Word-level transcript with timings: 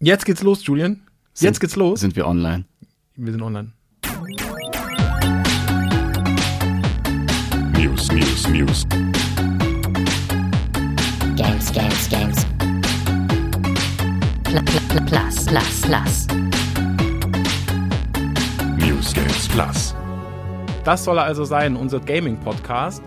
Jetzt 0.00 0.24
geht's 0.24 0.42
los, 0.42 0.66
Julian. 0.66 1.02
Jetzt 1.32 1.40
Sind- 1.40 1.60
geht's 1.60 1.76
los. 1.76 2.00
Sind 2.00 2.16
wir 2.16 2.26
online? 2.26 2.64
Wir 3.16 3.32
sind 3.32 3.42
online. 3.42 3.72
News, 7.76 8.10
News, 8.10 8.48
News. 8.48 8.86
Games, 11.36 11.72
games, 11.72 12.08
games. 12.08 12.46
Pl 14.44 14.62
pl 14.62 14.80
pl 14.88 15.00
plus, 15.06 15.44
plus, 15.46 15.80
plus. 15.82 16.26
News 18.78 19.12
Games 19.12 19.48
Plus. 19.48 19.94
Das 20.84 21.04
soll 21.04 21.18
er 21.18 21.24
also 21.24 21.44
sein, 21.44 21.76
unser 21.76 22.00
Gaming-Podcast. 22.00 23.02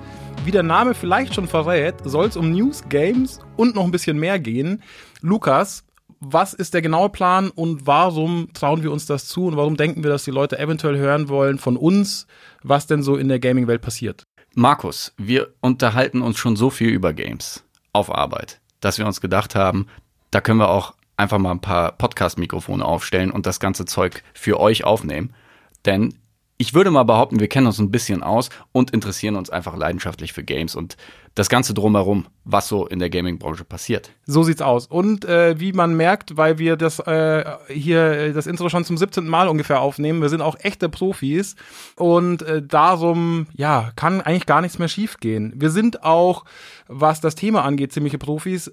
Wie 0.46 0.52
der 0.52 0.64
Name 0.64 0.94
vielleicht 0.94 1.34
schon 1.36 1.48
verrät, 1.48 1.96
soll 2.06 2.28
es 2.28 2.38
um 2.38 2.52
News, 2.52 2.84
Games 2.88 3.40
und 3.58 3.76
noch 3.76 3.84
ein 3.84 3.92
bisschen 3.92 4.18
mehr 4.18 4.40
gehen. 4.40 4.82
Lukas, 5.22 5.84
was 6.20 6.54
ist 6.54 6.74
der 6.74 6.82
genaue 6.82 7.10
Plan 7.10 7.50
und 7.50 7.86
warum 7.86 8.50
trauen 8.54 8.84
wir 8.84 8.92
uns 8.92 9.06
das 9.06 9.28
zu 9.28 9.46
und 9.46 9.58
warum 9.58 9.78
denken 9.78 10.04
wir, 10.04 10.10
dass 10.10 10.24
die 10.24 10.32
Leute 10.32 10.58
eventuell 10.58 10.98
hören 10.98 11.30
wollen 11.30 11.60
von 11.60 11.78
uns, 11.78 12.28
was 12.64 12.88
denn 12.88 13.04
so 13.04 13.16
in 13.16 13.28
der 13.28 13.40
Gaming-Welt 13.40 13.82
passiert? 13.82 14.24
Markus, 14.56 15.14
wir 15.18 15.54
unterhalten 15.62 16.22
uns 16.22 16.38
schon 16.38 16.56
so 16.56 16.70
viel 16.70 16.90
über 16.90 17.14
Games 17.14 17.64
auf 17.94 18.14
Arbeit, 18.14 18.60
dass 18.80 18.98
wir 18.98 19.06
uns 19.06 19.22
gedacht 19.22 19.54
haben, 19.54 19.88
da 20.32 20.42
können 20.42 20.60
wir 20.60 20.70
auch 20.70 20.96
einfach 21.16 21.38
mal 21.38 21.52
ein 21.52 21.62
paar 21.62 21.92
Podcast-Mikrofone 21.92 22.84
aufstellen 22.84 23.32
und 23.32 23.46
das 23.46 23.60
ganze 23.60 23.86
Zeug 23.86 24.24
für 24.34 24.60
euch 24.60 24.84
aufnehmen. 24.84 25.34
Denn 25.86 26.16
ich 26.60 26.74
würde 26.74 26.90
mal 26.90 27.04
behaupten, 27.04 27.40
wir 27.40 27.48
kennen 27.48 27.68
uns 27.68 27.78
ein 27.78 27.92
bisschen 27.92 28.24
aus 28.24 28.50
und 28.72 28.92
interessieren 28.92 29.36
uns 29.36 29.52
einfach 29.52 29.78
leidenschaftlich 29.78 30.34
für 30.34 30.44
Games 30.44 30.76
und 30.76 30.98
das 31.36 31.50
Ganze 31.50 31.76
drumherum, 31.76 32.26
was 32.46 32.68
so 32.68 32.88
in 32.88 32.98
der 32.98 33.12
Gaming-Branche 33.12 33.64
passiert. 33.64 34.10
So 34.26 34.42
sieht's 34.42 34.64
aus. 34.64 34.88
Und 34.88 35.24
äh, 35.26 35.60
wie 35.60 35.72
man 35.72 35.96
merkt, 35.96 36.36
weil 36.36 36.58
wir 36.58 36.76
das 36.76 36.98
äh, 37.00 37.46
hier 37.68 38.12
äh, 38.12 38.34
das 38.34 38.48
Intro 38.48 38.70
schon 38.70 38.86
zum 38.86 38.98
17. 38.98 39.28
Mal 39.28 39.48
ungefähr 39.48 39.82
aufnehmen, 39.82 40.20
wir 40.22 40.30
sind 40.30 40.42
auch 40.42 40.56
echte 40.60 40.90
Profis 40.90 41.56
und 41.96 42.42
äh, 42.42 42.64
darum 42.64 43.46
ja 43.54 43.92
kann 43.96 44.22
eigentlich 44.22 44.48
gar 44.48 44.62
nichts 44.62 44.80
mehr 44.80 44.88
schiefgehen. 44.88 45.54
Wir 45.56 45.70
sind 45.70 46.04
auch, 46.04 46.44
was 46.88 47.22
das 47.22 47.36
Thema 47.36 47.64
angeht, 47.64 47.94
ziemliche 47.94 48.18
Profis. 48.18 48.72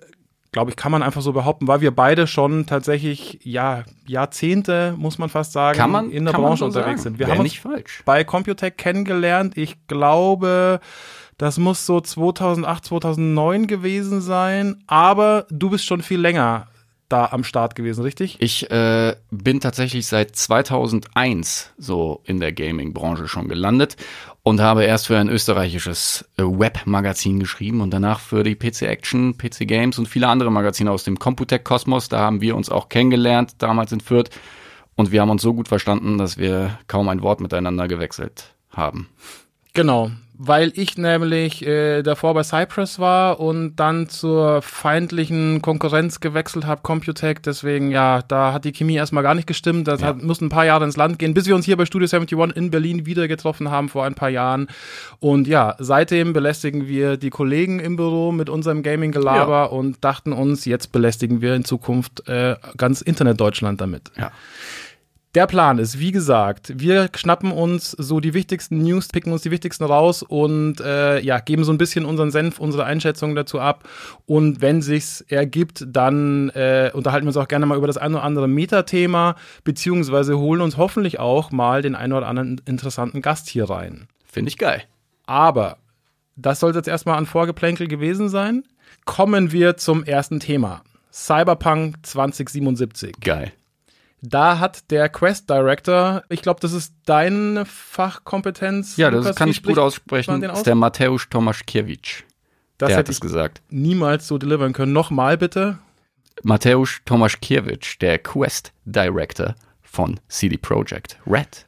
Glaube 0.55 0.71
ich, 0.71 0.77
kann 0.77 0.93
man 0.93 1.03
einfach 1.03 1.21
so 1.21 1.33
behaupten, 1.33 1.67
weil 1.67 1.81
wir 1.81 1.91
beide 1.91 2.29
schon 2.29 2.65
tatsächlich 2.65 3.41
ja 3.43 3.83
Jahrzehnte, 4.07 4.95
muss 4.97 5.19
man 5.19 5.29
fast 5.29 5.51
sagen, 5.51 5.91
man 5.91 6.11
in 6.13 6.25
der 6.25 6.33
Branche 6.33 6.61
so 6.61 6.67
unterwegs 6.67 7.03
sagen. 7.03 7.17
sind. 7.17 7.19
Wir 7.19 7.27
Wär 7.27 7.35
haben 7.35 7.41
uns 7.41 7.51
nicht 7.51 7.61
falsch. 7.61 8.03
bei 8.05 8.23
Computec 8.23 8.79
kennengelernt. 8.79 9.57
Ich 9.57 9.89
glaube, 9.89 10.79
das 11.39 11.59
muss 11.59 11.87
so 11.87 12.01
2008, 12.01 12.85
2009 12.85 13.67
gewesen 13.67 14.21
sein. 14.21 14.77
Aber 14.87 15.45
du 15.51 15.71
bist 15.71 15.87
schon 15.87 16.03
viel 16.03 16.21
länger 16.21 16.69
da 17.09 17.27
am 17.27 17.45
Start 17.45 17.75
gewesen, 17.75 18.03
richtig? 18.03 18.37
Ich 18.41 18.71
äh, 18.71 19.15
bin 19.31 19.61
tatsächlich 19.61 20.07
seit 20.07 20.37
2001 20.37 21.73
so 21.79 22.21
in 22.25 22.41
der 22.41 22.53
Gaming-Branche 22.53 23.29
schon 23.29 23.49
gelandet 23.49 23.97
und 24.43 24.61
habe 24.61 24.85
erst 24.85 25.07
für 25.07 25.19
ein 25.19 25.29
österreichisches 25.29 26.25
äh, 26.37 26.43
Web-Magazin 26.43 27.41
geschrieben 27.41 27.81
und 27.81 27.91
danach 27.91 28.21
für 28.21 28.43
die 28.43 28.55
PC 28.55 28.83
Action, 28.83 29.37
PC 29.37 29.67
Games 29.67 29.99
und 29.99 30.09
viele 30.09 30.29
andere 30.29 30.51
Magazine 30.51 30.91
aus 30.91 31.05
dem 31.05 31.19
Computec-Kosmos. 31.19 32.09
Da 32.09 32.21
haben 32.21 32.41
wir 32.41 32.57
uns 32.57 32.71
auch 32.71 32.89
kennengelernt, 32.89 33.57
damals 33.59 33.93
in 33.93 34.01
Fürth. 34.01 34.31
Und 34.97 35.11
wir 35.11 35.21
haben 35.21 35.31
uns 35.31 35.43
so 35.43 35.55
gut 35.55 35.69
verstanden, 35.69 36.19
dass 36.19 36.39
wir 36.39 36.79
kaum 36.87 37.09
ein 37.09 37.23
Wort 37.23 37.41
miteinander 37.41 37.89
gewechselt 37.89 38.55
haben. 38.71 39.09
Genau. 39.73 40.11
Weil 40.37 40.73
ich 40.75 40.99
nämlich 40.99 41.65
äh, 41.65 42.03
davor 42.03 42.35
bei 42.35 42.43
Cypress 42.43 42.99
war 42.99 43.39
und 43.39 43.77
dann 43.77 44.09
zur 44.09 44.63
feindlichen 44.63 45.63
Konkurrenz 45.63 46.19
gewechselt 46.19 46.67
habe, 46.67 46.83
Computec. 46.83 47.41
Deswegen, 47.45 47.93
ja, 47.93 48.21
da 48.23 48.53
hat 48.53 48.65
die 48.65 48.73
Chemie 48.73 48.97
erstmal 48.97 49.23
gar 49.23 49.37
nicht 49.37 49.47
gestimmt. 49.47 49.87
Das 49.87 50.03
hat, 50.03 50.25
mussten 50.25 50.47
ein 50.47 50.49
paar 50.49 50.65
Jahre 50.65 50.85
ins 50.85 50.97
Land 50.97 51.21
gehen, 51.21 51.35
bis 51.35 51.47
wir 51.47 51.55
uns 51.55 51.67
hier 51.67 51.77
bei 51.77 51.87
Studio 51.87 52.07
71 52.07 52.57
in 52.57 52.73
Berlin 52.73 53.07
wieder 53.07 53.29
getroffen 53.29 53.71
haben 53.71 53.89
vor 53.89 54.05
ein 54.05 54.17
paar 54.17 54.29
Jahren. 54.29 54.67
Und 55.21 55.47
ja, 55.47 55.77
seitdem 55.79 56.33
belästigen 56.33 56.89
wir 56.89 57.17
die 57.17 57.31
Kollegen 57.31 57.79
im 57.79 57.95
Büro 57.95 58.33
mit 58.33 58.51
unserem 58.51 58.83
Gaming-Gelaber 58.83 59.71
und 59.71 60.03
dachten 60.05 60.33
uns, 60.33 60.65
jetzt 60.65 60.91
belästigen 60.91 61.43
wir 61.43 61.55
in 61.55 61.65
Zukunft 61.65 62.29
äh, 62.29 62.57
ganz 62.77 63.03
Internet-Deutschland 63.03 63.81
damit. 63.81 64.11
Ja. 64.19 64.33
Der 65.35 65.49
Plan 65.49 65.79
ist, 65.79 65.99
wie 65.99 66.13
gesagt, 66.13 66.75
wir 66.77 67.09
schnappen 67.17 67.51
uns 67.51 67.91
so 67.91 68.21
die 68.21 68.35
wichtigsten 68.35 68.79
News, 68.79 69.09
picken 69.09 69.33
uns 69.33 69.43
die 69.43 69.51
wichtigsten 69.51 69.83
raus 69.83 70.23
und 70.23 70.81
äh, 70.81 71.19
ja, 71.19 71.41
geben 71.41 71.65
so 71.65 71.73
ein 71.73 71.79
bisschen 71.79 72.05
unseren 72.05 72.31
Senf, 72.31 72.61
unsere 72.61 72.85
Einschätzung 72.85 73.35
dazu 73.35 73.59
ab. 73.59 73.89
Und 74.27 74.61
wenn 74.61 74.81
sich's 74.81 75.23
ergibt, 75.23 75.87
dann 75.89 76.51
äh, 76.51 76.93
unterhalten 76.95 77.27
wir 77.27 77.31
uns 77.31 77.37
auch 77.37 77.49
gerne 77.49 77.67
mal 77.67 77.77
über 77.77 77.89
das 77.89 77.97
ein 77.97 78.15
oder 78.15 78.23
andere 78.23 78.47
Metathema, 78.47 79.35
beziehungsweise 79.65 80.39
holen 80.39 80.61
uns 80.61 80.77
hoffentlich 80.77 81.19
auch 81.19 81.51
mal 81.51 81.83
den 81.83 81.97
einen 81.97 82.13
oder 82.13 82.29
anderen 82.29 82.61
interessanten 82.65 83.21
Gast 83.21 83.49
hier 83.49 83.69
rein. 83.69 84.07
Finde 84.25 84.51
ich 84.51 84.59
geil. 84.59 84.85
Aber 85.27 85.79
das 86.37 86.61
sollte 86.61 86.79
jetzt 86.79 86.89
erstmal 86.89 87.19
an 87.19 87.27
Vorgeplänkel 87.27 87.89
gewesen 87.89 88.29
sein. 88.29 88.63
Kommen 89.05 89.51
wir 89.51 89.77
zum 89.79 90.05
ersten 90.05 90.39
Thema. 90.39 90.83
Cyberpunk 91.13 91.97
2077. 92.07 93.17
Geil. 93.21 93.53
Da 94.27 94.59
hat 94.59 94.91
der 94.91 95.11
Quest 95.11 95.51
Director, 95.51 96.23
ich 96.31 96.41
glaube, 96.41 96.59
das 96.61 96.73
ist 96.73 96.95
deine 97.05 97.67
Fachkompetenz. 97.67 98.97
Ja, 98.97 99.11
das 99.11 99.25
Lukas, 99.25 99.37
kann 99.37 99.51
ich 99.51 99.63
gut 99.63 99.79
aussprechen. 99.79 100.41
den 100.41 100.43
Das 100.43 100.53
aus? 100.53 100.59
ist 100.61 100.67
der 100.67 100.75
Mateusz 100.77 101.29
Tomaszkiewicz. 101.29 102.25
Das 102.79 102.89
der 102.89 102.97
hat 102.97 103.01
hätte 103.03 103.11
es 103.13 103.19
ich 103.19 103.21
gesagt. 103.21 103.61
niemals 103.69 104.27
so 104.27 104.39
delivern 104.39 104.73
können. 104.73 104.95
Nochmal 104.95 105.37
bitte. 105.37 105.79
Mateusz 106.43 107.03
Tomaszkiewicz, 107.05 107.99
der 107.99 108.19
Quest 108.19 108.73
Director 108.87 109.57
von 109.83 110.19
CD 110.29 110.57
Projekt 110.57 111.19
Red. 111.27 111.67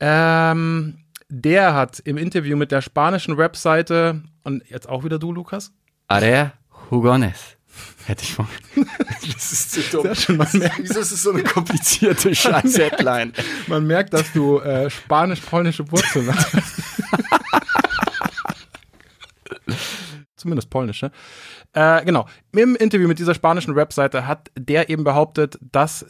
Ähm, 0.00 0.98
der 1.30 1.72
hat 1.74 1.98
im 2.00 2.18
Interview 2.18 2.58
mit 2.58 2.72
der 2.72 2.82
spanischen 2.82 3.38
Webseite, 3.38 4.22
und 4.44 4.62
jetzt 4.68 4.86
auch 4.86 5.02
wieder 5.02 5.18
du, 5.18 5.32
Lukas? 5.32 5.72
Area 6.08 6.52
Hugones. 6.90 7.56
Hätte 8.04 8.24
ich 8.24 8.34
von. 8.34 8.48
das 9.34 9.52
ist 9.52 9.72
zu 9.72 9.80
dumm. 9.90 10.02
Sehr 10.02 10.14
schön, 10.14 10.36
man 10.36 10.48
merkt, 10.52 10.78
Wieso 10.80 11.00
ist 11.00 11.12
es 11.12 11.22
so 11.22 11.32
eine 11.32 11.42
komplizierte 11.42 12.34
Scheiß-Headline? 12.34 13.32
man 13.66 13.86
merkt, 13.86 14.12
dass 14.14 14.32
du 14.32 14.58
äh, 14.58 14.90
spanisch-polnische 14.90 15.90
Wurzeln 15.90 16.34
hast. 16.34 16.56
Zumindest 20.36 20.70
polnische. 20.70 21.12
Äh, 21.72 22.04
genau. 22.04 22.26
Im 22.52 22.74
Interview 22.76 23.06
mit 23.06 23.18
dieser 23.18 23.34
spanischen 23.34 23.76
Webseite 23.76 24.26
hat 24.26 24.50
der 24.56 24.88
eben 24.88 25.04
behauptet, 25.04 25.58
dass 25.60 26.06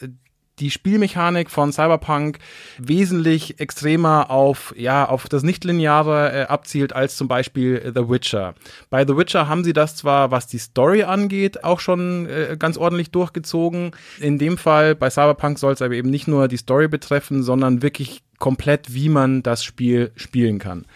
die 0.61 0.71
Spielmechanik 0.71 1.51
von 1.51 1.73
Cyberpunk 1.73 2.39
wesentlich 2.79 3.61
extremer 3.61 4.31
auf, 4.31 4.75
ja, 4.77 5.09
auf 5.09 5.29
das 5.29 5.43
Nichtlineare 5.43 6.33
äh, 6.33 6.43
abzielt 6.45 6.93
als 6.93 7.17
zum 7.17 7.29
Beispiel 7.29 7.93
The 7.95 8.09
Witcher. 8.09 8.55
Bei 8.91 9.07
The 9.07 9.17
Witcher 9.17 9.49
haben 9.49 9.65
sie 9.65 9.73
das 9.73 9.97
zwar, 9.97 10.31
was 10.31 10.47
die 10.47 10.59
Story 10.59 11.03
angeht, 11.03 11.65
auch 11.65 11.81
schon 11.81 12.29
äh, 12.29 12.57
ganz 12.59 12.77
ordentlich 12.77 13.11
durchgezogen. 13.11 13.93
In 14.21 14.39
dem 14.39 14.59
Fall 14.59 14.95
bei 14.95 15.11
Cyberpunk 15.11 15.59
soll 15.59 15.73
es 15.73 15.83
aber 15.83 15.95
eben 15.95 16.11
nicht 16.11 16.29
nur 16.29 16.49
die 16.49 16.59
Story 16.59 16.89
betreffen, 16.89 17.43
sondern 17.43 17.83
wirklich 17.83 18.23
komplett, 18.39 18.93
wie 18.95 19.09
man 19.09 19.43
das 19.43 19.65
Spiel 19.65 20.13
spielen 20.17 20.59
kann. 20.59 20.87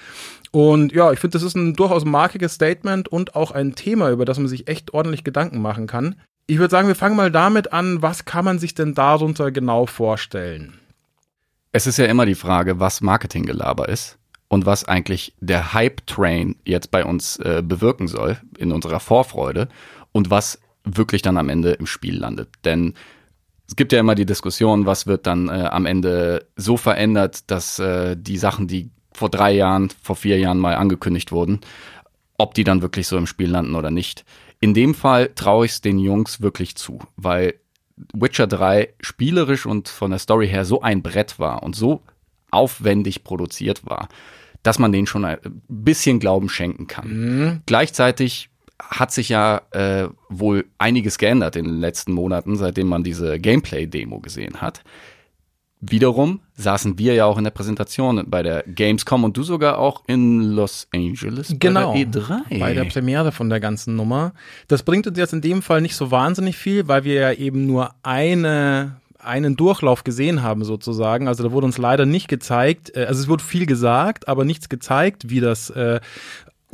Und 0.51 0.93
ja, 0.93 1.11
ich 1.11 1.19
finde, 1.19 1.33
das 1.33 1.43
ist 1.43 1.57
ein 1.57 1.75
durchaus 1.75 2.05
markiges 2.05 2.55
Statement 2.55 3.09
und 3.09 3.35
auch 3.35 3.51
ein 3.51 3.75
Thema, 3.75 4.11
über 4.11 4.25
das 4.25 4.39
man 4.39 4.47
sich 4.47 4.69
echt 4.69 4.95
ordentlich 4.95 5.25
Gedanken 5.25 5.61
machen 5.61 5.89
kann. 5.89 6.15
Ich 6.47 6.59
würde 6.59 6.71
sagen, 6.71 6.89
wir 6.89 6.95
fangen 6.95 7.17
mal 7.17 7.31
damit 7.31 7.73
an, 7.73 8.03
was 8.03 8.27
kann 8.27 8.45
man 8.45 8.59
sich 8.59 8.75
denn 8.75 8.95
darunter 8.95 9.51
genau 9.51 9.87
vorstellen? 9.87 10.79
Es 11.73 11.87
ist 11.87 11.97
ja 11.97 12.05
immer 12.05 12.27
die 12.27 12.35
Frage, 12.35 12.79
was 12.79 13.01
Marketinggelaber 13.01 13.89
ist 13.89 14.19
und 14.49 14.67
was 14.67 14.85
eigentlich 14.85 15.35
der 15.41 15.73
Hype-Train 15.73 16.57
jetzt 16.65 16.91
bei 16.91 17.05
uns 17.05 17.39
äh, 17.39 17.63
bewirken 17.65 18.09
soll 18.09 18.37
in 18.59 18.73
unserer 18.73 19.01
Vorfreude 19.01 19.69
und 20.13 20.31
was 20.31 20.61
wirklich 20.85 21.23
dann 21.23 21.39
am 21.39 21.49
Ende 21.49 21.73
im 21.73 21.87
Spiel 21.87 22.19
landet. 22.19 22.49
Denn 22.65 22.95
es 23.67 23.75
gibt 23.75 23.93
ja 23.93 24.01
immer 24.01 24.15
die 24.15 24.27
Diskussion, 24.27 24.85
was 24.85 25.07
wird 25.07 25.27
dann 25.27 25.49
äh, 25.49 25.69
am 25.71 25.87
Ende 25.87 26.47
so 26.57 26.77
verändert, 26.77 27.51
dass 27.51 27.79
äh, 27.79 28.17
die 28.19 28.37
Sachen, 28.37 28.69
die 28.69 28.91
vor 29.13 29.31
drei 29.31 29.53
Jahren, 29.53 29.91
vor 30.03 30.17
vier 30.17 30.39
Jahren 30.39 30.59
mal 30.59 30.75
angekündigt 30.75 31.33
wurden, 31.33 31.61
ob 32.37 32.53
die 32.55 32.65
dann 32.65 32.83
wirklich 32.83 33.09
so 33.09 33.17
im 33.17 33.27
Spiel 33.27 33.51
landen 33.51 33.75
oder 33.75 33.91
nicht. 33.91 34.25
In 34.65 34.73
dem 34.73 34.95
Fall 34.95 35.29
traue 35.35 35.67
ich 35.67 35.73
es 35.73 35.81
den 35.83 35.99
Jungs 35.99 36.41
wirklich 36.41 36.75
zu, 36.75 36.99
weil 37.17 37.57
Witcher 38.15 38.47
3 38.47 38.95
spielerisch 38.99 39.67
und 39.67 39.91
von 39.91 40.11
der 40.11 40.19
Story 40.19 40.49
her 40.49 40.65
so 40.65 40.81
ein 40.81 41.03
Brett 41.03 41.39
war 41.39 41.63
und 41.63 41.77
so 41.77 42.01
aufwendig 42.51 43.25
produziert 43.25 43.85
war, 43.85 44.09
dass 44.63 44.79
man 44.79 44.91
denen 44.91 45.07
schon 45.07 45.27
ein 45.27 45.37
bisschen 45.69 46.19
Glauben 46.19 46.49
schenken 46.49 46.87
kann. 46.87 47.11
Gleichzeitig 47.67 48.49
hat 48.79 49.13
sich 49.13 49.29
ja 49.29 49.61
äh, 49.73 50.09
wohl 50.31 50.65
einiges 50.79 51.19
geändert 51.19 51.57
in 51.57 51.67
den 51.67 51.81
letzten 51.81 52.13
Monaten, 52.13 52.57
seitdem 52.57 52.87
man 52.87 53.05
diese 53.05 53.39
Gameplay-Demo 53.39 54.21
gesehen 54.21 54.63
hat. 54.63 54.83
Wiederum 55.91 56.41
saßen 56.57 56.99
wir 56.99 57.15
ja 57.15 57.25
auch 57.27 57.39
in 57.39 57.45
der 57.45 57.51
Präsentation 57.51 58.25
bei 58.29 58.43
der 58.43 58.63
Gamescom 58.67 59.25
und 59.25 59.37
du 59.37 59.43
sogar 59.43 59.79
auch 59.79 60.03
in 60.07 60.41
Los 60.53 60.89
Angeles 60.95 61.55
Genau. 61.59 61.93
bei 61.93 62.05
der 62.05 62.23
E3. 62.23 62.59
Bei 62.61 62.75
der 62.75 62.85
Premiere 62.85 63.33
von 63.33 63.49
der 63.51 63.61
ganzen 63.61 63.97
Nummer. 63.97 64.33
Das 64.69 64.83
bringt 64.83 65.07
uns 65.07 65.19
jetzt 65.19 65.33
in 65.33 65.41
dem 65.41 65.63
Fall 65.63 65.81
nicht 65.81 65.97
so 65.97 66.11
wahnsinnig 66.11 66.57
viel, 66.57 66.87
weil 66.89 67.05
wir 67.05 67.15
ja 67.15 67.33
eben 67.33 67.67
nur 67.67 67.91
eine 68.03 68.97
einen 69.19 69.57
Durchlauf 69.57 70.05
gesehen 70.05 70.43
haben 70.43 70.65
sozusagen. 70.65 71.29
Also 71.29 71.43
da 71.43 71.51
wurde 71.51 71.65
uns 71.67 71.79
leider 71.79 72.05
nicht 72.05 72.29
gezeigt, 72.29 72.95
äh, 72.95 73.07
also 73.07 73.23
es 73.23 73.29
wurde 73.29 73.43
viel 73.43 73.65
gesagt, 73.65 74.29
aber 74.29 74.45
nichts 74.45 74.69
gezeigt, 74.69 75.31
wie 75.31 75.41
das 75.41 75.71
äh, 75.71 76.01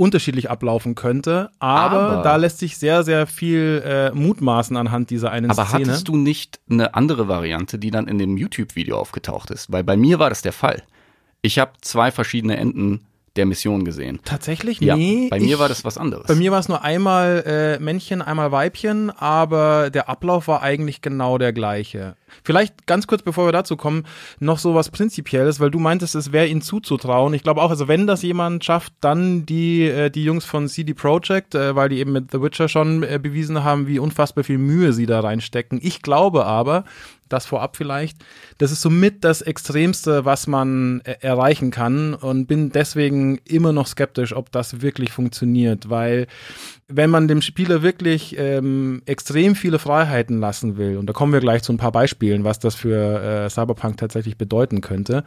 unterschiedlich 0.00 0.48
ablaufen 0.50 0.94
könnte. 0.94 1.50
Aber, 1.58 2.00
Aber- 2.00 2.22
da 2.22 2.36
lässt 2.36 2.58
sich 2.58 2.78
sehr, 2.78 3.02
sehr 3.04 3.26
viel 3.26 3.82
äh, 3.84 4.10
mutmaßen 4.12 4.76
anhand 4.76 5.10
dieser 5.10 5.30
einen 5.30 5.50
Aber 5.50 5.66
Szene. 5.66 5.86
hattest 5.86 6.08
du 6.08 6.16
nicht 6.16 6.58
eine 6.70 6.94
andere 6.94 7.28
Variante, 7.28 7.78
die 7.78 7.90
dann 7.90 8.08
in 8.08 8.16
dem 8.18 8.36
YouTube-Video 8.38 8.96
aufgetaucht 8.98 9.50
ist? 9.50 9.70
Weil 9.70 9.84
bei 9.84 9.96
mir 9.96 10.18
war 10.18 10.30
das 10.30 10.40
der 10.42 10.52
Fall. 10.54 10.82
Ich 11.42 11.58
habe 11.58 11.72
zwei 11.82 12.10
verschiedene 12.10 12.56
Enden 12.56 13.06
der 13.36 13.46
Mission 13.46 13.84
gesehen. 13.84 14.18
Tatsächlich? 14.24 14.80
Ja, 14.80 14.96
nee. 14.96 15.28
bei 15.30 15.38
mir 15.38 15.54
ich- 15.54 15.58
war 15.58 15.68
das 15.68 15.84
was 15.84 15.98
anderes. 15.98 16.26
Bei 16.26 16.34
mir 16.34 16.50
war 16.50 16.58
es 16.58 16.68
nur 16.68 16.82
einmal 16.82 17.44
äh, 17.46 17.78
Männchen, 17.82 18.22
einmal 18.22 18.50
Weibchen, 18.52 19.10
aber 19.10 19.90
der 19.90 20.08
Ablauf 20.08 20.48
war 20.48 20.62
eigentlich 20.62 21.00
genau 21.00 21.38
der 21.38 21.52
gleiche. 21.52 22.16
Vielleicht 22.44 22.86
ganz 22.86 23.06
kurz, 23.06 23.22
bevor 23.22 23.46
wir 23.46 23.52
dazu 23.52 23.76
kommen, 23.76 24.04
noch 24.40 24.58
so 24.58 24.74
was 24.74 24.90
Prinzipielles, 24.90 25.60
weil 25.60 25.70
du 25.70 25.78
meintest, 25.78 26.14
es 26.14 26.32
wäre 26.32 26.46
ihnen 26.46 26.62
zuzutrauen. 26.62 27.34
Ich 27.34 27.42
glaube 27.42 27.62
auch, 27.62 27.70
also 27.70 27.88
wenn 27.88 28.06
das 28.06 28.22
jemand 28.22 28.64
schafft, 28.64 28.92
dann 29.00 29.46
die, 29.46 29.84
äh, 29.84 30.10
die 30.10 30.24
Jungs 30.24 30.44
von 30.44 30.68
CD 30.68 30.94
Projekt, 30.94 31.54
äh, 31.54 31.74
weil 31.76 31.88
die 31.88 31.98
eben 31.98 32.12
mit 32.12 32.30
The 32.32 32.42
Witcher 32.42 32.68
schon 32.68 33.02
äh, 33.02 33.18
bewiesen 33.22 33.62
haben, 33.64 33.86
wie 33.86 33.98
unfassbar 33.98 34.44
viel 34.44 34.58
Mühe 34.58 34.92
sie 34.92 35.06
da 35.06 35.20
reinstecken. 35.20 35.78
Ich 35.82 36.02
glaube 36.02 36.46
aber, 36.46 36.84
das 37.32 37.46
vorab 37.46 37.76
vielleicht, 37.76 38.18
das 38.58 38.72
ist 38.72 38.82
somit 38.82 39.24
das 39.24 39.42
Extremste, 39.42 40.24
was 40.24 40.46
man 40.46 41.00
äh, 41.04 41.16
erreichen 41.20 41.70
kann 41.70 42.14
und 42.14 42.46
bin 42.46 42.70
deswegen 42.70 43.38
immer 43.44 43.72
noch 43.72 43.86
skeptisch, 43.86 44.34
ob 44.34 44.52
das 44.52 44.82
wirklich 44.82 45.12
funktioniert, 45.12 45.90
weil 45.90 46.26
wenn 46.88 47.10
man 47.10 47.28
dem 47.28 47.40
Spieler 47.40 47.82
wirklich 47.82 48.36
ähm, 48.38 49.02
extrem 49.06 49.54
viele 49.54 49.78
Freiheiten 49.78 50.40
lassen 50.40 50.76
will, 50.76 50.96
und 50.96 51.06
da 51.06 51.12
kommen 51.12 51.32
wir 51.32 51.40
gleich 51.40 51.62
zu 51.62 51.72
ein 51.72 51.78
paar 51.78 51.92
Beispielen, 51.92 52.44
was 52.44 52.58
das 52.58 52.74
für 52.74 53.22
äh, 53.22 53.50
Cyberpunk 53.50 53.96
tatsächlich 53.96 54.36
bedeuten 54.36 54.80
könnte, 54.80 55.24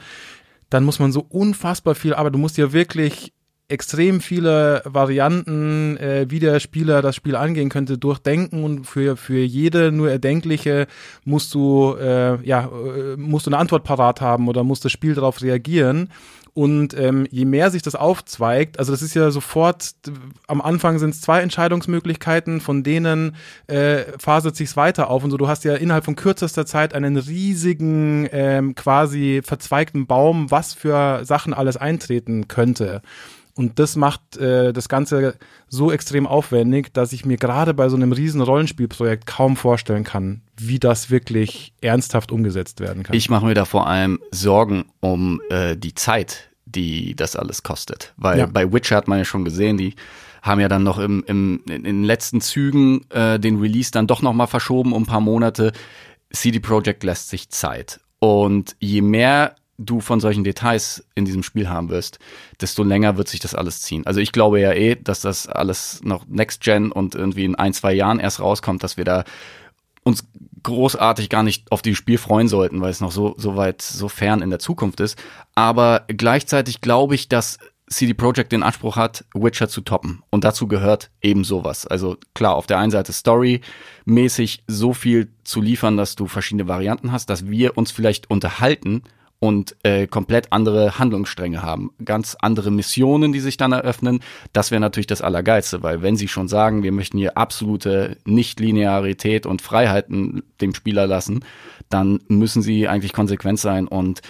dann 0.70 0.84
muss 0.84 1.00
man 1.00 1.12
so 1.12 1.26
unfassbar 1.28 1.96
viel, 1.96 2.14
aber 2.14 2.32
du 2.32 2.40
musst 2.40 2.58
ja 2.58 2.74
wirklich 2.74 3.34
extrem 3.74 4.22
viele 4.22 4.84
Varianten, 4.86 5.98
äh, 5.98 6.28
wie 6.30 6.40
der 6.40 6.60
Spieler 6.60 7.02
das 7.02 7.16
Spiel 7.16 7.36
angehen 7.36 7.70
könnte, 7.70 7.98
durchdenken 7.98 8.64
und 8.64 8.86
für, 8.86 9.18
für 9.18 9.40
jede 9.40 9.92
nur 9.92 10.12
erdenkliche 10.12 10.86
musst 11.26 11.54
du, 11.56 11.96
äh, 12.00 12.42
ja, 12.46 12.66
äh, 12.66 13.18
musst 13.18 13.48
du 13.48 13.50
eine 13.50 13.58
Antwort 13.58 13.84
parat 13.84 14.22
haben 14.22 14.48
oder 14.48 14.64
muss 14.64 14.80
das 14.80 14.92
Spiel 14.92 15.16
darauf 15.16 15.42
reagieren. 15.42 16.10
Und 16.56 16.96
ähm, 16.96 17.26
je 17.32 17.46
mehr 17.46 17.72
sich 17.72 17.82
das 17.82 17.96
aufzweigt, 17.96 18.78
also 18.78 18.92
das 18.92 19.02
ist 19.02 19.16
ja 19.16 19.32
sofort, 19.32 19.96
am 20.46 20.62
Anfang 20.62 21.00
sind 21.00 21.10
es 21.10 21.22
zwei 21.22 21.42
Entscheidungsmöglichkeiten, 21.42 22.62
von 22.62 22.84
denen 22.84 23.36
äh, 23.66 24.04
fasert 24.20 24.56
sich's 24.56 24.78
weiter 24.78 25.10
auf 25.10 25.24
und 25.24 25.32
so. 25.32 25.38
Du 25.38 25.48
hast 25.48 25.64
ja 25.64 25.74
innerhalb 25.74 26.06
von 26.06 26.16
kürzester 26.16 26.68
Zeit 26.68 26.94
einen 26.94 27.18
riesigen, 27.18 28.30
ähm, 28.32 28.76
quasi 28.76 29.42
verzweigten 29.44 30.06
Baum, 30.06 30.52
was 30.52 30.76
für 30.76 31.26
Sachen 31.26 31.56
alles 31.56 31.76
eintreten 31.76 32.48
könnte. 32.48 33.02
Und 33.56 33.78
das 33.78 33.96
macht 33.96 34.36
äh, 34.38 34.74
das 34.74 34.90
Ganze 34.90 35.38
so 35.68 35.92
extrem 35.92 36.26
aufwendig, 36.26 36.92
dass 36.94 37.14
ich 37.14 37.24
mir 37.26 37.38
gerade 37.38 37.74
bei 37.74 37.88
so 37.88 37.96
einem 37.96 38.12
riesen 38.12 38.42
Rollenspielprojekt 38.42 39.28
kaum 39.28 39.56
vorstellen 39.56 40.04
kann, 40.04 40.42
wie 40.58 40.80
das 40.80 41.12
wirklich 41.12 41.74
ernsthaft 41.82 42.32
umgesetzt 42.32 42.80
werden 42.80 43.04
kann. 43.04 43.16
Ich 43.16 43.30
mache 43.30 43.46
mir 43.46 43.54
da 43.54 43.66
vor 43.66 43.86
allem 43.88 44.20
Sorgen 44.32 44.86
um 45.02 45.40
äh, 45.50 45.78
die 45.78 45.94
Zeit, 45.94 46.50
die 46.66 47.16
das 47.16 47.36
alles 47.36 47.62
kostet. 47.62 48.14
Weil 48.18 48.40
Ja. 48.40 48.46
bei 48.48 48.72
Witcher 48.74 48.96
hat 48.96 49.08
man 49.08 49.20
ja 49.20 49.26
schon 49.26 49.46
gesehen, 49.46 49.78
die 49.78 49.94
haben 50.42 50.60
ja 50.60 50.68
dann 50.68 50.84
noch 50.84 50.98
im, 50.98 51.24
im, 51.28 51.62
in 51.68 51.84
den 51.84 52.04
letzten 52.04 52.42
Zügen 52.42 53.06
äh, 53.12 53.40
den 53.40 53.60
Release 53.60 53.92
dann 53.92 54.08
doch 54.08 54.22
noch 54.24 54.34
mal 54.34 54.48
verschoben 54.48 54.94
um 54.94 55.04
ein 55.04 55.08
paar 55.08 55.22
Monate. 55.22 55.74
CD 56.32 56.60
Projekt 56.60 57.04
lässt 57.04 57.30
sich 57.30 57.50
Zeit. 57.50 58.00
Und 58.20 58.76
je 58.80 59.02
mehr 59.02 59.56
du 59.86 60.02
von 60.02 60.20
solchen 60.20 60.44
Details 60.44 61.06
in 61.16 61.26
diesem 61.26 61.44
Spiel 61.44 61.70
haben 61.70 61.90
wirst, 61.90 62.20
desto 62.62 62.84
länger 62.84 63.18
wird 63.18 63.28
sich 63.28 63.40
das 63.40 63.56
alles 63.56 63.82
ziehen. 63.82 64.06
Also 64.06 64.20
ich 64.20 64.32
glaube 64.32 64.60
ja 64.60 64.72
eh, 64.74 64.96
dass 64.96 65.22
das 65.22 65.48
alles 65.48 66.02
noch 66.04 66.26
Next 66.28 66.62
Gen 66.62 66.92
und 66.92 67.16
irgendwie 67.16 67.46
in 67.46 67.56
ein, 67.56 67.74
zwei 67.74 67.94
Jahren 67.94 68.20
erst 68.20 68.40
rauskommt, 68.40 68.84
dass 68.84 68.98
wir 68.98 69.06
da 69.06 69.24
uns 70.04 70.26
großartig 70.64 71.30
gar 71.30 71.44
nicht 71.44 71.72
auf 71.72 71.82
dieses 71.82 71.98
Spiel 71.98 72.18
freuen 72.18 72.48
sollten, 72.48 72.82
weil 72.82 72.90
es 72.90 73.02
noch 73.02 73.12
so, 73.12 73.36
so 73.38 73.56
weit, 73.56 73.82
so 73.82 74.10
fern 74.10 74.42
in 74.42 74.50
der 74.50 74.60
Zukunft 74.60 75.00
ist. 75.00 75.18
Aber 75.56 76.04
gleichzeitig 76.08 76.82
glaube 76.82 77.16
ich, 77.16 77.30
dass 77.30 77.58
CD 77.90 78.14
Projekt 78.14 78.52
den 78.52 78.64
Anspruch 78.64 78.96
hat, 78.96 79.26
Witcher 79.34 79.68
zu 79.68 79.82
toppen. 79.82 80.24
Und 80.30 80.44
dazu 80.44 80.68
gehört 80.68 81.12
eben 81.22 81.44
sowas. 81.44 81.86
Also 81.86 82.18
klar, 82.34 82.56
auf 82.56 82.66
der 82.66 82.80
einen 82.80 82.92
Seite 82.92 83.14
Story-mäßig 83.14 84.64
so 84.68 84.94
viel 84.94 85.32
zu 85.44 85.62
liefern, 85.62 85.98
dass 85.98 86.16
du 86.16 86.28
verschiedene 86.28 86.68
Varianten 86.68 87.12
hast, 87.12 87.30
dass 87.30 87.48
wir 87.48 87.78
uns 87.78 87.92
vielleicht 87.92 88.30
unterhalten 88.30 89.04
und 89.44 89.76
äh, 89.84 90.08
komplett 90.08 90.54
andere 90.54 90.98
Handlungsstränge 91.00 91.62
haben, 91.62 91.92
ganz 92.06 92.38
andere 92.40 92.72
Missionen, 92.72 93.34
die 93.34 93.42
sich 93.42 93.58
dann 93.58 93.74
eröffnen. 93.74 94.22
Das 94.54 94.72
wäre 94.72 94.80
natürlich 94.80 95.08
das 95.08 95.22
Allergeilste, 95.22 95.84
weil 95.84 96.02
wenn 96.02 96.16
sie 96.16 96.30
schon 96.30 96.48
sagen, 96.48 96.82
wir 96.82 96.94
möchten 96.94 97.18
hier 97.18 97.38
absolute 97.38 98.16
Nichtlinearität 98.24 99.46
und 99.46 99.62
Freiheiten 99.62 100.44
dem 100.62 100.74
Spieler 100.74 101.08
lassen, 101.08 101.44
dann 101.90 102.22
müssen 102.30 102.62
sie 102.62 102.88
eigentlich 102.88 103.12
konsequent 103.12 103.60
sein 103.60 103.86
und 103.90 104.22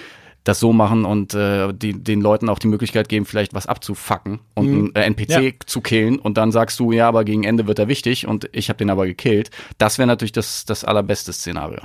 das 0.46 0.60
so 0.60 0.74
machen 0.74 1.06
und 1.06 1.36
äh, 1.36 1.72
die, 1.74 1.94
den 1.94 2.20
Leuten 2.20 2.50
auch 2.50 2.58
die 2.60 2.68
Möglichkeit 2.68 3.08
geben, 3.08 3.26
vielleicht 3.28 3.54
was 3.54 3.68
abzufacken 3.68 4.40
und 4.56 4.66
Mhm. 4.66 4.92
einen 4.94 4.96
äh, 4.96 5.04
NPC 5.06 5.30
Ja. 5.30 5.52
zu 5.68 5.82
killen 5.82 6.18
und 6.18 6.38
dann 6.38 6.52
sagst 6.52 6.80
du, 6.80 6.92
ja, 6.92 7.08
aber 7.08 7.24
gegen 7.24 7.44
Ende 7.44 7.68
wird 7.68 7.78
er 7.78 7.88
wichtig 7.88 8.28
und 8.28 8.50
ich 8.52 8.68
habe 8.70 8.78
den 8.78 8.90
aber 8.90 9.06
gekillt. 9.06 9.52
Das 9.78 10.00
wäre 10.00 10.08
natürlich 10.08 10.32
das, 10.34 10.66
das 10.66 10.84
allerbeste 10.84 11.32
Szenario. 11.32 11.82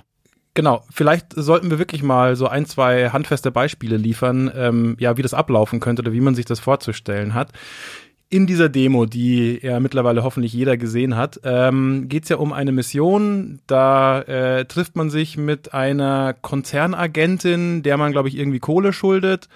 Genau, 0.59 0.83
vielleicht 0.91 1.35
sollten 1.37 1.71
wir 1.71 1.79
wirklich 1.79 2.03
mal 2.03 2.35
so 2.35 2.49
ein, 2.49 2.67
zwei 2.67 3.11
handfeste 3.11 3.53
Beispiele 3.53 3.97
liefern, 3.97 4.51
ähm, 4.57 4.97
ja, 4.99 5.17
wie 5.17 5.23
das 5.23 5.33
ablaufen 5.33 5.79
könnte 5.79 6.03
oder 6.03 6.13
wie 6.13 6.21
man 6.21 6.35
sich 6.35 6.47
das 6.47 6.59
vorzustellen 6.59 7.33
hat. 7.33 7.53
In 8.29 8.49
dieser 8.49 8.69
Demo, 8.69 9.07
die 9.07 9.61
ja 9.63 9.79
mittlerweile 9.79 10.25
hoffentlich 10.25 10.53
jeder 10.53 10.77
gesehen 10.77 11.15
hat, 11.15 11.39
ähm, 11.45 12.09
geht 12.09 12.25
es 12.25 12.29
ja 12.31 12.39
um 12.39 12.53
eine 12.53 12.73
Mission. 12.73 13.61
Da 13.69 14.23
äh, 14.23 14.65
trifft 14.65 14.97
man 14.97 15.11
sich 15.11 15.37
mit 15.37 15.75
einer 15.75 16.35
Konzernagentin, 16.35 17.85
der 17.85 17.97
man, 17.97 18.11
glaube 18.11 18.29
ich, 18.29 18.37
irgendwie 18.37 18.59
Kohle 18.59 18.93
schuldet. 18.93 19.49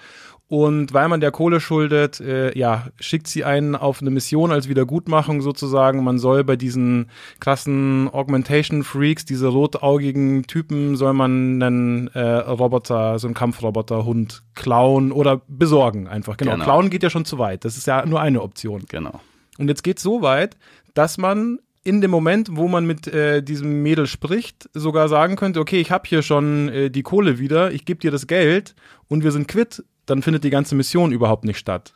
Und 0.53 0.93
weil 0.93 1.07
man 1.07 1.19
der 1.19 1.31
Kohle 1.31 1.59
schuldet, 1.59 2.19
äh, 2.19 2.55
ja, 2.55 2.85
schickt 2.99 3.25
sie 3.25 3.43
einen 3.43 3.75
auf 3.75 4.01
eine 4.01 4.11
Mission 4.11 4.51
als 4.51 4.69
Wiedergutmachung 4.69 5.41
sozusagen. 5.41 6.03
Man 6.03 6.19
soll 6.19 6.43
bei 6.43 6.55
diesen 6.55 7.09
krassen 7.39 8.07
Augmentation 8.13 8.83
Freaks, 8.83 9.25
diese 9.25 9.47
rotaugigen 9.47 10.43
Typen, 10.43 10.95
soll 10.95 11.13
man 11.13 11.59
einen 11.59 12.07
äh, 12.09 12.21
Roboter, 12.21 13.17
so 13.17 13.25
einen 13.25 13.33
Kampfroboter-Hund 13.33 14.43
klauen 14.53 15.11
oder 15.11 15.41
besorgen 15.47 16.07
einfach. 16.07 16.37
Genau. 16.37 16.51
Genau. 16.51 16.65
Klauen 16.65 16.91
geht 16.91 17.01
ja 17.01 17.09
schon 17.09 17.25
zu 17.25 17.39
weit. 17.39 17.65
Das 17.65 17.75
ist 17.75 17.87
ja 17.87 18.05
nur 18.05 18.21
eine 18.21 18.43
Option. 18.43 18.83
Genau. 18.87 19.21
Und 19.57 19.69
jetzt 19.69 19.81
geht's 19.83 20.03
so 20.03 20.21
weit, 20.21 20.55
dass 20.93 21.17
man 21.17 21.57
in 21.83 21.99
dem 21.99 22.11
Moment, 22.11 22.55
wo 22.55 22.67
man 22.67 22.85
mit 22.85 23.07
äh, 23.07 23.41
diesem 23.41 23.81
Mädel 23.81 24.05
spricht, 24.05 24.69
sogar 24.75 25.09
sagen 25.09 25.35
könnte, 25.35 25.59
okay, 25.59 25.81
ich 25.81 25.89
habe 25.89 26.07
hier 26.07 26.21
schon 26.21 26.69
äh, 26.69 26.91
die 26.91 27.01
Kohle 27.01 27.39
wieder, 27.39 27.71
ich 27.71 27.85
gebe 27.85 27.99
dir 27.99 28.11
das 28.11 28.27
Geld 28.27 28.75
und 29.07 29.23
wir 29.23 29.31
sind 29.31 29.47
quitt, 29.47 29.83
dann 30.05 30.21
findet 30.21 30.43
die 30.43 30.49
ganze 30.49 30.75
Mission 30.75 31.11
überhaupt 31.11 31.45
nicht 31.45 31.57
statt. 31.57 31.93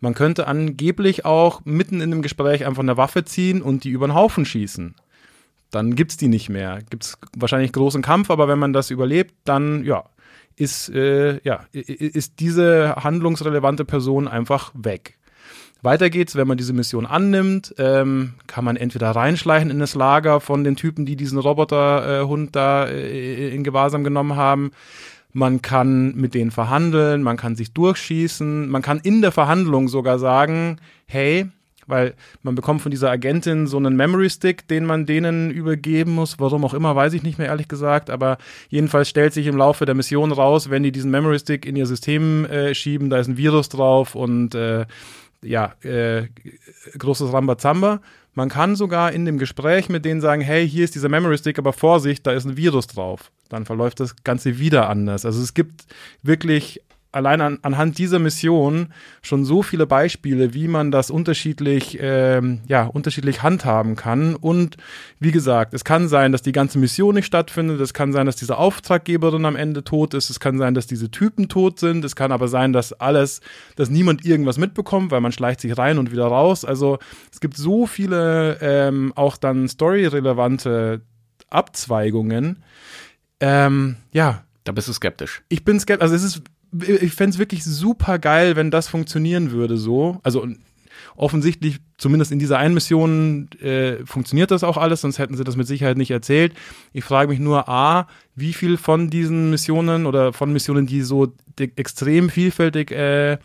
Man 0.00 0.14
könnte 0.14 0.46
angeblich 0.46 1.24
auch 1.24 1.64
mitten 1.64 2.00
in 2.00 2.10
dem 2.10 2.22
Gespräch 2.22 2.66
einfach 2.66 2.82
eine 2.82 2.96
Waffe 2.96 3.24
ziehen 3.24 3.62
und 3.62 3.84
die 3.84 3.90
über 3.90 4.06
den 4.06 4.14
Haufen 4.14 4.44
schießen. 4.44 4.94
Dann 5.70 5.94
gibt's 5.96 6.16
die 6.16 6.28
nicht 6.28 6.48
mehr. 6.48 6.80
Gibt's 6.90 7.18
wahrscheinlich 7.36 7.72
großen 7.72 8.02
Kampf, 8.02 8.30
aber 8.30 8.46
wenn 8.48 8.58
man 8.58 8.72
das 8.72 8.90
überlebt, 8.90 9.34
dann 9.44 9.84
ja, 9.84 10.04
ist 10.56 10.88
äh, 10.90 11.40
ja 11.42 11.64
ist 11.72 12.40
diese 12.40 12.96
handlungsrelevante 12.96 13.84
Person 13.84 14.28
einfach 14.28 14.72
weg. 14.74 15.18
Weiter 15.82 16.08
geht's, 16.08 16.34
wenn 16.34 16.48
man 16.48 16.56
diese 16.56 16.72
Mission 16.72 17.04
annimmt, 17.04 17.74
ähm, 17.76 18.34
kann 18.46 18.64
man 18.64 18.76
entweder 18.76 19.10
reinschleichen 19.10 19.70
in 19.70 19.78
das 19.78 19.94
Lager 19.94 20.40
von 20.40 20.64
den 20.64 20.76
Typen, 20.76 21.04
die 21.04 21.14
diesen 21.14 21.38
Roboterhund 21.38 22.48
äh, 22.48 22.52
da 22.52 22.86
äh, 22.86 23.54
in 23.54 23.64
Gewahrsam 23.64 24.02
genommen 24.02 24.34
haben. 24.34 24.70
Man 25.34 25.62
kann 25.62 26.14
mit 26.14 26.32
denen 26.32 26.52
verhandeln, 26.52 27.22
man 27.22 27.36
kann 27.36 27.56
sich 27.56 27.72
durchschießen, 27.72 28.68
man 28.68 28.82
kann 28.82 29.00
in 29.00 29.20
der 29.20 29.32
Verhandlung 29.32 29.88
sogar 29.88 30.18
sagen, 30.18 30.78
hey, 31.06 31.46
weil 31.86 32.14
man 32.42 32.54
bekommt 32.54 32.82
von 32.82 32.90
dieser 32.90 33.10
Agentin 33.10 33.66
so 33.66 33.76
einen 33.76 33.96
Memory 33.96 34.30
Stick, 34.30 34.66
den 34.68 34.86
man 34.86 35.06
denen 35.06 35.50
übergeben 35.50 36.12
muss. 36.12 36.38
Warum 36.38 36.64
auch 36.64 36.72
immer, 36.72 36.96
weiß 36.96 37.12
ich 37.14 37.22
nicht 37.22 37.38
mehr 37.38 37.48
ehrlich 37.48 37.68
gesagt. 37.68 38.10
Aber 38.10 38.38
jedenfalls 38.68 39.08
stellt 39.08 39.34
sich 39.34 39.46
im 39.46 39.56
Laufe 39.56 39.84
der 39.84 39.94
Mission 39.94 40.32
raus, 40.32 40.70
wenn 40.70 40.82
die 40.82 40.92
diesen 40.92 41.10
Memory 41.10 41.38
Stick 41.38 41.66
in 41.66 41.76
ihr 41.76 41.86
System 41.86 42.44
äh, 42.46 42.74
schieben, 42.74 43.10
da 43.10 43.18
ist 43.18 43.28
ein 43.28 43.36
Virus 43.36 43.68
drauf 43.68 44.14
und 44.14 44.54
äh, 44.54 44.86
ja, 45.44 45.74
äh, 45.82 46.28
großes 46.98 47.32
Rambazamba. 47.32 48.00
Man 48.34 48.48
kann 48.48 48.74
sogar 48.74 49.12
in 49.12 49.24
dem 49.24 49.38
Gespräch 49.38 49.88
mit 49.88 50.04
denen 50.04 50.20
sagen, 50.20 50.42
hey, 50.42 50.68
hier 50.68 50.84
ist 50.84 50.94
dieser 50.94 51.08
Memory 51.08 51.38
Stick, 51.38 51.58
aber 51.58 51.72
Vorsicht, 51.72 52.26
da 52.26 52.32
ist 52.32 52.44
ein 52.44 52.56
Virus 52.56 52.88
drauf. 52.88 53.30
Dann 53.48 53.64
verläuft 53.64 54.00
das 54.00 54.16
Ganze 54.24 54.58
wieder 54.58 54.88
anders. 54.88 55.24
Also 55.24 55.40
es 55.40 55.54
gibt 55.54 55.86
wirklich 56.22 56.80
allein 57.14 57.40
an, 57.40 57.58
anhand 57.62 57.98
dieser 57.98 58.18
Mission 58.18 58.88
schon 59.22 59.44
so 59.44 59.62
viele 59.62 59.86
Beispiele, 59.86 60.54
wie 60.54 60.68
man 60.68 60.90
das 60.90 61.10
unterschiedlich, 61.10 61.98
ähm, 62.00 62.60
ja, 62.66 62.84
unterschiedlich 62.84 63.42
handhaben 63.42 63.96
kann. 63.96 64.34
Und 64.34 64.76
wie 65.20 65.32
gesagt, 65.32 65.74
es 65.74 65.84
kann 65.84 66.08
sein, 66.08 66.32
dass 66.32 66.42
die 66.42 66.52
ganze 66.52 66.78
Mission 66.78 67.14
nicht 67.14 67.26
stattfindet. 67.26 67.80
Es 67.80 67.94
kann 67.94 68.12
sein, 68.12 68.26
dass 68.26 68.36
diese 68.36 68.58
Auftraggeberin 68.58 69.44
am 69.44 69.56
Ende 69.56 69.84
tot 69.84 70.14
ist. 70.14 70.30
Es 70.30 70.40
kann 70.40 70.58
sein, 70.58 70.74
dass 70.74 70.86
diese 70.86 71.10
Typen 71.10 71.48
tot 71.48 71.78
sind. 71.78 72.04
Es 72.04 72.16
kann 72.16 72.32
aber 72.32 72.48
sein, 72.48 72.72
dass 72.72 72.92
alles, 72.92 73.40
dass 73.76 73.90
niemand 73.90 74.24
irgendwas 74.24 74.58
mitbekommt, 74.58 75.10
weil 75.10 75.20
man 75.20 75.32
schleicht 75.32 75.60
sich 75.60 75.76
rein 75.78 75.98
und 75.98 76.12
wieder 76.12 76.26
raus. 76.26 76.64
Also 76.64 76.98
es 77.32 77.40
gibt 77.40 77.56
so 77.56 77.86
viele 77.86 78.58
ähm, 78.60 79.12
auch 79.16 79.36
dann 79.36 79.68
storyrelevante 79.68 81.00
Abzweigungen. 81.50 82.62
Ähm, 83.40 83.96
ja, 84.12 84.44
Da 84.64 84.72
bist 84.72 84.88
du 84.88 84.92
skeptisch. 84.92 85.42
ich 85.48 85.64
bin 85.64 85.78
skeptisch. 85.78 86.02
Also 86.02 86.14
es 86.14 86.24
ist, 86.24 86.42
ich 86.80 87.12
fände 87.12 87.34
es 87.34 87.38
wirklich 87.38 87.64
super 87.64 88.18
geil, 88.18 88.56
wenn 88.56 88.70
das 88.70 88.88
funktionieren 88.88 89.50
würde 89.50 89.76
so. 89.76 90.20
Also 90.22 90.46
offensichtlich, 91.16 91.78
zumindest 91.96 92.32
in 92.32 92.38
dieser 92.38 92.58
einen 92.58 92.74
Mission, 92.74 93.48
äh, 93.60 94.04
funktioniert 94.04 94.50
das 94.50 94.64
auch 94.64 94.76
alles, 94.76 95.00
sonst 95.02 95.18
hätten 95.18 95.36
sie 95.36 95.44
das 95.44 95.56
mit 95.56 95.66
Sicherheit 95.66 95.96
nicht 95.96 96.10
erzählt. 96.10 96.54
Ich 96.92 97.04
frage 97.04 97.28
mich 97.28 97.38
nur, 97.38 97.68
A, 97.68 98.08
wie 98.34 98.52
viel 98.52 98.76
von 98.76 99.10
diesen 99.10 99.50
Missionen 99.50 100.06
oder 100.06 100.32
von 100.32 100.52
Missionen, 100.52 100.86
die 100.86 101.02
so 101.02 101.32
extrem 101.58 102.30
vielfältig 102.30 102.90
äh, 102.90 103.38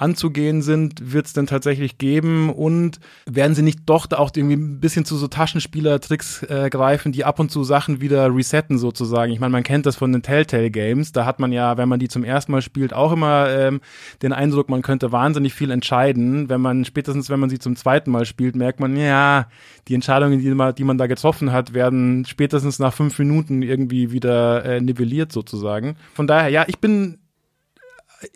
anzugehen 0.00 0.62
sind, 0.62 1.12
wird 1.12 1.26
es 1.26 1.32
denn 1.32 1.46
tatsächlich 1.46 1.98
geben 1.98 2.50
und 2.50 3.00
werden 3.26 3.54
sie 3.54 3.62
nicht 3.62 3.80
doch 3.86 4.06
da 4.06 4.18
auch 4.18 4.30
irgendwie 4.34 4.56
ein 4.56 4.80
bisschen 4.80 5.04
zu 5.04 5.16
so 5.16 5.28
Taschenspieler-Tricks 5.28 6.42
äh, 6.44 6.70
greifen, 6.70 7.12
die 7.12 7.24
ab 7.24 7.38
und 7.38 7.50
zu 7.50 7.64
Sachen 7.64 8.00
wieder 8.00 8.34
resetten 8.34 8.78
sozusagen. 8.78 9.32
Ich 9.32 9.40
meine, 9.40 9.52
man 9.52 9.62
kennt 9.62 9.86
das 9.86 9.96
von 9.96 10.12
den 10.12 10.22
Telltale 10.22 10.70
Games, 10.70 11.12
da 11.12 11.26
hat 11.26 11.38
man 11.38 11.52
ja, 11.52 11.76
wenn 11.76 11.88
man 11.88 12.00
die 12.00 12.08
zum 12.08 12.24
ersten 12.24 12.52
Mal 12.52 12.62
spielt, 12.62 12.94
auch 12.94 13.12
immer 13.12 13.50
ähm, 13.50 13.80
den 14.22 14.32
Eindruck, 14.32 14.70
man 14.70 14.82
könnte 14.82 15.12
wahnsinnig 15.12 15.52
viel 15.52 15.70
entscheiden. 15.70 16.48
Wenn 16.48 16.60
man 16.60 16.84
spätestens, 16.84 17.28
wenn 17.28 17.40
man 17.40 17.50
sie 17.50 17.58
zum 17.58 17.76
zweiten 17.76 18.10
Mal 18.10 18.24
spielt, 18.24 18.56
merkt 18.56 18.80
man, 18.80 18.96
ja, 18.96 19.48
die 19.88 19.94
Entscheidungen, 19.94 20.38
die 20.38 20.50
man, 20.50 20.74
die 20.74 20.84
man 20.84 20.98
da 20.98 21.06
getroffen 21.08 21.52
hat, 21.52 21.74
werden 21.74 22.24
spätestens 22.24 22.78
nach 22.78 22.94
fünf 22.94 23.18
Minuten 23.18 23.62
irgendwie 23.62 24.12
wieder 24.12 24.64
äh, 24.64 24.80
nivelliert 24.80 25.30
sozusagen. 25.30 25.96
Von 26.14 26.26
daher, 26.26 26.48
ja, 26.48 26.64
ich 26.66 26.78
bin 26.78 27.18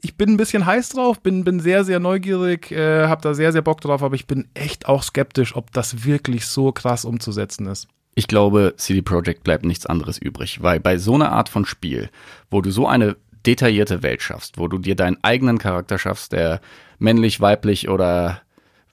ich 0.01 0.17
bin 0.17 0.31
ein 0.31 0.37
bisschen 0.37 0.67
heiß 0.67 0.91
drauf, 0.91 1.21
bin, 1.21 1.45
bin 1.45 1.61
sehr, 1.61 1.85
sehr 1.85 2.01
neugierig, 2.01 2.71
äh, 2.71 3.07
habe 3.07 3.23
da 3.23 3.35
sehr, 3.35 3.53
sehr 3.53 3.63
Bock 3.63 3.81
drauf, 3.81 4.03
aber 4.03 4.15
ich 4.15 4.27
bin 4.27 4.49
echt 4.55 4.87
auch 4.87 5.03
skeptisch, 5.03 5.57
ob 5.57 5.73
das 5.73 6.05
wirklich 6.05 6.47
so 6.47 6.73
krass 6.73 7.05
umzusetzen 7.05 7.67
ist. 7.67 7.89
Ich 8.15 8.29
glaube, 8.29 8.75
CD 8.77 9.03
Projekt 9.03 9.43
bleibt 9.43 9.65
nichts 9.65 9.87
anderes 9.87 10.19
übrig, 10.19 10.63
weil 10.63 10.81
bei 10.81 10.99
so 10.99 11.15
einer 11.15 11.33
Art 11.33 11.49
von 11.49 11.67
Spiel, 11.67 12.11
wo 12.51 12.61
du 12.61 12.71
so 12.71 12.87
eine 12.87 13.17
detaillierte 13.45 14.03
Welt 14.03 14.23
schaffst, 14.23 14.57
wo 14.57 14.69
du 14.69 14.79
dir 14.79 14.95
deinen 14.95 15.19
eigenen 15.23 15.59
Charakter 15.59 15.99
schaffst, 15.99 16.33
der 16.33 16.61
männlich, 16.99 17.41
weiblich 17.41 17.89
oder 17.89 18.41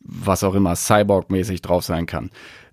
was 0.02 0.44
auch 0.44 0.56
immer 0.56 0.76
Cyborg-mäßig 0.76 1.62
drauf 1.62 1.84
sein 1.84 2.08
kann. 2.08 2.32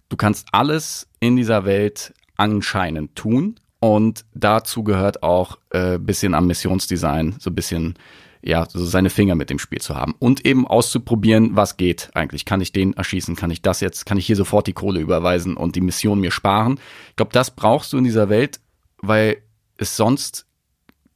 Du 0.08 0.16
kannst 0.16 0.48
alles 0.52 1.06
in 1.20 1.36
dieser 1.36 1.66
Welt 1.66 2.14
anscheinend 2.36 3.14
tun 3.14 3.60
und 3.80 4.24
dazu 4.34 4.82
gehört 4.82 5.22
auch 5.22 5.58
äh, 5.70 5.98
bisschen 5.98 6.34
am 6.34 6.46
Missionsdesign, 6.46 7.36
so 7.38 7.50
bisschen 7.50 7.94
ja, 8.40 8.66
so 8.68 8.84
seine 8.84 9.10
Finger 9.10 9.34
mit 9.34 9.50
dem 9.50 9.58
Spiel 9.58 9.80
zu 9.80 9.96
haben 9.96 10.14
und 10.18 10.46
eben 10.46 10.66
auszuprobieren, 10.66 11.56
was 11.56 11.76
geht 11.76 12.10
eigentlich. 12.14 12.44
Kann 12.44 12.60
ich 12.60 12.72
den 12.72 12.92
erschießen? 12.92 13.36
Kann 13.36 13.50
ich 13.50 13.62
das 13.62 13.80
jetzt? 13.80 14.06
Kann 14.06 14.16
ich 14.16 14.26
hier 14.26 14.36
sofort 14.36 14.66
die 14.66 14.72
Kohle 14.72 15.00
überweisen 15.00 15.56
und 15.56 15.74
die 15.74 15.80
Mission 15.80 16.20
mir 16.20 16.30
sparen? 16.30 16.78
Ich 17.10 17.16
glaube, 17.16 17.32
das 17.32 17.50
brauchst 17.50 17.92
du 17.92 17.98
in 17.98 18.04
dieser 18.04 18.28
Welt, 18.28 18.60
weil 19.02 19.38
es 19.76 19.96
sonst 19.96 20.46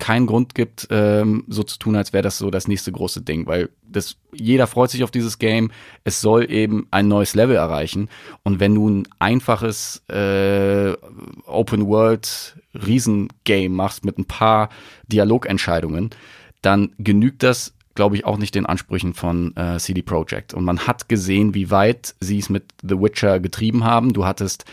keinen 0.02 0.26
Grund 0.26 0.56
gibt, 0.56 0.88
ähm, 0.90 1.44
so 1.47 1.62
zu 1.62 1.78
tun, 1.78 1.94
als 1.94 2.12
wäre 2.12 2.25
das 2.25 2.37
so 2.37 2.50
das 2.50 2.66
nächste 2.66 2.90
große 2.90 3.21
Ding, 3.21 3.47
weil 3.47 3.68
das, 3.85 4.16
jeder 4.32 4.66
freut 4.66 4.90
sich 4.90 5.04
auf 5.04 5.12
dieses 5.12 5.38
Game. 5.38 5.71
Es 6.02 6.21
soll 6.21 6.50
eben 6.50 6.88
ein 6.90 7.06
neues 7.06 7.37
Level 7.37 7.54
erreichen. 7.54 8.09
Und 8.42 8.59
wenn 8.59 8.75
du 8.75 8.88
ein 8.90 9.09
einfaches 9.21 10.02
äh, 10.09 10.94
Open 11.47 11.87
World 11.87 12.56
Riesengame 12.75 13.68
machst 13.68 14.04
mit 14.04 14.18
ein 14.18 14.25
paar 14.25 14.71
Dialogentscheidungen, 15.06 16.11
dann 16.62 16.94
genügt 16.99 17.44
das, 17.44 17.73
glaube 17.94 18.16
ich, 18.16 18.25
auch 18.25 18.38
nicht 18.38 18.56
den 18.56 18.66
Ansprüchen 18.66 19.14
von 19.14 19.56
äh, 19.56 19.78
CD 19.78 20.02
Projekt. 20.02 20.52
Und 20.52 20.64
man 20.64 20.80
hat 20.80 21.09
gesehen, 21.09 21.54
wie 21.54 21.71
weit 21.71 22.16
sie 22.18 22.40
es 22.40 22.50
mit 22.50 22.64
The 22.82 23.00
Witcher 23.00 23.38
getrieben 23.38 23.85
haben. 23.85 24.12
Du 24.12 24.26
hattest 24.26 24.64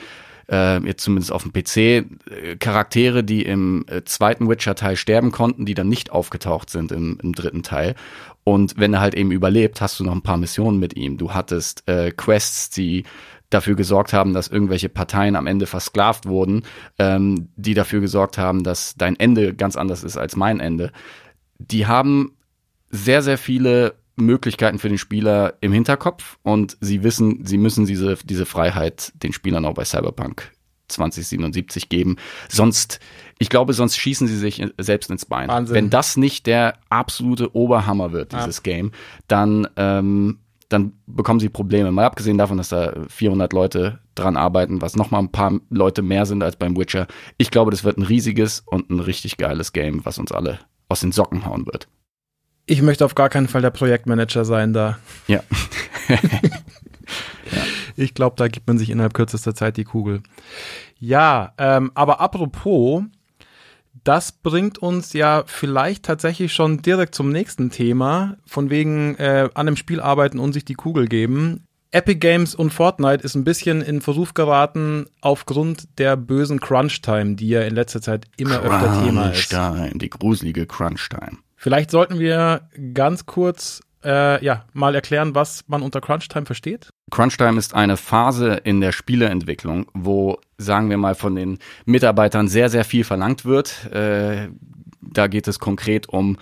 äh, 0.50 0.79
jetzt 0.86 1.03
zumindest 1.03 1.32
auf 1.32 1.44
dem 1.44 1.53
PC 1.53 1.77
äh, 1.77 2.06
Charaktere, 2.60 3.24
die 3.24 3.44
im 3.44 3.86
äh, 3.88 4.03
zweiten 4.03 4.50
Witcher-Teil 4.50 4.96
sterben 4.96 5.32
konnten, 5.32 5.65
die 5.65 5.74
dann 5.74 5.89
nicht 5.89 6.12
aufgetaucht 6.12 6.70
sind 6.70 6.91
im, 6.91 7.18
im 7.22 7.34
dritten 7.34 7.63
Teil. 7.63 7.96
Und 8.44 8.77
wenn 8.77 8.94
er 8.94 9.01
halt 9.01 9.15
eben 9.15 9.32
überlebt, 9.32 9.82
hast 9.82 10.00
du 10.00 10.03
noch 10.03 10.13
ein 10.13 10.24
paar 10.24 10.38
Missionen 10.38 10.79
mit 10.79 10.96
ihm. 10.96 11.18
Du 11.18 11.34
hattest 11.34 11.88
äh, 11.88 12.12
Quests, 12.12 12.70
die 12.70 13.03
dafür 13.50 13.75
gesorgt 13.75 14.13
haben, 14.13 14.34
dass 14.34 14.48
irgendwelche 14.48 14.89
Parteien 14.89 15.36
am 15.36 15.48
Ende 15.48 15.65
versklavt 15.65 16.25
wurden, 16.25 16.63
ähm, 17.00 17.50
die 17.56 17.74
dafür 17.74 18.00
gesorgt 18.00 18.38
haben, 18.38 18.63
dass 18.63 18.96
dein 18.96 19.20
Ende 19.20 19.53
ganz 19.53 19.75
anders 19.75 20.03
ist 20.03 20.18
als 20.18 20.36
mein 20.36 20.60
Ende. 20.60 20.91
Die 21.58 21.88
haben 21.88 22.38
sehr, 22.89 23.22
sehr 23.22 23.38
viele 23.38 23.96
Möglichkeiten 24.20 24.80
für 24.80 24.90
den 24.90 24.98
Spieler 24.98 25.56
im 25.62 25.72
Hinterkopf 25.72 26.38
und 26.44 26.78
sie 26.82 27.04
wissen, 27.04 27.46
sie 27.46 27.58
müssen 27.58 27.86
diese, 27.86 28.18
diese 28.24 28.46
Freiheit 28.46 29.12
den 29.16 29.34
Spielern 29.34 29.66
auch 29.66 29.74
bei 29.74 29.86
Cyberpunk 29.86 30.52
2077 30.90 31.90
geben. 31.90 32.18
Sonst, 32.50 33.00
ich 33.38 33.50
glaube, 33.50 33.74
sonst 33.74 33.98
schießen 33.98 34.28
sie 34.28 34.38
sich 34.38 34.64
selbst 34.78 35.10
ins 35.10 35.26
Bein. 35.26 35.48
Wahnsinn. 35.48 35.76
Wenn 35.76 35.90
das 35.90 36.18
nicht 36.18 36.48
der 36.48 36.76
absolute 36.90 37.56
Oberhammer 37.56 38.12
wird, 38.12 38.34
dieses 38.34 38.64
Game, 38.64 38.92
dann, 39.28 39.68
ähm, 39.78 40.40
dann 40.68 40.94
bekommen 41.08 41.40
sie 41.40 41.50
Probleme. 41.50 41.92
Mal 41.92 42.06
abgesehen 42.06 42.38
davon, 42.38 42.58
dass 42.58 42.70
da 42.70 42.94
400 43.08 43.54
Leute 43.54 44.00
dran 44.16 44.38
arbeiten, 44.38 44.82
was 44.82 44.96
nochmal 44.96 45.22
ein 45.22 45.32
paar 45.32 45.60
Leute 45.70 46.02
mehr 46.02 46.26
sind 46.26 46.44
als 46.44 46.56
beim 46.56 46.78
Witcher. 46.78 47.08
Ich 47.38 47.52
glaube, 47.52 47.72
das 47.72 47.84
wird 47.84 47.98
ein 47.98 48.04
riesiges 48.04 48.64
und 48.66 48.90
ein 48.90 49.00
richtig 49.00 49.38
geiles 49.38 49.74
Game, 49.74 50.06
was 50.06 50.18
uns 50.20 50.32
alle 50.32 50.60
aus 50.90 51.02
den 51.02 51.12
Socken 51.12 51.46
hauen 51.46 51.66
wird. 51.66 51.88
Ich 52.70 52.84
möchte 52.84 53.04
auf 53.04 53.16
gar 53.16 53.30
keinen 53.30 53.48
Fall 53.48 53.64
der 53.64 53.72
Projektmanager 53.72 54.46
sein 54.46 54.74
da. 54.74 55.00
Ja. 55.28 55.42
Ich 57.96 58.14
glaube, 58.14 58.38
da 58.38 58.48
gibt 58.48 58.66
man 58.66 58.78
sich 58.78 58.92
innerhalb 58.92 59.14
kürzester 59.14 59.54
Zeit 59.54 59.76
die 59.76 59.84
Kugel. 59.84 60.22
Ja, 61.00 61.52
ähm, 61.58 61.92
aber 61.96 62.22
apropos, 62.22 63.04
das 64.06 64.32
bringt 64.32 64.78
uns 64.78 65.12
ja 65.12 65.44
vielleicht 65.48 66.06
tatsächlich 66.06 66.54
schon 66.54 66.82
direkt 66.82 67.14
zum 67.14 67.30
nächsten 67.30 67.72
Thema, 67.72 68.38
von 68.46 68.70
wegen 68.70 69.16
äh, 69.16 69.50
an 69.54 69.66
dem 69.66 69.76
Spiel 69.76 70.00
arbeiten 70.00 70.40
und 70.40 70.54
sich 70.54 70.64
die 70.64 70.76
Kugel 70.76 71.10
geben. 71.10 71.66
Epic 71.92 72.20
Games 72.20 72.56
und 72.56 72.72
Fortnite 72.72 73.22
ist 73.22 73.36
ein 73.36 73.44
bisschen 73.44 73.82
in 73.82 74.00
Verruf 74.00 74.34
geraten 74.34 75.08
aufgrund 75.20 76.00
der 76.00 76.16
bösen 76.16 76.62
Crunch-Time, 76.62 77.36
die 77.36 77.50
ja 77.50 77.64
in 77.64 77.76
letzter 77.76 78.02
Zeit 78.02 78.28
immer 78.38 78.62
öfter 78.62 79.04
Thema 79.04 79.32
ist. 79.32 79.50
Crunch-Time, 79.50 79.92
die 79.96 80.10
gruselige 80.10 80.66
Crunch-Time. 80.68 81.40
Vielleicht 81.62 81.92
sollten 81.92 82.20
wir 82.20 82.70
ganz 82.94 83.25
kurz 83.25 83.82
äh, 84.01 84.42
ja, 84.44 84.63
mal 84.72 84.96
erklären, 84.96 85.36
was 85.36 85.66
man 85.68 85.82
unter 85.82 86.00
Crunch-Time 86.00 86.46
versteht. 86.46 86.88
Crunch-Time 87.12 87.60
ist 87.60 87.74
eine 87.74 87.98
Phase 87.98 88.62
in 88.63 88.80
der 88.80 88.94
Spieleentwicklung, 88.94 89.88
wo, 89.94 90.39
sagen 90.58 90.89
wir 90.89 90.98
mal, 90.98 91.16
von 91.16 91.36
den 91.36 91.60
Mitarbeitern 91.84 92.48
sehr, 92.48 92.70
sehr 92.70 92.86
viel 92.86 93.04
verlangt 93.04 93.44
wird. 93.44 93.92
Äh, 93.92 94.48
da 95.01 95.28
geht 95.28 95.50
es 95.50 95.60
konkret 95.60 96.08
um 96.08 96.38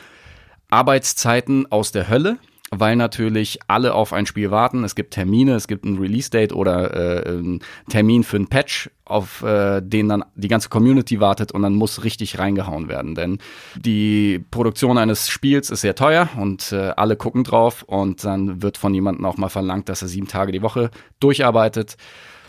Arbeitszeiten 0.69 1.65
aus 1.71 1.91
der 1.91 2.09
Hölle, 2.09 2.37
weil 2.71 2.95
natürlich 2.95 3.59
alle 3.67 3.93
auf 3.93 4.13
ein 4.13 4.25
Spiel 4.25 4.51
warten. 4.51 4.83
Es 4.83 4.95
gibt 4.95 5.13
Termine, 5.13 5.55
es 5.55 5.67
gibt 5.67 5.85
ein 5.85 5.97
Release-Date 5.97 6.53
oder 6.53 7.25
äh, 7.25 7.29
einen 7.29 7.61
Termin 7.89 8.23
für 8.23 8.37
einen 8.37 8.47
Patch, 8.47 8.89
auf 9.05 9.41
äh, 9.41 9.81
den 9.81 10.09
dann 10.09 10.25
die 10.35 10.49
ganze 10.49 10.69
Community 10.69 11.19
wartet 11.19 11.51
und 11.53 11.61
dann 11.61 11.75
muss 11.75 12.03
richtig 12.03 12.39
reingehauen 12.39 12.89
werden. 12.89 13.15
Denn 13.15 13.39
die 13.75 14.43
Produktion 14.51 14.97
eines 14.97 15.29
Spiels 15.29 15.69
ist 15.69 15.81
sehr 15.81 15.95
teuer 15.95 16.29
und 16.37 16.71
äh, 16.73 16.91
alle 16.97 17.15
gucken 17.15 17.43
drauf 17.43 17.83
und 17.83 18.23
dann 18.25 18.61
wird 18.61 18.77
von 18.77 18.93
jemandem 18.93 19.25
auch 19.25 19.37
mal 19.37 19.49
verlangt, 19.49 19.87
dass 19.87 20.01
er 20.01 20.09
sieben 20.09 20.27
Tage 20.27 20.51
die 20.51 20.61
Woche 20.61 20.91
durcharbeitet. 21.19 21.95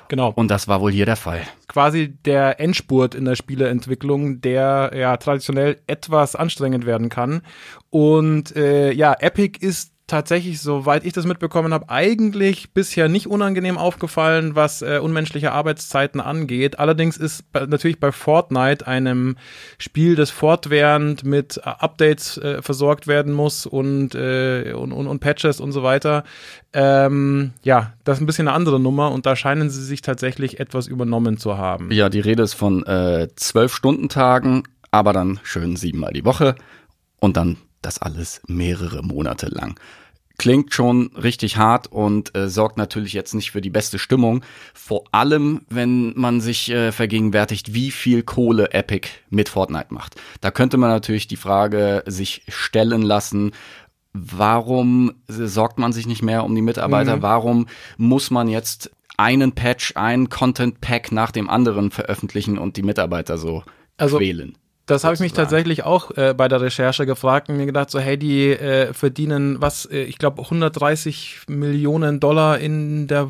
Genau. 0.08 0.32
Und 0.34 0.50
das 0.50 0.68
war 0.68 0.80
wohl 0.80 0.90
hier 0.90 1.06
der 1.06 1.16
Fall. 1.16 1.42
quasi 1.68 2.08
der 2.08 2.60
Endspurt 2.60 3.14
in 3.14 3.26
der 3.26 3.36
Spieleentwicklung, 3.36 4.40
der 4.40 4.92
ja 4.96 5.16
traditionell 5.18 5.76
etwas 5.86 6.34
anstrengend 6.34 6.86
werden 6.86 7.10
kann. 7.10 7.42
Und 7.90 8.56
äh, 8.56 8.90
ja, 8.92 9.14
Epic 9.20 9.58
ist 9.64 9.92
tatsächlich, 10.08 10.60
soweit 10.60 11.04
ich 11.04 11.12
das 11.12 11.26
mitbekommen 11.26 11.72
habe, 11.72 11.88
eigentlich 11.88 12.72
bisher 12.72 13.08
nicht 13.08 13.28
unangenehm 13.28 13.78
aufgefallen, 13.78 14.56
was 14.56 14.82
äh, 14.82 14.98
unmenschliche 15.00 15.52
Arbeitszeiten 15.52 16.20
angeht. 16.20 16.78
Allerdings 16.80 17.16
ist 17.16 17.52
bei, 17.52 17.66
natürlich 17.66 18.00
bei 18.00 18.10
Fortnite, 18.10 18.86
einem 18.86 19.36
Spiel, 19.76 20.16
das 20.16 20.30
fortwährend 20.30 21.24
mit 21.24 21.58
äh, 21.58 21.60
Updates 21.64 22.38
äh, 22.38 22.62
versorgt 22.62 23.06
werden 23.06 23.32
muss 23.32 23.66
und, 23.66 24.14
äh, 24.14 24.72
und, 24.72 24.92
und, 24.92 25.06
und 25.06 25.20
Patches 25.20 25.60
und 25.60 25.72
so 25.72 25.82
weiter, 25.82 26.24
ähm, 26.72 27.52
ja, 27.62 27.92
das 28.04 28.18
ist 28.18 28.22
ein 28.22 28.26
bisschen 28.26 28.48
eine 28.48 28.56
andere 28.56 28.80
Nummer 28.80 29.12
und 29.12 29.26
da 29.26 29.36
scheinen 29.36 29.70
sie 29.70 29.84
sich 29.84 30.02
tatsächlich 30.02 30.58
etwas 30.58 30.86
übernommen 30.86 31.36
zu 31.36 31.56
haben. 31.58 31.90
Ja, 31.92 32.08
die 32.08 32.20
Rede 32.20 32.42
ist 32.42 32.54
von 32.54 32.84
äh, 32.86 33.28
zwölf 33.36 33.74
Stundentagen, 33.74 34.64
aber 34.90 35.12
dann 35.12 35.38
schön 35.42 35.76
siebenmal 35.76 36.12
die 36.12 36.24
Woche 36.24 36.54
und 37.20 37.36
dann 37.36 37.58
das 37.82 38.00
alles 38.00 38.40
mehrere 38.46 39.02
Monate 39.02 39.46
lang. 39.46 39.78
Klingt 40.38 40.72
schon 40.72 41.10
richtig 41.16 41.56
hart 41.56 41.88
und 41.88 42.34
äh, 42.36 42.48
sorgt 42.48 42.76
natürlich 42.76 43.12
jetzt 43.12 43.34
nicht 43.34 43.50
für 43.50 43.60
die 43.60 43.70
beste 43.70 43.98
Stimmung. 43.98 44.44
Vor 44.72 45.02
allem, 45.10 45.62
wenn 45.68 46.12
man 46.16 46.40
sich 46.40 46.70
äh, 46.70 46.92
vergegenwärtigt, 46.92 47.74
wie 47.74 47.90
viel 47.90 48.22
Kohle 48.22 48.72
Epic 48.72 49.08
mit 49.30 49.48
Fortnite 49.48 49.92
macht. 49.92 50.14
Da 50.40 50.52
könnte 50.52 50.76
man 50.76 50.90
natürlich 50.90 51.26
die 51.26 51.36
Frage 51.36 52.04
sich 52.06 52.42
stellen 52.46 53.02
lassen, 53.02 53.50
warum 54.12 55.12
sorgt 55.26 55.78
man 55.78 55.92
sich 55.92 56.06
nicht 56.06 56.22
mehr 56.22 56.44
um 56.44 56.54
die 56.54 56.62
Mitarbeiter? 56.62 57.16
Mhm. 57.16 57.22
Warum 57.22 57.66
muss 57.96 58.30
man 58.30 58.46
jetzt 58.46 58.92
einen 59.16 59.52
Patch, 59.52 59.96
einen 59.96 60.28
Content 60.28 60.80
Pack 60.80 61.10
nach 61.10 61.32
dem 61.32 61.50
anderen 61.50 61.90
veröffentlichen 61.90 62.58
und 62.58 62.76
die 62.76 62.82
Mitarbeiter 62.82 63.38
so 63.38 63.64
Also, 63.96 64.18
quälen? 64.18 64.56
Das 64.88 65.04
habe 65.04 65.12
ich 65.12 65.20
mich 65.20 65.34
tatsächlich 65.34 65.84
auch 65.84 66.16
äh, 66.16 66.32
bei 66.34 66.48
der 66.48 66.62
Recherche 66.62 67.04
gefragt 67.04 67.50
und 67.50 67.58
mir 67.58 67.66
gedacht, 67.66 67.90
so 67.90 68.00
hey, 68.00 68.16
die 68.16 68.52
äh, 68.52 68.94
verdienen 68.94 69.60
was, 69.60 69.84
äh, 69.84 70.00
ich 70.04 70.16
glaube 70.16 70.40
130 70.40 71.40
Millionen 71.46 72.20
Dollar 72.20 72.58
in 72.58 73.06
der 73.06 73.28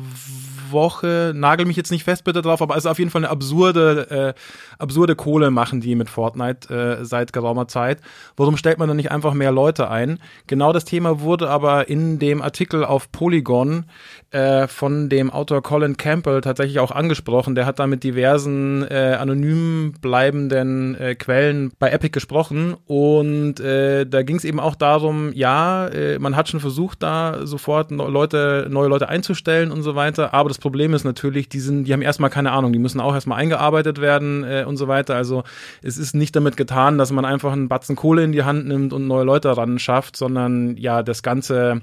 Woche. 0.71 1.33
Nagel 1.35 1.65
mich 1.65 1.77
jetzt 1.77 1.91
nicht 1.91 2.03
fest 2.03 2.23
bitte 2.23 2.41
drauf, 2.41 2.61
aber 2.61 2.75
es 2.75 2.85
ist 2.85 2.91
auf 2.91 2.99
jeden 2.99 3.11
Fall 3.11 3.23
eine 3.23 3.31
absurde, 3.31 4.35
äh, 4.35 4.81
absurde 4.81 5.15
Kohle 5.15 5.51
machen 5.51 5.81
die 5.81 5.95
mit 5.95 6.09
Fortnite 6.09 6.73
äh, 6.73 7.05
seit 7.05 7.33
geraumer 7.33 7.67
Zeit. 7.67 7.99
Warum 8.37 8.57
stellt 8.57 8.79
man 8.79 8.87
dann 8.87 8.97
nicht 8.97 9.11
einfach 9.11 9.33
mehr 9.33 9.51
Leute 9.51 9.89
ein? 9.89 10.19
Genau 10.47 10.73
das 10.73 10.85
Thema 10.85 11.21
wurde 11.21 11.49
aber 11.49 11.89
in 11.89 12.19
dem 12.19 12.41
Artikel 12.41 12.83
auf 12.83 13.11
Polygon 13.11 13.85
äh, 14.31 14.67
von 14.67 15.09
dem 15.09 15.31
Autor 15.31 15.63
Colin 15.63 15.97
Campbell 15.97 16.41
tatsächlich 16.41 16.79
auch 16.79 16.91
angesprochen. 16.91 17.55
Der 17.55 17.65
hat 17.65 17.79
da 17.79 17.87
mit 17.87 18.03
diversen 18.03 18.83
äh, 18.83 19.17
anonym 19.19 19.93
bleibenden 20.01 20.95
äh, 20.95 21.15
Quellen 21.15 21.71
bei 21.79 21.89
Epic 21.89 22.11
gesprochen 22.11 22.75
und 22.85 23.59
äh, 23.59 24.05
da 24.05 24.23
ging 24.23 24.35
es 24.35 24.45
eben 24.45 24.59
auch 24.59 24.75
darum, 24.75 25.31
ja, 25.33 25.87
äh, 25.87 26.19
man 26.19 26.35
hat 26.35 26.49
schon 26.49 26.59
versucht, 26.59 27.03
da 27.03 27.45
sofort 27.45 27.91
Leute, 27.91 28.67
neue 28.69 28.87
Leute 28.87 29.09
einzustellen 29.09 29.71
und 29.71 29.81
so 29.81 29.95
weiter, 29.95 30.33
aber 30.33 30.49
das 30.49 30.58
Problem 30.59 30.93
ist 30.93 31.03
natürlich, 31.03 31.49
die 31.49 31.59
sind, 31.59 31.85
die 31.85 31.93
haben 31.93 32.01
erstmal 32.01 32.29
keine 32.29 32.51
Ahnung, 32.51 32.73
die 32.73 32.79
müssen 32.79 32.99
auch 32.99 33.13
erstmal 33.13 33.39
eingearbeitet 33.39 33.99
werden 34.01 34.43
äh, 34.43 34.65
und 34.67 34.77
so 34.77 34.87
weiter. 34.87 35.15
Also 35.15 35.43
es 35.81 35.97
ist 35.97 36.13
nicht 36.15 36.35
damit 36.35 36.57
getan, 36.57 36.97
dass 36.97 37.11
man 37.11 37.25
einfach 37.25 37.51
einen 37.51 37.67
Batzen 37.69 37.95
Kohle 37.95 38.23
in 38.23 38.31
die 38.31 38.43
Hand 38.43 38.67
nimmt 38.67 38.93
und 38.93 39.07
neue 39.07 39.23
Leute 39.23 39.55
ran 39.55 39.79
schafft, 39.79 40.15
sondern 40.15 40.77
ja, 40.77 41.03
das 41.03 41.23
ganze 41.23 41.81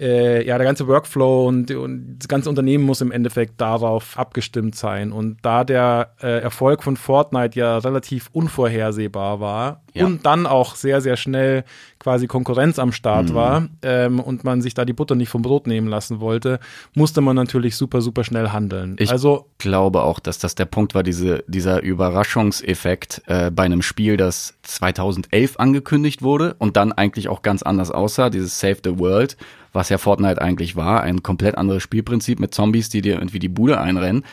äh, 0.00 0.46
ja, 0.46 0.56
der 0.58 0.66
ganze 0.66 0.86
Workflow 0.86 1.46
und, 1.46 1.70
und 1.70 2.18
das 2.18 2.28
ganze 2.28 2.48
Unternehmen 2.48 2.84
muss 2.84 3.00
im 3.00 3.10
Endeffekt 3.10 3.60
darauf 3.60 4.16
abgestimmt 4.18 4.74
sein. 4.76 5.12
Und 5.12 5.38
da 5.42 5.64
der 5.64 6.12
äh, 6.22 6.40
Erfolg 6.40 6.82
von 6.82 6.96
Fortnite 6.96 7.58
ja 7.58 7.78
relativ 7.78 8.28
unvorhersehbar 8.32 9.40
war 9.40 9.82
Ja. 9.94 10.06
und 10.06 10.24
dann 10.24 10.46
auch 10.46 10.76
sehr, 10.76 11.00
sehr 11.00 11.16
schnell 11.16 11.64
quasi 12.08 12.26
Konkurrenz 12.26 12.78
am 12.78 12.90
Start 12.90 13.34
war 13.34 13.68
ähm, 13.82 14.18
und 14.18 14.42
man 14.42 14.62
sich 14.62 14.72
da 14.72 14.86
die 14.86 14.94
Butter 14.94 15.14
nicht 15.14 15.28
vom 15.28 15.42
Brot 15.42 15.66
nehmen 15.66 15.88
lassen 15.88 16.20
wollte, 16.20 16.58
musste 16.94 17.20
man 17.20 17.36
natürlich 17.36 17.76
super, 17.76 18.00
super 18.00 18.24
schnell 18.24 18.48
handeln. 18.48 18.96
Ich 18.98 19.10
also 19.10 19.44
glaube 19.58 20.04
auch, 20.04 20.18
dass 20.18 20.38
das 20.38 20.54
der 20.54 20.64
Punkt 20.64 20.94
war, 20.94 21.02
diese, 21.02 21.44
dieser 21.48 21.82
Überraschungseffekt 21.82 23.20
äh, 23.26 23.50
bei 23.50 23.64
einem 23.64 23.82
Spiel, 23.82 24.16
das 24.16 24.54
2011 24.62 25.58
angekündigt 25.58 26.22
wurde 26.22 26.56
und 26.58 26.78
dann 26.78 26.92
eigentlich 26.92 27.28
auch 27.28 27.42
ganz 27.42 27.62
anders 27.62 27.90
aussah, 27.90 28.30
dieses 28.30 28.58
Save 28.58 28.78
the 28.82 28.98
World, 28.98 29.36
was 29.74 29.90
ja 29.90 29.98
Fortnite 29.98 30.40
eigentlich 30.40 30.76
war, 30.76 31.02
ein 31.02 31.22
komplett 31.22 31.58
anderes 31.58 31.82
Spielprinzip 31.82 32.40
mit 32.40 32.54
Zombies, 32.54 32.88
die 32.88 33.02
dir 33.02 33.16
irgendwie 33.16 33.38
die 33.38 33.50
Bude 33.50 33.78
einrennen. 33.78 34.24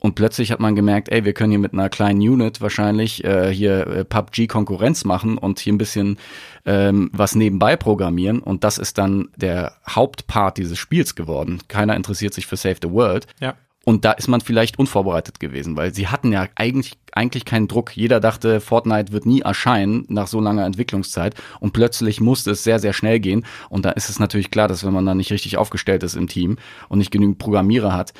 Und 0.00 0.14
plötzlich 0.14 0.50
hat 0.50 0.60
man 0.60 0.74
gemerkt, 0.74 1.10
ey, 1.10 1.26
wir 1.26 1.34
können 1.34 1.50
hier 1.50 1.58
mit 1.58 1.74
einer 1.74 1.90
kleinen 1.90 2.20
Unit 2.20 2.62
wahrscheinlich 2.62 3.22
äh, 3.22 3.52
hier 3.52 3.86
äh, 3.86 4.04
PUBG 4.04 4.46
Konkurrenz 4.46 5.04
machen 5.04 5.36
und 5.36 5.60
hier 5.60 5.74
ein 5.74 5.78
bisschen 5.78 6.18
ähm, 6.64 7.10
was 7.12 7.34
nebenbei 7.34 7.76
programmieren. 7.76 8.40
Und 8.40 8.64
das 8.64 8.78
ist 8.78 8.98
dann 8.98 9.28
der 9.36 9.74
Hauptpart 9.88 10.58
dieses 10.58 10.78
Spiels 10.78 11.14
geworden. 11.14 11.60
Keiner 11.68 11.96
interessiert 11.96 12.34
sich 12.34 12.46
für 12.46 12.56
Save 12.56 12.76
the 12.82 12.90
World. 12.90 13.26
ja. 13.40 13.54
Und 13.84 14.04
da 14.04 14.12
ist 14.12 14.28
man 14.28 14.42
vielleicht 14.42 14.78
unvorbereitet 14.78 15.40
gewesen, 15.40 15.74
weil 15.76 15.94
sie 15.94 16.08
hatten 16.08 16.32
ja 16.32 16.46
eigentlich, 16.54 16.98
eigentlich 17.12 17.46
keinen 17.46 17.66
Druck. 17.66 17.96
Jeder 17.96 18.20
dachte, 18.20 18.60
Fortnite 18.60 19.12
wird 19.12 19.24
nie 19.24 19.40
erscheinen 19.40 20.04
nach 20.08 20.26
so 20.26 20.38
langer 20.38 20.66
Entwicklungszeit. 20.66 21.34
Und 21.60 21.72
plötzlich 21.72 22.20
musste 22.20 22.50
es 22.50 22.62
sehr, 22.62 22.78
sehr 22.78 22.92
schnell 22.92 23.20
gehen. 23.20 23.46
Und 23.70 23.86
da 23.86 23.90
ist 23.90 24.10
es 24.10 24.18
natürlich 24.18 24.50
klar, 24.50 24.68
dass 24.68 24.84
wenn 24.84 24.92
man 24.92 25.06
da 25.06 25.14
nicht 25.14 25.32
richtig 25.32 25.56
aufgestellt 25.56 26.02
ist 26.02 26.14
im 26.14 26.28
Team 26.28 26.58
und 26.90 26.98
nicht 26.98 27.10
genügend 27.10 27.38
Programmierer 27.38 27.94
hat, 27.94 28.12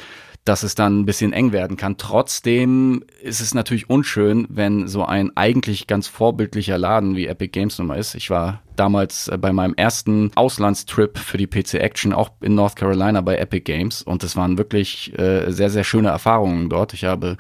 dass 0.51 0.65
es 0.65 0.75
dann 0.75 0.99
ein 0.99 1.07
bisschen 1.07 1.33
eng 1.33 1.53
werden 1.53 1.77
kann. 1.77 1.97
Trotzdem 1.97 3.05
ist 3.23 3.41
es 3.41 3.55
natürlich 3.55 3.89
unschön, 3.89 4.49
wenn 4.51 4.89
so 4.89 5.05
ein 5.05 5.31
eigentlich 5.37 5.87
ganz 5.87 6.09
vorbildlicher 6.09 6.77
Laden 6.77 7.15
wie 7.15 7.29
Epic 7.29 7.53
Games 7.53 7.79
Nummer 7.79 7.97
ist. 7.97 8.17
Ich 8.17 8.31
war 8.31 8.61
damals 8.81 9.29
äh, 9.29 9.37
bei 9.39 9.53
meinem 9.53 9.75
ersten 9.75 10.31
Auslandstrip 10.35 11.19
für 11.19 11.37
die 11.37 11.47
PC 11.47 11.75
Action 11.75 12.13
auch 12.13 12.31
in 12.41 12.55
North 12.55 12.77
Carolina 12.77 13.21
bei 13.21 13.37
Epic 13.37 13.61
Games 13.65 14.03
und 14.03 14.25
es 14.25 14.37
waren 14.37 14.57
wirklich 14.59 15.17
äh, 15.19 15.51
sehr, 15.53 15.69
sehr 15.71 15.85
schöne 15.85 16.09
Erfahrungen 16.09 16.69
dort. 16.71 16.95
Ich 16.95 17.05
habe 17.05 17.37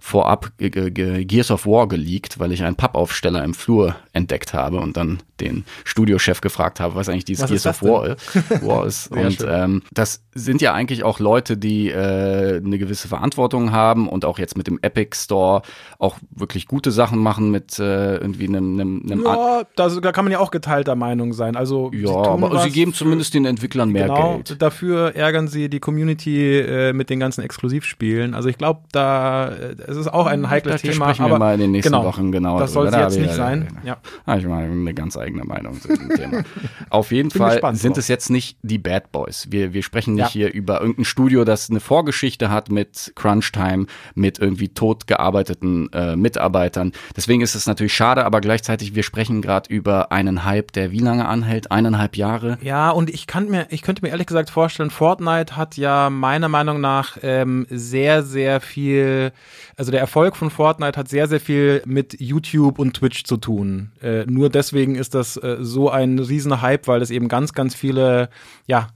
vorab 0.00 0.52
ge- 0.58 0.70
ge- 0.70 0.90
ge- 0.90 1.24
Gears 1.24 1.50
of 1.50 1.64
War 1.66 1.86
geleakt, 1.88 2.38
weil 2.38 2.52
ich 2.52 2.62
einen 2.64 2.76
Pappaufsteller 2.76 3.42
im 3.44 3.54
Flur 3.54 3.94
entdeckt 4.12 4.52
habe 4.52 4.78
und 4.80 4.96
dann 4.96 5.20
den 5.40 5.64
Studiochef 5.84 6.40
gefragt 6.40 6.78
habe, 6.80 6.94
was 6.94 7.08
eigentlich 7.08 7.24
dieses 7.24 7.44
Was 7.44 7.50
Gears 7.50 7.62
das 7.62 7.82
of 7.82 7.88
War, 7.88 8.06
ist- 8.08 8.62
War 8.66 8.86
ist. 8.86 9.10
Und 9.10 9.46
ähm, 9.48 9.82
das 9.92 10.22
sind 10.34 10.60
ja 10.60 10.72
eigentlich 10.74 11.04
auch 11.04 11.18
Leute, 11.20 11.56
die 11.56 11.88
äh, 11.88 12.56
eine 12.64 12.78
gewisse 12.78 13.08
Verantwortung 13.08 13.72
haben 13.72 14.08
und 14.08 14.24
auch 14.24 14.38
jetzt 14.38 14.56
mit 14.56 14.66
dem 14.66 14.78
Epic 14.82 15.16
Store 15.16 15.62
auch 15.98 16.16
wirklich 16.30 16.66
gute 16.66 16.90
Sachen 16.90 17.18
machen 17.18 17.50
mit 17.50 17.78
äh, 17.78 18.16
irgendwie 18.16 18.46
einem, 18.48 18.74
einem, 18.80 19.02
einem 19.04 19.24
Ja, 19.24 19.62
da, 19.76 19.88
da 19.88 20.12
kann 20.12 20.24
man 20.24 20.32
ja 20.32 20.38
auch 20.40 20.50
geteilter 20.82 20.96
Meinung 20.96 21.32
sein. 21.32 21.56
Also 21.56 21.90
ja, 21.92 22.08
sie 22.08 22.14
aber 22.14 22.50
was 22.52 22.64
sie 22.64 22.70
geben 22.70 22.92
zumindest 22.92 23.34
den 23.34 23.44
Entwicklern 23.44 23.90
mehr 23.90 24.08
genau, 24.08 24.34
Geld. 24.36 24.60
dafür 24.60 25.14
ärgern 25.14 25.48
sie 25.48 25.68
die 25.68 25.80
Community 25.80 26.58
äh, 26.58 26.92
mit 26.92 27.10
den 27.10 27.20
ganzen 27.20 27.42
Exklusivspielen. 27.42 28.34
Also 28.34 28.48
ich 28.48 28.58
glaube, 28.58 28.80
da 28.92 29.48
äh, 29.48 29.76
es 29.86 29.96
ist 29.96 30.12
auch 30.12 30.26
ein 30.26 30.50
heikles 30.50 30.82
Da 30.82 30.88
Thema, 30.88 31.06
sprechen 31.06 31.22
wir 31.22 31.26
aber 31.26 31.38
mal 31.38 31.54
in 31.54 31.60
den 31.60 31.70
nächsten 31.70 31.92
genau, 31.92 32.04
Wochen 32.04 32.32
genauer 32.32 32.60
das 32.60 32.72
soll 32.72 32.92
jetzt 32.92 33.18
nicht 33.18 33.34
sein. 33.34 33.68
Ja. 33.84 33.98
Ah, 34.26 34.36
ich 34.36 34.46
meine, 34.46 34.72
eine 34.72 34.94
ganz 34.94 35.16
eigene 35.16 35.44
Meinung 35.44 35.80
zu 35.80 35.88
diesem 35.88 36.08
Thema. 36.14 36.42
Auf 36.90 37.12
jeden 37.12 37.28
Bin 37.30 37.38
Fall 37.38 37.60
sind 37.74 37.92
drauf. 37.92 37.98
es 37.98 38.08
jetzt 38.08 38.30
nicht 38.30 38.58
die 38.62 38.78
Bad 38.78 39.12
Boys. 39.12 39.46
Wir, 39.50 39.72
wir 39.72 39.82
sprechen 39.82 40.14
nicht 40.14 40.22
Ja. 40.22 40.30
hier 40.30 40.52
über 40.52 40.80
irgendein 40.80 41.04
Studio, 41.04 41.44
das 41.44 41.70
eine 41.70 41.80
Vorgeschichte 41.80 42.50
hat 42.50 42.70
mit 42.70 43.12
Crunch 43.14 43.52
Time, 43.52 43.86
mit 44.14 44.38
irgendwie 44.38 44.68
tot 44.68 45.06
gearbeiteten 45.06 45.90
äh, 45.92 46.16
Mitarbeitern. 46.16 46.92
Deswegen 47.16 47.40
ist 47.40 47.54
es 47.54 47.66
natürlich 47.66 47.94
schade, 47.94 48.24
aber 48.24 48.40
gleichzeitig, 48.40 48.94
wir 48.94 49.02
sprechen 49.02 49.42
gerade 49.42 49.72
über 49.72 50.12
einen 50.12 50.44
Hype, 50.44 50.71
der 50.76 50.92
wie 50.92 50.98
lange 50.98 51.26
anhält? 51.26 51.70
Eineinhalb 51.70 52.16
Jahre? 52.16 52.58
Ja, 52.62 52.90
und 52.90 53.10
ich 53.10 53.26
kann 53.26 53.48
mir, 53.48 53.66
ich 53.70 53.82
könnte 53.82 54.02
mir 54.02 54.10
ehrlich 54.10 54.26
gesagt 54.26 54.50
vorstellen, 54.50 54.90
Fortnite 54.90 55.56
hat 55.56 55.76
ja 55.76 56.10
meiner 56.10 56.48
Meinung 56.48 56.80
nach 56.80 57.18
ähm, 57.22 57.66
sehr, 57.70 58.22
sehr 58.22 58.60
viel, 58.60 59.32
also 59.76 59.90
der 59.90 60.00
Erfolg 60.00 60.36
von 60.36 60.50
Fortnite 60.50 60.98
hat 60.98 61.08
sehr, 61.08 61.28
sehr 61.28 61.40
viel 61.40 61.82
mit 61.86 62.20
YouTube 62.20 62.78
und 62.78 62.94
Twitch 62.94 63.24
zu 63.24 63.36
tun. 63.36 63.92
Äh, 64.02 64.24
nur 64.26 64.50
deswegen 64.50 64.94
ist 64.94 65.14
das 65.14 65.36
äh, 65.36 65.58
so 65.60 65.90
ein 65.90 66.18
riesen 66.18 66.60
Hype, 66.62 66.88
weil 66.88 67.02
es 67.02 67.10
eben 67.10 67.28
ganz, 67.28 67.52
ganz 67.52 67.74
viele, 67.74 68.28
ja, 68.66 68.88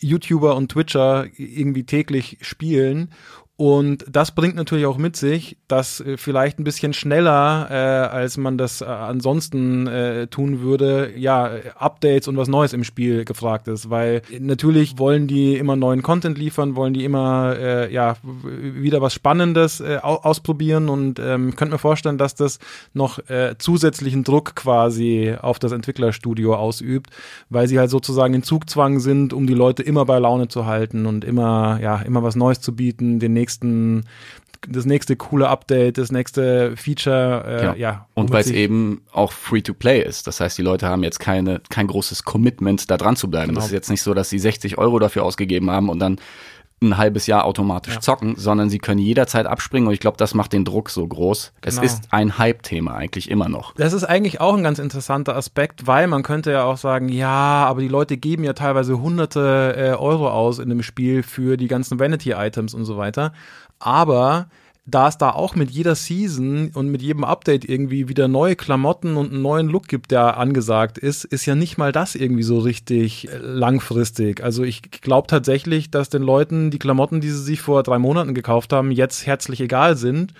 YouTuber 0.00 0.54
und 0.54 0.70
Twitcher 0.70 1.26
irgendwie 1.36 1.84
täglich 1.84 2.38
spielen. 2.42 3.10
Und 3.56 4.04
das 4.10 4.32
bringt 4.32 4.56
natürlich 4.56 4.84
auch 4.86 4.98
mit 4.98 5.14
sich, 5.14 5.56
dass 5.68 6.00
äh, 6.00 6.16
vielleicht 6.16 6.58
ein 6.58 6.64
bisschen 6.64 6.92
schneller, 6.92 7.68
äh, 7.70 7.74
als 7.74 8.36
man 8.36 8.58
das 8.58 8.80
äh, 8.80 8.84
ansonsten 8.86 9.86
äh, 9.86 10.26
tun 10.26 10.60
würde, 10.60 11.12
ja, 11.16 11.52
Updates 11.76 12.26
und 12.26 12.36
was 12.36 12.48
Neues 12.48 12.72
im 12.72 12.82
Spiel 12.82 13.24
gefragt 13.24 13.68
ist. 13.68 13.90
Weil 13.90 14.22
natürlich 14.40 14.98
wollen 14.98 15.28
die 15.28 15.56
immer 15.56 15.76
neuen 15.76 16.02
Content 16.02 16.36
liefern, 16.36 16.74
wollen 16.74 16.94
die 16.94 17.04
immer 17.04 17.54
äh, 17.56 17.92
ja 17.92 18.16
wieder 18.42 19.00
was 19.00 19.14
Spannendes 19.14 19.80
äh, 19.80 20.00
au 20.02 20.16
ausprobieren 20.24 20.88
und 20.88 21.20
ähm, 21.20 21.54
könnte 21.54 21.74
mir 21.74 21.78
vorstellen, 21.78 22.18
dass 22.18 22.34
das 22.34 22.58
noch 22.92 23.20
äh, 23.28 23.54
zusätzlichen 23.58 24.24
Druck 24.24 24.56
quasi 24.56 25.36
auf 25.40 25.60
das 25.60 25.70
Entwicklerstudio 25.70 26.56
ausübt, 26.56 27.10
weil 27.50 27.68
sie 27.68 27.78
halt 27.78 27.90
sozusagen 27.90 28.34
in 28.34 28.42
Zugzwang 28.42 28.98
sind, 28.98 29.32
um 29.32 29.46
die 29.46 29.54
Leute 29.54 29.84
immer 29.84 30.04
bei 30.06 30.18
Laune 30.18 30.48
zu 30.48 30.66
halten 30.66 31.06
und 31.06 31.24
immer, 31.24 31.78
ja, 31.80 31.98
immer 31.98 32.24
was 32.24 32.34
Neues 32.34 32.60
zu 32.60 32.74
bieten, 32.74 33.20
den 33.20 33.32
nächsten 33.32 33.43
das 34.68 34.84
nächste 34.86 35.16
coole 35.16 35.48
Update, 35.48 35.98
das 35.98 36.10
nächste 36.10 36.76
Feature, 36.76 37.44
äh, 37.46 37.60
Genau. 37.60 37.74
ja. 37.74 38.06
Und 38.14 38.30
weil 38.32 38.40
es 38.40 38.50
eben 38.50 39.02
auch 39.12 39.32
Free-to-Play 39.32 40.02
ist. 40.02 40.26
Das 40.26 40.40
heißt, 40.40 40.56
die 40.56 40.62
Leute 40.62 40.88
haben 40.88 41.02
jetzt 41.02 41.20
keine, 41.20 41.60
kein 41.68 41.86
großes 41.86 42.24
Commitment, 42.24 42.90
da 42.90 42.96
dran 42.96 43.16
zu 43.16 43.28
bleiben. 43.28 43.48
Genau. 43.48 43.60
Das 43.60 43.66
ist 43.66 43.72
jetzt 43.72 43.90
nicht 43.90 44.02
so, 44.02 44.14
dass 44.14 44.30
sie 44.30 44.38
60 44.38 44.78
Euro 44.78 44.98
dafür 44.98 45.24
ausgegeben 45.24 45.70
haben 45.70 45.88
und 45.88 45.98
dann 45.98 46.18
ein 46.90 46.96
halbes 46.98 47.26
Jahr 47.26 47.44
automatisch 47.44 47.98
zocken, 48.00 48.36
sondern 48.36 48.70
sie 48.70 48.78
können 48.78 49.00
jederzeit 49.00 49.46
abspringen 49.46 49.86
und 49.88 49.94
ich 49.94 50.00
glaube, 50.00 50.16
das 50.16 50.34
macht 50.34 50.52
den 50.52 50.64
Druck 50.64 50.90
so 50.90 51.06
groß. 51.06 51.52
Es 51.62 51.74
Genau. 51.76 51.86
ist 51.86 52.04
ein 52.10 52.38
Hype-Thema 52.38 52.94
eigentlich 52.94 53.30
immer 53.30 53.48
noch. 53.48 53.74
Das 53.74 53.92
ist 53.92 54.04
eigentlich 54.04 54.40
auch 54.40 54.54
ein 54.56 54.62
ganz 54.62 54.78
interessanter 54.78 55.36
Aspekt, 55.36 55.86
weil 55.86 56.06
man 56.06 56.22
könnte 56.22 56.52
ja 56.52 56.64
auch 56.64 56.76
sagen, 56.76 57.08
ja, 57.08 57.64
aber 57.66 57.80
die 57.80 57.88
Leute 57.88 58.16
geben 58.16 58.44
ja 58.44 58.52
teilweise 58.52 59.00
hunderte 59.00 59.74
äh, 59.76 59.90
Euro 59.96 60.28
aus 60.30 60.58
in 60.58 60.68
dem 60.68 60.82
Spiel 60.82 61.22
für 61.22 61.56
die 61.56 61.68
ganzen 61.68 61.98
Vanity-Items 61.98 62.74
und 62.74 62.84
so 62.84 62.96
weiter. 62.96 63.32
Aber 63.78 64.46
da 64.86 65.08
es 65.08 65.16
da 65.16 65.30
auch 65.30 65.54
mit 65.54 65.70
jeder 65.70 65.94
Season 65.94 66.70
und 66.74 66.88
mit 66.88 67.00
jedem 67.00 67.24
Update 67.24 67.64
irgendwie 67.64 68.08
wieder 68.08 68.28
neue 68.28 68.54
Klamotten 68.54 69.16
und 69.16 69.32
einen 69.32 69.40
neuen 69.40 69.68
Look 69.68 69.88
gibt, 69.88 70.10
der 70.10 70.36
angesagt 70.36 70.98
ist, 70.98 71.24
ist 71.24 71.46
ja 71.46 71.54
nicht 71.54 71.78
mal 71.78 71.90
das 71.90 72.14
irgendwie 72.14 72.42
so 72.42 72.58
richtig 72.58 73.30
äh, 73.30 73.38
langfristig. 73.38 74.44
Also 74.44 74.62
ich 74.62 74.82
glaube 74.90 75.26
tatsächlich, 75.26 75.90
dass 75.90 76.10
den 76.10 76.22
Leuten 76.22 76.70
die 76.70 76.78
Klamotten, 76.78 77.22
die 77.22 77.30
sie 77.30 77.42
sich 77.42 77.62
vor 77.62 77.82
drei 77.82 77.98
Monaten 77.98 78.34
gekauft 78.34 78.74
haben, 78.74 78.90
jetzt 78.90 79.26
herzlich 79.26 79.62
egal 79.62 79.96
sind. 79.96 80.34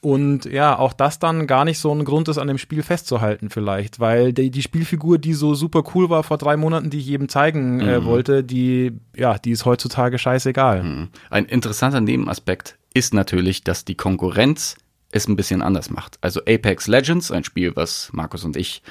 Und 0.00 0.44
ja, 0.44 0.78
auch 0.78 0.92
das 0.92 1.18
dann 1.18 1.48
gar 1.48 1.64
nicht 1.64 1.80
so 1.80 1.92
ein 1.92 2.04
Grund 2.04 2.28
ist, 2.28 2.38
an 2.38 2.46
dem 2.46 2.58
Spiel 2.58 2.84
festzuhalten 2.84 3.50
vielleicht, 3.50 3.98
weil 3.98 4.32
die, 4.32 4.52
die 4.52 4.62
Spielfigur, 4.62 5.18
die 5.18 5.34
so 5.34 5.56
super 5.56 5.82
cool 5.92 6.08
war 6.08 6.22
vor 6.22 6.38
drei 6.38 6.56
Monaten, 6.56 6.88
die 6.88 6.98
ich 6.98 7.06
jedem 7.06 7.28
zeigen 7.28 7.80
äh, 7.80 8.04
wollte, 8.04 8.44
die, 8.44 8.92
ja, 9.16 9.38
die 9.38 9.50
ist 9.50 9.64
heutzutage 9.64 10.18
scheißegal. 10.18 11.08
Ein 11.30 11.44
interessanter 11.46 12.00
Nebenaspekt 12.00 12.77
ist 12.94 13.14
natürlich, 13.14 13.64
dass 13.64 13.84
die 13.84 13.94
Konkurrenz 13.94 14.76
es 15.10 15.26
ein 15.26 15.36
bisschen 15.36 15.62
anders 15.62 15.90
macht. 15.90 16.18
Also 16.20 16.40
Apex 16.40 16.86
Legends, 16.86 17.30
ein 17.30 17.44
Spiel, 17.44 17.74
was 17.76 18.10
Markus 18.12 18.44
und 18.44 18.56
ich 18.56 18.82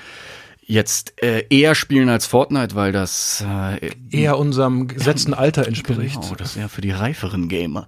jetzt 0.67 1.21
äh, 1.23 1.45
eher 1.49 1.75
spielen 1.75 2.09
als 2.09 2.25
Fortnite, 2.25 2.75
weil 2.75 2.91
das 2.91 3.43
äh, 3.47 3.91
Eher 4.11 4.37
unserem 4.37 4.87
gesetzten 4.87 5.33
Alter 5.33 5.65
entspricht. 5.65 6.21
Genau, 6.21 6.35
das 6.35 6.51
ist 6.51 6.57
ja 6.57 6.67
für 6.67 6.81
die 6.81 6.91
reiferen 6.91 7.47
Gamer. 7.47 7.87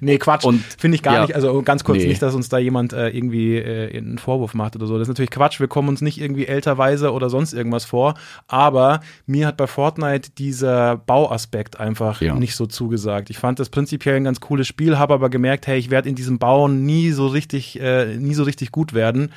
Nee, 0.00 0.18
Quatsch. 0.18 0.44
Und- 0.44 0.62
Finde 0.78 0.96
ich 0.96 1.02
gar 1.02 1.14
ja. 1.14 1.20
nicht. 1.22 1.34
Also 1.34 1.62
ganz 1.62 1.84
kurz 1.84 1.98
Nee. 1.98 2.08
nicht, 2.08 2.22
dass 2.22 2.34
uns 2.34 2.48
da 2.48 2.58
jemand 2.58 2.92
äh, 2.92 3.08
irgendwie 3.10 3.56
äh, 3.56 3.96
einen 3.96 4.18
Vorwurf 4.18 4.54
macht 4.54 4.76
oder 4.76 4.86
so. 4.86 4.94
Das 4.94 5.02
ist 5.02 5.08
natürlich 5.08 5.30
Quatsch. 5.30 5.60
Wir 5.60 5.68
kommen 5.68 5.88
uns 5.88 6.00
nicht 6.02 6.20
irgendwie 6.20 6.46
älterweise 6.46 7.12
oder 7.12 7.30
sonst 7.30 7.52
irgendwas 7.52 7.84
vor. 7.84 8.14
Aber 8.46 9.00
mir 9.26 9.46
hat 9.46 9.56
bei 9.56 9.66
Fortnite 9.66 10.30
dieser 10.38 10.96
Bauaspekt 10.96 11.78
einfach 11.80 12.20
Ja. 12.20 12.34
nicht 12.34 12.54
so 12.56 12.66
zugesagt. 12.66 13.30
Ich 13.30 13.38
fand 13.38 13.58
das 13.58 13.68
prinzipiell 13.70 14.16
ein 14.16 14.24
ganz 14.24 14.40
cooles 14.40 14.66
Spiel, 14.66 14.98
habe 14.98 15.14
aber 15.14 15.30
gemerkt, 15.30 15.66
hey, 15.66 15.78
ich 15.78 15.90
werde 15.90 16.08
in 16.08 16.14
diesem 16.14 16.38
Bauen 16.38 16.84
nie 16.84 17.10
so 17.12 17.26
richtig, 17.26 17.80
äh, 17.80 18.16
nie 18.16 18.34
so 18.34 18.42
richtig 18.42 18.72
gut 18.72 18.94
werden. 18.94 19.30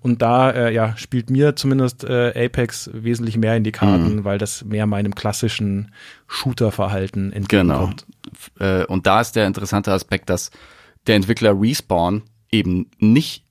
Und 0.00 0.22
da, 0.22 0.50
äh, 0.50 0.74
ja, 0.74 0.96
spielt 0.96 1.30
mir 1.30 1.56
zumindest 1.56 2.04
äh, 2.04 2.32
Apex 2.46 2.90
wesentlich 2.92 3.36
mehr 3.36 3.56
in 3.56 3.64
die 3.64 3.72
Karten, 3.72 4.16
Mhm. 4.16 4.24
weil 4.24 4.38
das 4.38 4.64
mehr 4.64 4.86
meinem 4.86 5.14
klassischen 5.14 5.92
Shooter-Verhalten 6.26 7.30
Genau. 7.48 7.84
entgegenkommt. 7.86 8.06
Äh, 8.58 8.84
und 8.86 9.06
da 9.06 9.20
ist 9.20 9.36
der 9.36 9.46
interessante 9.46 9.92
Aspekt, 9.92 10.30
dass 10.30 10.50
der 11.06 11.16
Entwickler 11.16 11.54
Respawn 11.60 12.22
eben 12.50 12.90
nicht 12.98 13.44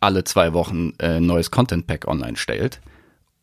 alle 0.00 0.24
zwei 0.24 0.52
Wochen 0.52 0.92
äh, 0.98 1.20
neues 1.20 1.50
Content 1.50 1.86
Pack 1.86 2.06
online 2.06 2.36
stellt. 2.36 2.80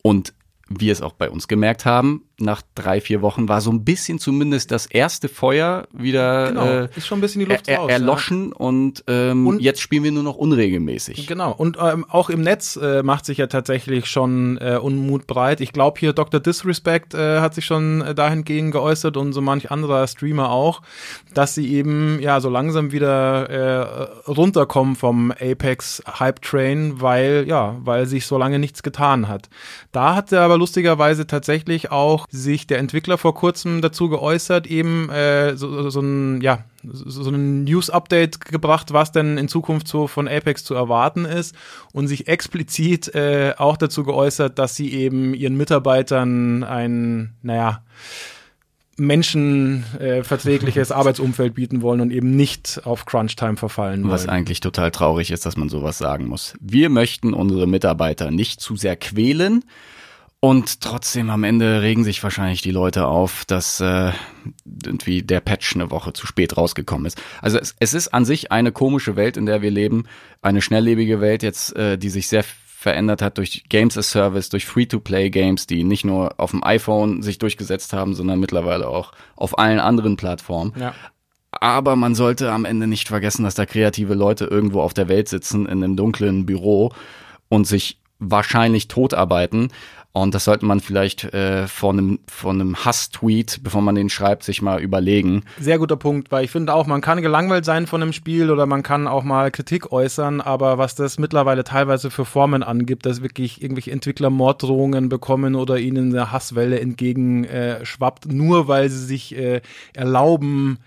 Und 0.02 0.32
wir 0.68 0.92
es 0.92 1.02
auch 1.02 1.12
bei 1.12 1.28
uns 1.28 1.48
gemerkt 1.48 1.84
haben, 1.84 2.24
nach 2.40 2.62
drei, 2.74 3.00
vier 3.00 3.22
Wochen 3.22 3.48
war 3.48 3.60
so 3.60 3.70
ein 3.70 3.84
bisschen 3.84 4.18
zumindest 4.18 4.70
das 4.70 4.86
erste 4.86 5.28
Feuer 5.28 5.86
wieder 5.92 6.48
Genau, 6.48 6.64
äh, 6.66 6.88
ist 6.96 7.06
schon 7.06 7.18
ein 7.18 7.20
bisschen 7.20 7.40
die 7.40 7.46
Luft 7.46 7.68
er, 7.68 7.78
raus. 7.78 7.86
er, 7.90 7.96
ja. 7.96 8.00
erloschen 8.00 8.52
und, 8.52 9.04
ähm, 9.06 9.46
Und- 9.46 9.60
jetzt 9.60 9.80
spielen 9.80 10.04
wir 10.04 10.12
nur 10.12 10.22
noch 10.22 10.36
unregelmäßig. 10.36 11.26
Genau. 11.26 11.52
Und 11.52 11.76
ähm, 11.80 12.04
auch 12.08 12.30
im 12.30 12.40
Netz 12.42 12.76
äh, 12.76 13.02
macht 13.02 13.24
sich 13.26 13.38
ja 13.38 13.46
tatsächlich 13.46 14.06
schon 14.06 14.58
äh, 14.58 14.78
Unmut 14.80 15.26
breit. 15.26 15.60
Ich 15.60 15.72
glaube 15.72 15.98
hier 16.00 16.12
Dr. 16.12 16.40
Disrespect 16.40 17.14
äh, 17.14 17.40
hat 17.40 17.54
sich 17.54 17.64
schon 17.66 18.00
äh, 18.02 18.14
dahingehend 18.14 18.72
geäußert 18.72 19.16
und 19.16 19.32
so 19.32 19.40
manch 19.40 19.70
anderer 19.70 20.06
Streamer 20.06 20.50
auch, 20.50 20.82
dass 21.34 21.54
sie 21.54 21.72
eben 21.74 22.18
ja 22.20 22.40
so 22.40 22.48
langsam 22.50 22.92
wieder 22.92 23.48
äh, 23.50 24.30
runterkommen 24.30 24.96
vom 24.96 25.30
Apex 25.32 26.02
Hype 26.18 26.42
Train, 26.42 27.00
weil 27.00 27.44
ja, 27.46 27.76
weil 27.84 28.06
sich 28.06 28.26
so 28.26 28.38
lange 28.38 28.58
nichts 28.58 28.82
getan 28.82 29.28
hat. 29.28 29.48
Da 29.92 30.14
hat 30.14 30.32
er 30.32 30.42
aber 30.42 30.56
lustigerweise 30.58 31.26
tatsächlich 31.26 31.90
auch 31.90 32.26
sich 32.30 32.66
der 32.66 32.78
Entwickler 32.78 33.18
vor 33.18 33.34
kurzem 33.34 33.82
dazu 33.82 34.08
geäußert, 34.08 34.66
eben 34.66 35.10
äh, 35.10 35.56
so, 35.56 35.90
so 35.90 36.00
ein 36.00 36.40
ja 36.40 36.64
so 36.82 37.22
so 37.22 37.30
ein 37.30 37.64
News-Update 37.64 38.40
gebracht, 38.40 38.92
was 38.92 39.12
denn 39.12 39.36
in 39.36 39.48
Zukunft 39.48 39.88
so 39.88 40.06
von 40.06 40.28
Apex 40.28 40.64
zu 40.64 40.74
erwarten 40.74 41.24
ist 41.24 41.54
und 41.92 42.08
sich 42.08 42.28
explizit 42.28 43.14
äh, 43.14 43.54
auch 43.58 43.76
dazu 43.76 44.04
geäußert, 44.04 44.58
dass 44.58 44.76
sie 44.76 44.92
eben 44.92 45.34
ihren 45.34 45.56
Mitarbeitern 45.56 46.64
ein, 46.64 47.34
naja, 47.42 47.82
menschenverträgliches 48.96 50.92
Arbeitsumfeld 50.92 51.54
bieten 51.54 51.82
wollen 51.82 52.00
und 52.00 52.12
eben 52.12 52.36
nicht 52.36 52.82
auf 52.84 53.06
Crunch-Time 53.06 53.56
verfallen 53.56 54.02
wollen. 54.02 54.12
Was 54.12 54.28
eigentlich 54.28 54.60
total 54.60 54.90
traurig 54.90 55.30
ist, 55.30 55.46
dass 55.46 55.56
man 55.56 55.68
sowas 55.68 55.98
sagen 55.98 56.26
muss. 56.26 56.54
Wir 56.60 56.90
möchten 56.90 57.32
unsere 57.34 57.66
Mitarbeiter 57.66 58.30
nicht 58.30 58.60
zu 58.60 58.76
sehr 58.76 58.96
quälen. 58.96 59.64
Und 60.42 60.80
trotzdem 60.80 61.28
am 61.28 61.44
Ende 61.44 61.82
regen 61.82 62.02
sich 62.02 62.22
wahrscheinlich 62.22 62.62
die 62.62 62.70
Leute 62.70 63.06
auf, 63.06 63.44
dass 63.44 63.78
äh, 63.80 64.12
irgendwie 64.86 65.22
der 65.22 65.40
Patch 65.40 65.74
eine 65.74 65.90
Woche 65.90 66.14
zu 66.14 66.26
spät 66.26 66.56
rausgekommen 66.56 67.04
ist. 67.04 67.20
Also 67.42 67.58
es, 67.58 67.76
es 67.78 67.92
ist 67.92 68.08
an 68.08 68.24
sich 68.24 68.50
eine 68.50 68.72
komische 68.72 69.16
Welt, 69.16 69.36
in 69.36 69.44
der 69.44 69.60
wir 69.60 69.70
leben, 69.70 70.04
eine 70.40 70.62
schnelllebige 70.62 71.20
Welt 71.20 71.42
jetzt, 71.42 71.76
äh, 71.76 71.98
die 71.98 72.08
sich 72.08 72.28
sehr 72.28 72.42
verändert 72.66 73.20
hat 73.20 73.36
durch 73.36 73.64
Games 73.68 73.98
as 73.98 74.10
Service, 74.10 74.48
durch 74.48 74.64
Free-to-Play-Games, 74.64 75.66
die 75.66 75.84
nicht 75.84 76.06
nur 76.06 76.40
auf 76.40 76.52
dem 76.52 76.64
iPhone 76.64 77.22
sich 77.22 77.36
durchgesetzt 77.38 77.92
haben, 77.92 78.14
sondern 78.14 78.40
mittlerweile 78.40 78.88
auch 78.88 79.12
auf 79.36 79.58
allen 79.58 79.78
anderen 79.78 80.16
Plattformen. 80.16 80.72
ja. 80.80 80.94
Aber 81.52 81.96
man 81.96 82.14
sollte 82.14 82.52
am 82.52 82.64
Ende 82.64 82.86
nicht 82.86 83.08
vergessen, 83.08 83.42
dass 83.42 83.56
da 83.56 83.66
kreative 83.66 84.14
Leute 84.14 84.44
irgendwo 84.44 84.80
auf 84.82 84.94
der 84.94 85.08
Welt 85.08 85.28
sitzen, 85.28 85.66
in 85.66 85.82
einem 85.82 85.96
dunklen 85.96 86.46
Büro 86.46 86.92
und 87.48 87.66
sich 87.66 87.98
wahrscheinlich 88.20 88.86
totarbeiten. 88.86 89.72
Und 90.12 90.34
das 90.34 90.44
sollte 90.44 90.66
man 90.66 90.80
vielleicht 90.80 91.24
äh, 91.32 91.68
vor 91.68 91.92
einem, 91.92 92.18
vor 92.26 92.50
einem 92.50 92.84
Hass-Tweet, 92.84 93.60
bevor 93.62 93.80
man 93.80 93.94
den 93.94 94.10
schreibt, 94.10 94.42
sich 94.42 94.60
mal 94.60 94.80
überlegen. 94.80 95.44
Sehr 95.60 95.78
guter 95.78 95.96
Punkt, 95.96 96.32
weil 96.32 96.44
ich 96.44 96.50
finde 96.50 96.74
auch, 96.74 96.86
man 96.86 97.00
kann 97.00 97.22
gelangweilt 97.22 97.64
sein 97.64 97.86
von 97.86 98.02
einem 98.02 98.12
Spiel 98.12 98.50
oder 98.50 98.66
man 98.66 98.82
kann 98.82 99.06
auch 99.06 99.22
mal 99.22 99.52
Kritik 99.52 99.92
äußern, 99.92 100.40
aber 100.40 100.78
was 100.78 100.96
das 100.96 101.20
mittlerweile 101.20 101.62
teilweise 101.62 102.10
für 102.10 102.24
Formen 102.24 102.64
angibt, 102.64 103.06
dass 103.06 103.22
wirklich 103.22 103.62
irgendwelche 103.62 103.92
Entwickler 103.92 104.30
Morddrohungen 104.30 105.08
bekommen 105.08 105.54
oder 105.54 105.78
ihnen 105.78 106.10
eine 106.10 106.32
Hasswelle 106.32 106.80
entgegen 106.80 107.44
äh, 107.44 107.84
nur 108.26 108.66
weil 108.66 108.88
sie 108.88 109.04
sich 109.04 109.36
äh, 109.36 109.60
erlauben, 109.92 110.78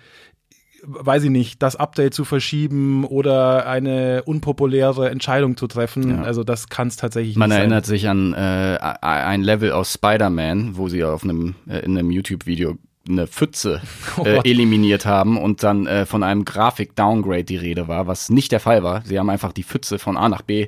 weiß 0.86 1.24
ich 1.24 1.30
nicht, 1.30 1.62
das 1.62 1.76
Update 1.76 2.14
zu 2.14 2.26
verschieben 2.26 3.06
oder 3.06 3.68
eine 3.68 4.24
unpopuläre 4.24 5.10
Entscheidung 5.10 5.58
zu 5.58 5.68
treffen. 5.68 6.18
Ja. 6.18 6.24
Also 6.24 6.44
das 6.44 6.70
kann 6.70 6.90
es 6.90 6.98
tatsächlich 6.98 7.36
Man 7.36 7.50
nicht 7.50 7.60
erinnert 7.60 7.86
sich 7.86 8.08
an 8.10 8.34
äh, 8.34 8.78
ein 9.02 9.42
Level 9.42 9.72
aus 9.72 9.94
Spider-Man, 9.94 10.78
wo 10.78 10.90
sie 10.90 11.04
auf 11.04 11.24
einem, 11.24 11.56
äh, 11.68 11.80
in 11.80 11.98
einem 11.98 12.12
YouTube-Video 12.12 12.78
eine 13.08 13.28
Pfütze 13.28 13.82
Oh 14.18 14.24
äh, 14.24 14.40
eliminiert 14.50 15.06
haben 15.06 15.38
und 15.38 15.64
dann 15.64 15.88
äh, 15.88 16.06
von 16.06 16.24
einem 16.24 16.46
Grafik-Downgrade 16.46 17.44
die 17.44 17.58
Rede 17.58 17.88
war, 17.88 18.08
was 18.08 18.30
nicht 18.30 18.52
der 18.52 18.60
Fall 18.60 18.84
war. 18.84 19.04
Sie 19.06 19.20
haben 19.20 19.30
einfach 19.30 19.54
die 19.54 19.64
Pfütze 19.64 20.00
von 20.00 20.18
A 20.18 20.30
nach 20.30 20.42
B 20.42 20.68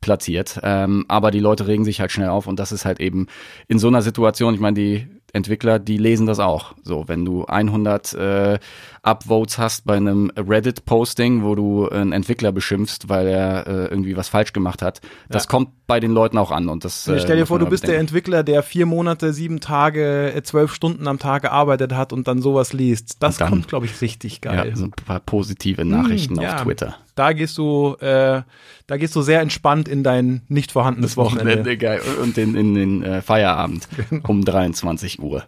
platziert. 0.00 0.58
Ähm, 0.62 1.04
aber 1.08 1.30
die 1.30 1.40
Leute 1.40 1.66
regen 1.66 1.84
sich 1.84 2.00
halt 2.00 2.10
schnell 2.10 2.28
auf 2.28 2.46
und 2.46 2.58
das 2.58 2.72
ist 2.72 2.84
halt 2.84 3.00
eben 3.00 3.26
in 3.68 3.78
so 3.78 3.88
einer 3.88 4.02
Situation, 4.02 4.54
ich 4.54 4.60
meine, 4.60 4.74
die 4.74 5.06
Entwickler, 5.32 5.78
die 5.78 5.98
lesen 5.98 6.26
das 6.26 6.40
auch. 6.40 6.74
So, 6.82 7.06
wenn 7.06 7.24
du 7.24 7.44
100 7.44 8.14
äh, 8.14 8.58
Upvotes 9.02 9.58
hast 9.58 9.86
bei 9.86 9.96
einem 9.96 10.30
Reddit-Posting, 10.36 11.42
wo 11.42 11.54
du 11.54 11.88
einen 11.88 12.12
Entwickler 12.12 12.52
beschimpfst, 12.52 13.08
weil 13.08 13.26
er 13.28 13.66
äh, 13.66 13.86
irgendwie 13.86 14.16
was 14.16 14.28
falsch 14.28 14.52
gemacht 14.52 14.82
hat, 14.82 15.00
das 15.28 15.48
kommt 15.48 15.70
bei 15.86 16.00
den 16.00 16.12
Leuten 16.12 16.36
auch 16.38 16.50
an 16.50 16.68
und 16.68 16.84
das. 16.84 17.06
Ja, 17.06 17.14
äh, 17.14 17.20
stell 17.20 17.36
dir 17.36 17.46
vor, 17.46 17.58
du 17.58 17.66
bist 17.66 17.82
der 17.84 17.88
bedenken. 17.88 18.08
Entwickler, 18.08 18.42
der 18.42 18.62
vier 18.62 18.86
Monate, 18.86 19.32
sieben 19.32 19.60
Tage, 19.60 20.32
äh, 20.34 20.42
zwölf 20.42 20.74
Stunden 20.74 21.08
am 21.08 21.18
Tag 21.18 21.42
gearbeitet 21.42 21.94
hat 21.94 22.12
und 22.12 22.28
dann 22.28 22.42
sowas 22.42 22.72
liest. 22.72 23.16
Das 23.22 23.38
dann- 23.38 23.48
kommt, 23.50 23.68
glaube 23.68 23.86
ich, 23.86 24.00
richtig 24.00 24.40
ja, 24.44 24.52
geil. 24.54 24.76
so 24.76 24.84
ein 24.84 24.90
paar 24.90 25.20
positive 25.20 25.84
Nachrichten 25.84 26.36
Hm, 26.36 26.42
ja. 26.42 26.56
auf 26.56 26.62
Twitter. 26.62 26.96
Da 27.14 27.32
gehst 27.32 27.58
du, 27.58 27.96
äh, 28.00 28.42
da 28.86 28.96
gehst 28.96 29.16
du 29.16 29.22
sehr 29.22 29.40
entspannt 29.40 29.88
in 29.88 30.02
dein 30.02 30.42
nicht 30.48 30.72
vorhandenes 30.72 31.16
Wochenende. 31.16 31.76
Geil. 31.76 32.00
Und 32.22 32.38
in, 32.38 32.54
in 32.54 32.74
den 32.74 33.02
äh, 33.02 33.22
Feierabend 33.22 33.88
Genau. 34.10 34.28
um 34.28 34.44
23 34.44 35.20
Uhr. 35.20 35.42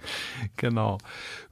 Genau. 0.56 0.98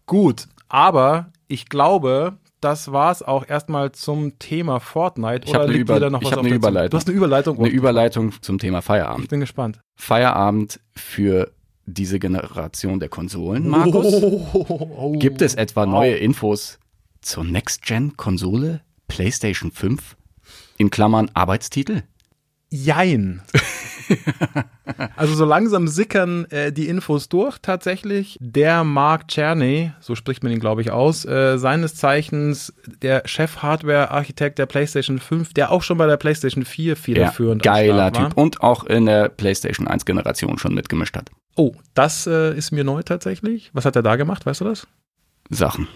Gut, 0.06 0.46
aber 0.68 1.30
ich 1.50 1.68
glaube, 1.68 2.38
das 2.60 2.92
war's 2.92 3.22
auch 3.22 3.48
erstmal 3.48 3.92
zum 3.92 4.38
Thema 4.38 4.78
Fortnite. 4.80 5.46
Ich 5.46 5.54
hab 5.54 5.62
Oder 5.62 5.64
eine 5.64 5.72
liegt 5.72 5.88
Über- 5.90 5.96
ich 6.06 6.12
was 6.12 6.32
hab 6.32 6.38
eine? 6.38 6.48
Überleitung. 6.50 6.90
Du 6.90 6.96
hast 6.96 7.08
eine 7.08 7.16
Überleitung. 7.16 7.58
Eine 7.58 7.68
Überleitung 7.68 8.32
zum 8.40 8.58
Thema 8.58 8.82
Feierabend. 8.82 9.24
ich 9.24 9.30
bin 9.30 9.40
gespannt. 9.40 9.80
Feierabend 9.96 10.78
für 10.94 11.50
diese 11.86 12.18
Generation 12.20 13.00
der 13.00 13.08
Konsolen, 13.08 13.68
Markus? 13.68 14.14
Oh, 14.22 15.12
Gibt 15.18 15.42
es 15.42 15.54
etwa 15.56 15.86
neue 15.86 16.16
Infos 16.16 16.78
zur 17.20 17.44
Next-Gen-Konsole? 17.44 18.82
PlayStation 19.08 19.72
5 19.72 20.16
in 20.78 20.90
Klammern 20.90 21.30
Arbeitstitel? 21.34 22.02
Jein. 22.70 23.42
also 25.16 25.34
so 25.34 25.44
langsam 25.44 25.88
sickern 25.88 26.44
äh, 26.46 26.72
die 26.72 26.88
Infos 26.88 27.28
durch 27.28 27.58
tatsächlich. 27.58 28.36
Der 28.40 28.84
Mark 28.84 29.28
Czerny, 29.28 29.92
so 30.00 30.14
spricht 30.14 30.42
man 30.42 30.52
ihn 30.52 30.60
glaube 30.60 30.82
ich 30.82 30.90
aus, 30.90 31.24
äh, 31.24 31.58
seines 31.58 31.94
Zeichens 31.96 32.72
der 33.02 33.22
Chef-Hardware-Architekt 33.26 34.58
der 34.58 34.66
PlayStation 34.66 35.18
5, 35.18 35.52
der 35.54 35.70
auch 35.70 35.82
schon 35.82 35.98
bei 35.98 36.06
der 36.06 36.16
PlayStation 36.16 36.64
4 36.64 36.96
federführend 36.96 37.66
am 37.66 37.74
geiler. 37.74 38.12
Typ 38.12 38.36
und 38.36 38.62
auch 38.62 38.84
in 38.84 39.06
der 39.06 39.28
PlayStation 39.28 39.88
1 39.88 40.04
Generation 40.04 40.58
schon 40.58 40.74
mitgemischt 40.74 41.16
hat. 41.16 41.30
Oh, 41.56 41.72
das 41.94 42.26
äh, 42.26 42.56
ist 42.56 42.70
mir 42.70 42.84
neu 42.84 43.02
tatsächlich. 43.02 43.70
Was 43.72 43.84
hat 43.84 43.96
er 43.96 44.02
da 44.02 44.16
gemacht, 44.16 44.46
weißt 44.46 44.60
du 44.60 44.64
das? 44.64 44.86
Sachen. 45.50 45.88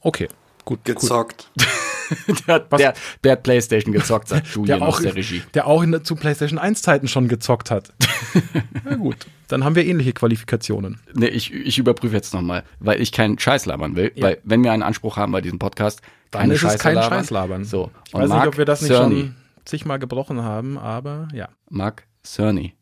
Okay, 0.00 0.28
gut. 0.64 0.80
Cool. 0.86 1.26
Der, 2.46 2.54
hat- 2.54 2.72
der, 2.72 2.94
der 3.24 3.32
hat 3.32 3.42
PlayStation 3.42 3.92
gezockt, 3.92 4.28
sagt 4.28 4.46
Julian 4.48 4.78
Der 4.80 4.88
aus 4.88 4.96
auch, 4.98 5.00
der 5.02 5.14
Regie. 5.16 5.42
der 5.54 5.66
auch 5.66 5.82
in, 5.82 6.04
zu 6.04 6.14
PlayStation 6.16 6.58
1 6.58 6.82
Zeiten 6.82 7.08
schon 7.08 7.28
gezockt 7.28 7.70
hat. 7.70 7.92
Na 8.84 8.96
gut, 8.96 9.26
dann 9.48 9.64
haben 9.64 9.74
wir 9.74 9.84
ähnliche 9.86 10.12
Qualifikationen. 10.12 11.00
Nee, 11.14 11.26
ich, 11.28 11.52
ich 11.52 11.78
überprüfe 11.78 12.14
jetzt 12.14 12.34
nochmal, 12.34 12.64
weil 12.78 13.00
ich 13.00 13.12
keinen 13.12 13.38
Scheiß 13.38 13.66
labern 13.66 13.96
will. 13.96 14.12
Ja. 14.14 14.24
Weil, 14.24 14.38
wenn 14.44 14.62
wir 14.62 14.72
einen 14.72 14.82
Anspruch 14.82 15.16
haben 15.16 15.32
bei 15.32 15.40
diesem 15.40 15.58
Podcast, 15.58 16.00
Dann 16.30 16.42
keine 16.42 16.54
ist 16.54 16.62
es 16.62 16.70
Scheiße 16.72 16.78
kein 16.78 16.94
labern. 16.94 17.18
Scheißlabern. 17.20 17.64
So. 17.64 17.90
Ich 18.08 18.14
weiß 18.14 18.30
nicht, 18.30 18.46
ob 18.46 18.58
wir 18.58 18.64
das 18.64 18.82
nicht 18.82 18.90
Cerny, 18.92 19.20
schon 19.20 19.34
zigmal 19.64 19.98
gebrochen 19.98 20.42
haben, 20.42 20.78
aber 20.78 21.28
ja. 21.32 21.48
Mark 21.70 22.04
Cerny 22.24 22.74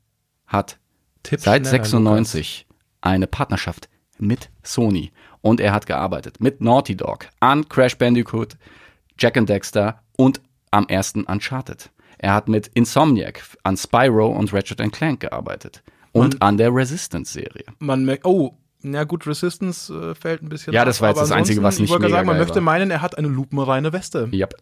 hat 0.46 0.78
Tipp 1.22 1.40
seit 1.40 1.62
schneller, 1.62 1.84
96 1.84 2.66
eine 3.00 3.26
Partnerschaft 3.26 3.88
mit 4.18 4.50
Sony. 4.62 5.12
Und 5.40 5.60
er 5.60 5.72
hat 5.72 5.86
gearbeitet 5.86 6.40
mit 6.40 6.60
Naughty 6.62 6.96
Dog 6.96 7.26
an 7.40 7.68
Crash 7.68 7.96
Bandicoot, 7.98 8.56
Jack 9.18 9.36
and 9.36 9.48
Dexter 9.48 10.00
und 10.16 10.40
am 10.70 10.86
ersten 10.88 11.24
Uncharted. 11.24 11.90
Er 12.18 12.34
hat 12.34 12.48
mit 12.48 12.68
Insomniac 12.74 13.42
an 13.62 13.76
Spyro 13.76 14.28
und 14.28 14.52
Ratchet 14.52 14.80
Clank 14.92 15.20
gearbeitet. 15.20 15.82
Und 16.12 16.40
an 16.42 16.56
der 16.56 16.72
Resistance-Serie. 16.72 17.64
Man 17.80 18.04
merkt, 18.04 18.24
oh, 18.24 18.56
na 18.82 19.04
gut, 19.04 19.26
Resistance 19.26 19.92
äh, 19.92 20.14
fällt 20.14 20.42
ein 20.42 20.48
bisschen 20.48 20.72
Ja, 20.72 20.84
das 20.84 21.00
war 21.00 21.08
ab, 21.08 21.16
jetzt 21.16 21.22
das 21.22 21.32
Einzige, 21.32 21.62
was 21.62 21.78
nicht 21.78 21.86
Ich 21.86 21.90
wollte 21.90 22.08
sagen, 22.08 22.26
man 22.26 22.38
möchte 22.38 22.56
war. 22.56 22.62
meinen, 22.62 22.90
er 22.90 23.02
hat 23.02 23.18
eine 23.18 23.28
lupenreine 23.28 23.92
Weste. 23.92 24.28
Yep. 24.32 24.54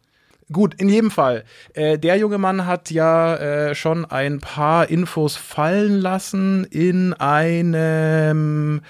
Gut, 0.51 0.75
in 0.75 0.89
jedem 0.89 1.11
Fall. 1.11 1.45
Äh, 1.75 1.99
der 1.99 2.17
junge 2.17 2.39
Mann 2.39 2.67
hat 2.67 2.91
ja 2.91 3.37
äh, 3.37 3.75
schon 3.75 4.05
ein 4.05 4.39
paar 4.41 4.89
Infos 4.89 5.37
fallen 5.37 6.01
lassen 6.01 6.65
in 6.65 7.15
einem, 7.15 8.81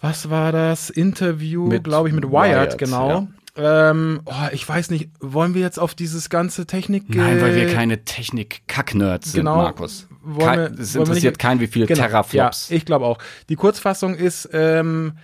was 0.00 0.30
war 0.30 0.52
das, 0.52 0.90
Interview, 0.90 1.68
glaube 1.80 2.08
ich, 2.08 2.14
mit 2.14 2.24
Wired, 2.24 2.72
Wired, 2.72 2.78
genau. 2.78 3.28
Ähm, 3.58 4.20
oh, 4.24 4.32
ich 4.52 4.66
weiß 4.68 4.90
nicht, 4.90 5.10
wollen 5.20 5.52
wir 5.54 5.60
jetzt 5.62 5.78
auf 5.80 5.94
dieses 5.94 6.30
ganze 6.30 6.64
Technik... 6.66 7.12
Nein, 7.14 7.40
weil 7.40 7.56
wir 7.56 7.66
keine 7.74 8.04
Technik-Kack-Nerds 8.04 9.32
sind, 9.32 9.40
Genau. 9.40 9.56
Markus. 9.56 10.06
Wollen 10.22 10.74
wir- 10.76 10.80
es 10.80 10.94
interessiert 10.94 11.32
nicht- 11.34 11.38
keinen, 11.40 11.60
wie 11.60 11.66
viele 11.66 11.86
Genau, 11.86 12.00
Terraflops. 12.02 12.68
Ja, 12.70 12.76
ich 12.76 12.84
glaube 12.84 13.04
auch. 13.06 13.18
Die 13.48 13.56
Kurzfassung 13.56 14.14
ist, 14.14 14.48
ähm, 14.52 15.14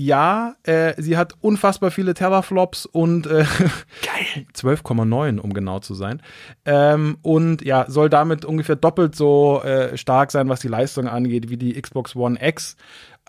ja, 0.00 0.54
äh, 0.62 0.94
sie 1.00 1.16
hat 1.16 1.34
unfassbar 1.40 1.90
viele 1.90 2.14
Terraflops 2.14 2.86
und 2.86 3.26
äh, 3.26 3.44
Geil. 4.04 4.46
12,9, 4.54 5.38
um 5.38 5.52
genau 5.52 5.80
zu 5.80 5.94
sein. 5.94 6.22
Ähm, 6.64 7.18
und 7.22 7.62
ja, 7.62 7.84
soll 7.88 8.08
damit 8.08 8.44
ungefähr 8.44 8.76
doppelt 8.76 9.16
so 9.16 9.60
äh, 9.64 9.96
stark 9.98 10.30
sein, 10.30 10.48
was 10.48 10.60
die 10.60 10.68
Leistung 10.68 11.08
angeht, 11.08 11.50
wie 11.50 11.56
die 11.56 11.80
Xbox 11.80 12.14
One 12.14 12.38
X. 12.40 12.76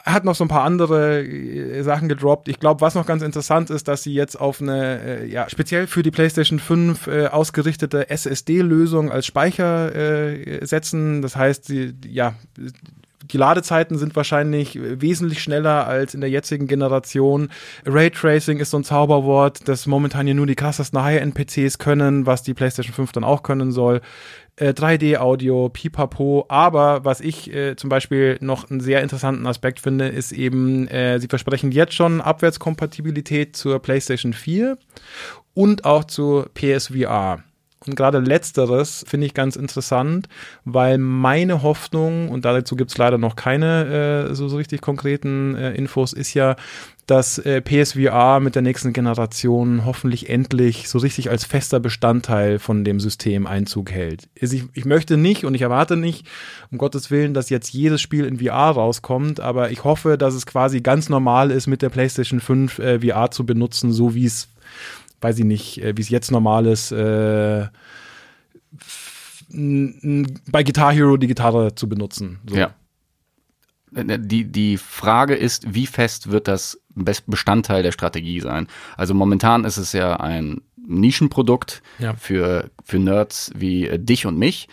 Hat 0.06 0.26
noch 0.26 0.36
so 0.36 0.44
ein 0.44 0.48
paar 0.48 0.64
andere 0.64 1.22
äh, 1.22 1.82
Sachen 1.84 2.10
gedroppt. 2.10 2.48
Ich 2.48 2.60
glaube, 2.60 2.82
was 2.82 2.96
noch 2.96 3.06
ganz 3.06 3.22
interessant 3.22 3.70
ist, 3.70 3.88
dass 3.88 4.04
sie 4.04 4.14
jetzt 4.14 4.40
auf 4.40 4.62
eine, 4.62 5.02
äh, 5.02 5.26
ja, 5.28 5.50
speziell 5.50 5.88
für 5.88 6.04
die 6.04 6.12
PlayStation 6.12 6.60
5 6.60 7.08
äh, 7.08 7.28
ausgerichtete 7.28 8.10
SSD-Lösung 8.10 9.12
als 9.12 9.26
Speicher 9.26 9.96
äh, 9.96 10.66
setzen. 10.66 11.22
Das 11.22 11.36
heißt, 11.36 11.66
sie, 11.66 11.94
ja, 12.08 12.36
die 13.32 13.38
Ladezeiten 13.38 13.98
sind 13.98 14.16
wahrscheinlich 14.16 14.80
wesentlich 14.82 15.42
schneller 15.42 15.86
als 15.88 16.14
in 16.14 16.22
der 16.22 16.30
jetzigen 16.30 16.68
Generation. 16.68 17.50
Raytracing 17.86 18.60
ist 18.60 18.72
so 18.72 18.78
ein 18.78 18.84
Zauberwort, 18.84 19.68
das 19.68 19.86
momentan 19.86 20.28
ja 20.28 20.34
nur 20.34 20.48
die 20.48 20.56
krassesten 20.56 21.02
High-End-PCs 21.02 21.78
können, 21.78 22.26
was 22.26 22.44
die 22.44 22.54
PlayStation 22.54 22.94
5 22.94 23.12
dann 23.12 23.24
auch 23.24 23.44
können 23.44 23.72
soll. 23.72 24.02
Äh, 24.60 24.74
3D-Audio, 24.74 25.69
pipapo. 25.69 26.45
Aber 26.50 27.06
was 27.06 27.22
ich 27.22 27.54
äh, 27.54 27.78
zum 27.78 27.89
Beispiel 27.89 28.38
noch 28.41 28.69
einen 28.69 28.82
sehr 28.82 29.02
interessanten 29.02 29.48
Aspekt 29.48 29.80
finde, 29.80 30.10
ist 30.10 30.34
eben, 30.34 30.86
äh, 30.89 31.17
sie 31.19 31.28
versprechen 31.28 31.72
jetzt 31.72 31.93
schon 31.93 32.19
Abwärtskompatibilität 32.19 33.56
zur 33.56 33.80
PlayStation 33.80 34.34
4 34.34 34.78
und 35.54 35.86
auch 35.86 36.04
zur 36.04 36.50
PSVR. 36.54 37.41
Und 37.88 37.95
gerade 37.95 38.19
letzteres 38.19 39.06
finde 39.08 39.28
ich 39.28 39.34
ganz 39.34 39.56
interessant, 39.56 40.28
weil 40.65 40.98
meine 40.98 41.63
Hoffnung, 41.63 42.28
und 42.28 42.43
dazu 42.43 42.76
gibt 42.76 42.91
es 42.91 42.98
leider 42.98 43.17
noch 43.17 43.38
keine 43.38 44.28
äh, 44.30 44.36
so, 44.36 44.50
so 44.50 44.58
richtig 44.58 44.82
konkreten 44.82 45.56
äh, 45.56 45.72
Infos, 45.72 46.12
ist 46.12 46.34
ja, 46.34 46.58
dass 47.10 47.39
äh, 47.39 47.62
PSVR 47.62 48.39
mit 48.39 48.56
der 48.56 48.62
nächsten 48.62 48.93
Generation 48.93 49.86
hoffentlich 49.86 50.30
endlich 50.30 50.89
so 50.89 51.00
richtig 51.00 51.30
als 51.30 51.45
fester 51.45 51.80
Bestandteil 51.80 52.60
von 52.60 52.84
dem 52.84 53.00
System 53.00 53.48
Einzug 53.48 53.91
hält. 53.91 54.30
Also 54.41 54.58
ich, 54.58 54.65
ich 54.74 54.86
möchte 54.86 55.17
nicht 55.17 55.45
und 55.45 55.56
ich 55.56 55.62
erwarte 55.62 55.98
nicht, 55.98 56.28
um 56.72 56.78
Gottes 56.78 57.10
Willen, 57.10 57.34
dass 57.34 57.50
jetzt 57.50 57.74
jedes 57.74 58.02
Spiel 58.02 58.26
in 58.26 58.39
VR 58.39 58.72
rauskommt, 58.72 59.39
aber 59.39 59.72
ich 59.72 59.84
hoffe, 59.84 60.17
dass 60.17 60.34
es 60.34 60.45
quasi 60.45 60.82
ganz 60.82 61.10
normal 61.10 61.52
ist, 61.52 61.67
mit 61.67 61.82
der 61.82 61.89
PlayStation 61.89 62.39
5 62.39 62.80
äh, 62.80 63.00
VR 63.00 63.32
zu 63.32 63.45
benutzen, 63.45 63.91
so 63.91 64.13
wie 64.13 64.26
es 64.26 64.50
weiß 65.22 65.39
ich 65.39 65.45
nicht, 65.45 65.82
äh, 65.82 65.98
wie 65.98 66.02
es 66.02 66.10
jetzt 66.10 66.32
normal 66.32 66.65
ist, 66.65 66.91
äh, 66.91 67.67
bei 69.52 70.63
Guitar 70.63 70.93
Hero 70.93 71.17
die 71.17 71.28
Gitarre 71.28 71.74
zu 71.74 71.89
benutzen. 71.89 72.39
So. 72.48 72.56
Ja. 72.56 72.76
Äh, 73.95 74.19
Die, 74.19 74.45
die 74.45 74.78
Frage 74.78 75.36
ist, 75.36 75.73
wie 75.73 75.88
fest 75.88 76.32
wird 76.32 76.47
das 76.47 76.80
Bes- 76.95 77.23
Bestandteil 77.25 77.84
der 77.84 77.91
Strategie 77.91 78.39
sein? 78.41 78.67
Also 78.97 79.13
momentan 79.13 79.65
ist 79.65 79.78
es 79.78 79.93
ja 79.93 80.15
ein 80.19 80.62
Nischenprodukt 81.04 81.82
Ja. 81.99 82.13
für, 82.15 82.69
für 82.84 82.99
Nerds 82.99 83.52
wie 83.56 83.88
äh, 83.88 83.99
dich 83.99 84.25
und 84.25 84.38
mich. 84.38 84.67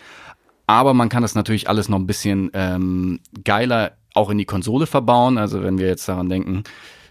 Aber 0.65 0.93
man 0.93 1.09
kann 1.09 1.21
das 1.21 1.35
natürlich 1.35 1.69
alles 1.69 1.87
noch 1.89 1.97
ein 1.99 2.07
bisschen 2.07 2.49
ähm, 2.53 3.19
geiler 3.43 3.93
auch 4.13 4.29
in 4.29 4.37
die 4.37 4.45
Konsole 4.45 4.85
verbauen. 4.87 5.37
Also 5.37 5.63
wenn 5.63 5.77
wir 5.77 5.87
jetzt 5.87 6.07
daran 6.09 6.27
denken, 6.29 6.63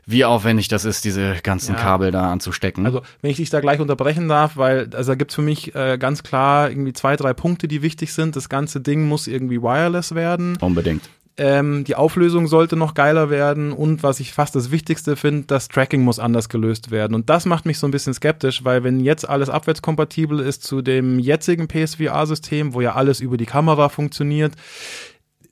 wie 0.08 0.24
aufwendig 0.24 0.68
das 0.68 0.84
ist, 0.84 1.04
diese 1.04 1.34
ganzen 1.42 1.74
Ja. 1.74 1.80
Kabel 1.80 2.10
da 2.12 2.30
anzustecken. 2.30 2.86
Also, 2.86 3.02
wenn 3.22 3.30
ich 3.32 3.38
dich 3.38 3.50
da 3.50 3.58
gleich 3.60 3.80
unterbrechen 3.80 4.28
darf, 4.28 4.56
weil 4.56 4.88
also 4.94 5.12
da 5.12 5.14
gibt's 5.16 5.34
für 5.34 5.42
mich 5.42 5.74
äh, 5.74 5.98
ganz 5.98 6.22
klar 6.22 6.70
irgendwie 6.70 6.92
zwei, 6.92 7.16
drei 7.16 7.32
Punkte, 7.32 7.66
die 7.66 7.82
wichtig 7.82 8.12
sind. 8.12 8.36
Das 8.36 8.48
ganze 8.48 8.80
Ding 8.80 9.08
muss 9.08 9.26
irgendwie 9.26 9.60
wireless 9.60 10.14
werden. 10.14 10.58
Unbedingt. 10.60 11.08
Ähm, 11.38 11.84
die 11.84 11.96
Auflösung 11.96 12.46
sollte 12.46 12.76
noch 12.76 12.94
geiler 12.94 13.28
werden 13.28 13.72
und 13.72 14.02
was 14.02 14.20
ich 14.20 14.32
fast 14.32 14.56
das 14.56 14.70
Wichtigste 14.70 15.16
finde, 15.16 15.46
das 15.46 15.68
Tracking 15.68 16.02
muss 16.02 16.18
anders 16.18 16.48
gelöst 16.48 16.90
werden. 16.90 17.14
Und 17.14 17.28
das 17.28 17.44
macht 17.44 17.66
mich 17.66 17.78
so 17.78 17.86
ein 17.86 17.90
bisschen 17.90 18.14
skeptisch, 18.14 18.64
weil 18.64 18.84
wenn 18.84 19.00
jetzt 19.00 19.28
alles 19.28 19.50
abwärtskompatibel 19.50 20.40
ist 20.40 20.62
zu 20.62 20.80
dem 20.80 21.18
jetzigen 21.18 21.68
PSVR-System, 21.68 22.72
wo 22.72 22.80
ja 22.80 22.94
alles 22.94 23.20
über 23.20 23.36
die 23.36 23.44
Kamera 23.44 23.90
funktioniert, 23.90 24.54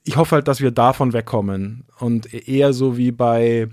ich 0.06 0.16
hoffe 0.16 0.36
halt, 0.36 0.48
dass 0.48 0.60
wir 0.60 0.70
davon 0.70 1.14
wegkommen 1.14 1.84
und 1.98 2.32
eher 2.32 2.74
so 2.74 2.98
wie 2.98 3.10
bei, 3.10 3.68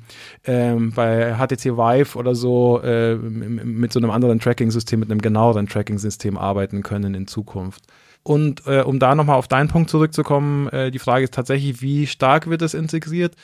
ähm, 0.46 0.94
bei 0.94 1.36
HTC 1.36 1.78
Vive 1.78 2.18
oder 2.18 2.36
so 2.36 2.82
äh, 2.82 3.16
mit 3.16 3.92
so 3.92 4.00
einem 4.00 4.12
anderen 4.12 4.40
Tracking-System, 4.40 5.02
mit 5.02 5.12
einem 5.12 5.22
genaueren 5.22 5.68
Tracking-System 5.68 6.38
arbeiten 6.38 6.84
können 6.84 7.16
in 7.16 7.28
Zukunft. 7.28 7.84
Und 8.24 8.66
äh, 8.66 8.82
um 8.82 9.00
da 9.00 9.14
nochmal 9.14 9.36
auf 9.36 9.50
deinen 9.50 9.68
Punkt 9.68 9.90
zurückzukommen, 9.90 10.70
äh, 10.70 10.90
die 10.90 11.00
Frage 11.00 11.26
ist 11.26 11.34
tatsächlich, 11.34 11.82
wie 11.82 12.08
stark 12.08 12.50
wird 12.50 12.62
das 12.62 12.74
integriert? 12.74 13.36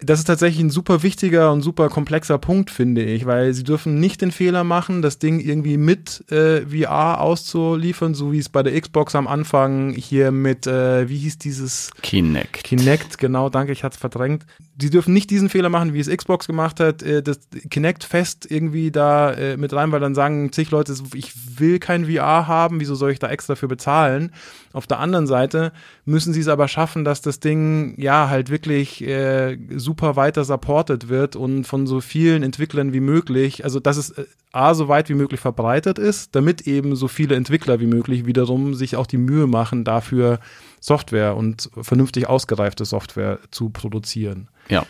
Das 0.00 0.18
ist 0.18 0.24
tatsächlich 0.24 0.62
ein 0.62 0.70
super 0.70 1.02
wichtiger 1.02 1.52
und 1.52 1.62
super 1.62 1.88
komplexer 1.88 2.36
Punkt, 2.38 2.70
finde 2.70 3.02
ich, 3.04 3.26
weil 3.26 3.54
sie 3.54 3.62
dürfen 3.62 4.00
nicht 4.00 4.22
den 4.22 4.32
Fehler 4.32 4.64
machen, 4.64 5.02
das 5.02 5.18
Ding 5.18 5.38
irgendwie 5.38 5.76
mit 5.76 6.30
äh, 6.32 6.62
VR 6.62 7.20
auszuliefern, 7.20 8.12
so 8.14 8.32
wie 8.32 8.38
es 8.38 8.48
bei 8.48 8.62
der 8.62 8.78
Xbox 8.78 9.14
am 9.14 9.28
Anfang 9.28 9.92
hier 9.92 10.32
mit, 10.32 10.66
äh, 10.66 11.08
wie 11.08 11.18
hieß 11.18 11.38
dieses 11.38 11.92
Kinect. 12.02 12.64
Kinect, 12.64 13.18
genau, 13.18 13.48
danke, 13.48 13.72
ich 13.72 13.84
hatte 13.84 13.94
es 13.94 14.00
verdrängt. 14.00 14.44
Sie 14.80 14.90
dürfen 14.90 15.14
nicht 15.14 15.30
diesen 15.30 15.48
Fehler 15.48 15.68
machen, 15.68 15.94
wie 15.94 16.00
es 16.00 16.08
Xbox 16.08 16.46
gemacht 16.46 16.80
hat, 16.80 17.02
äh, 17.02 17.22
das 17.22 17.38
Kinect 17.70 18.04
fest 18.04 18.46
irgendwie 18.50 18.90
da 18.90 19.32
äh, 19.32 19.56
mit 19.56 19.72
rein, 19.72 19.92
weil 19.92 20.00
dann 20.00 20.14
sagen 20.14 20.50
zig 20.52 20.70
Leute, 20.70 20.94
ich 21.14 21.32
will 21.58 21.78
kein 21.78 22.06
VR 22.06 22.46
haben, 22.46 22.80
wieso 22.80 22.94
soll 22.94 23.12
ich 23.12 23.18
da 23.18 23.28
extra 23.28 23.54
für 23.54 23.68
bezahlen? 23.68 24.32
Auf 24.72 24.86
der 24.86 24.98
anderen 24.98 25.26
Seite 25.26 25.72
müssen 26.04 26.32
sie 26.32 26.40
es 26.40 26.48
aber 26.48 26.66
schaffen, 26.66 27.04
dass 27.04 27.22
das 27.22 27.38
Ding 27.38 27.94
ja 27.98 28.28
halt 28.28 28.50
wirklich 28.50 29.02
äh, 29.06 29.56
super 29.76 30.16
weiter 30.16 30.44
supported 30.44 31.08
wird 31.08 31.36
und 31.36 31.64
von 31.64 31.86
so 31.86 32.00
vielen 32.00 32.42
Entwicklern 32.42 32.92
wie 32.92 33.00
möglich, 33.00 33.64
also 33.64 33.78
dass 33.78 33.96
es 33.96 34.10
äh, 34.10 34.24
A, 34.54 34.74
so 34.74 34.86
weit 34.86 35.08
wie 35.08 35.14
möglich 35.14 35.40
verbreitet 35.40 35.98
ist, 35.98 36.36
damit 36.36 36.68
eben 36.68 36.94
so 36.94 37.08
viele 37.08 37.34
Entwickler 37.34 37.80
wie 37.80 37.86
möglich 37.86 38.24
wiederum 38.24 38.74
sich 38.74 38.94
auch 38.94 39.06
die 39.06 39.18
Mühe 39.18 39.48
machen, 39.48 39.82
dafür 39.82 40.38
Software 40.78 41.36
und 41.36 41.70
vernünftig 41.80 42.28
ausgereifte 42.28 42.84
Software 42.84 43.40
zu 43.50 43.70
produzieren. 43.70 44.48
Ja. 44.68 44.86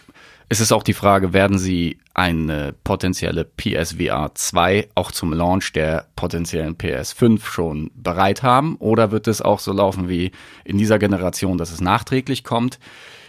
Es 0.48 0.60
ist 0.60 0.72
auch 0.72 0.82
die 0.82 0.92
Frage, 0.92 1.32
werden 1.32 1.58
sie 1.58 1.98
eine 2.12 2.74
potenzielle 2.84 3.44
PSVR 3.44 4.32
2 4.34 4.88
auch 4.94 5.10
zum 5.10 5.32
Launch 5.32 5.72
der 5.72 6.06
potenziellen 6.16 6.76
PS5 6.76 7.44
schon 7.44 7.90
bereit 7.94 8.42
haben? 8.42 8.76
Oder 8.76 9.10
wird 9.10 9.26
es 9.26 9.40
auch 9.40 9.58
so 9.58 9.72
laufen 9.72 10.08
wie 10.08 10.32
in 10.64 10.78
dieser 10.78 10.98
Generation, 10.98 11.58
dass 11.58 11.72
es 11.72 11.80
nachträglich 11.80 12.44
kommt? 12.44 12.78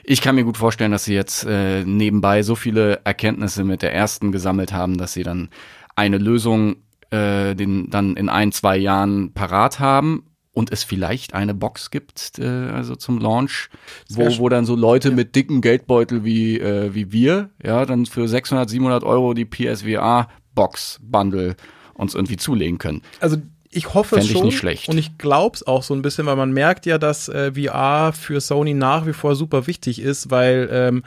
Ich 0.04 0.22
kann 0.22 0.36
mir 0.36 0.44
gut 0.44 0.58
vorstellen, 0.58 0.92
dass 0.92 1.06
sie 1.06 1.16
jetzt 1.16 1.46
äh, 1.46 1.84
nebenbei 1.84 2.44
so 2.44 2.54
viele 2.54 3.00
Erkenntnisse 3.06 3.64
mit 3.64 3.82
der 3.82 3.94
ersten 3.94 4.32
gesammelt 4.32 4.72
haben, 4.72 4.98
dass 4.98 5.14
sie 5.14 5.24
dann 5.24 5.50
eine 5.96 6.20
Lösung 6.20 6.76
äh, 7.10 7.56
den, 7.56 7.90
dann 7.90 8.16
in 8.18 8.30
ein, 8.30 8.52
zwei 8.52 8.78
Jahren 8.78 9.34
parat 9.34 9.80
haben 9.80 10.35
und 10.56 10.72
es 10.72 10.84
vielleicht 10.84 11.34
eine 11.34 11.54
Box 11.54 11.92
gibt, 11.92 12.40
äh, 12.40 12.46
also 12.46 12.96
zum 12.96 13.20
Launch, 13.20 13.70
wo, 14.10 14.26
wo 14.40 14.50
dann 14.50 14.66
so 14.66 14.76
Leute 14.76 15.12
mit 15.12 15.36
dicken 15.36 15.62
Geldbeutel 15.62 16.24
wie, 16.24 16.60
äh, 16.60 16.96
wie 16.96 17.12
wir, 17.12 17.50
ja, 17.62 17.86
dann 17.86 18.06
für 18.06 18.28
600, 18.28 18.70
700 18.70 19.04
Euro 19.04 19.34
die 19.34 19.46
PSVR 19.46 20.30
Box 20.56 21.00
Bundle 21.04 21.56
uns 21.94 22.16
irgendwie 22.16 22.38
zulegen 22.38 22.78
können. 22.78 23.02
Also 23.20 23.38
ich 23.70 23.94
hoffe 23.94 24.16
Fänd 24.16 24.28
ich 24.28 24.32
schon 24.32 24.46
nicht 24.46 24.58
schlecht. 24.58 24.88
und 24.88 24.98
ich 24.98 25.18
glaube 25.18 25.58
es 25.58 25.68
auch 25.68 25.84
so 25.84 25.94
ein 25.94 26.02
bisschen, 26.02 26.26
weil 26.26 26.38
man 26.38 26.54
merkt 26.54 26.86
ja, 26.86 26.98
dass 26.98 27.28
äh, 27.28 27.52
VR 27.52 28.14
für 28.14 28.40
Sony 28.40 28.74
nach 28.74 29.06
wie 29.06 29.14
vor 29.14 29.36
super 29.36 29.68
wichtig 29.68 30.02
ist, 30.02 30.32
weil 30.32 30.70
ähm, 30.72 31.04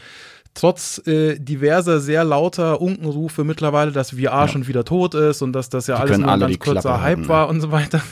trotz 0.52 1.00
äh, 1.06 1.38
diverser 1.38 2.00
sehr 2.00 2.24
lauter 2.24 2.82
Unkenrufe 2.82 3.44
mittlerweile, 3.44 3.92
dass 3.92 4.10
VR 4.10 4.48
schon 4.48 4.66
wieder 4.66 4.84
tot 4.84 5.14
ist 5.14 5.40
und 5.40 5.54
dass 5.54 5.70
das 5.70 5.86
ja 5.86 5.96
Die 5.96 6.02
alles 6.02 6.18
nur 6.18 6.30
ein 6.30 6.40
ganz 6.40 6.58
kurzer 6.58 6.80
Klappe 6.80 7.00
Hype 7.00 7.06
halten, 7.06 7.22
ne? 7.22 7.28
war 7.28 7.48
und 7.48 7.60
so 7.62 7.72
weiter, 7.72 8.02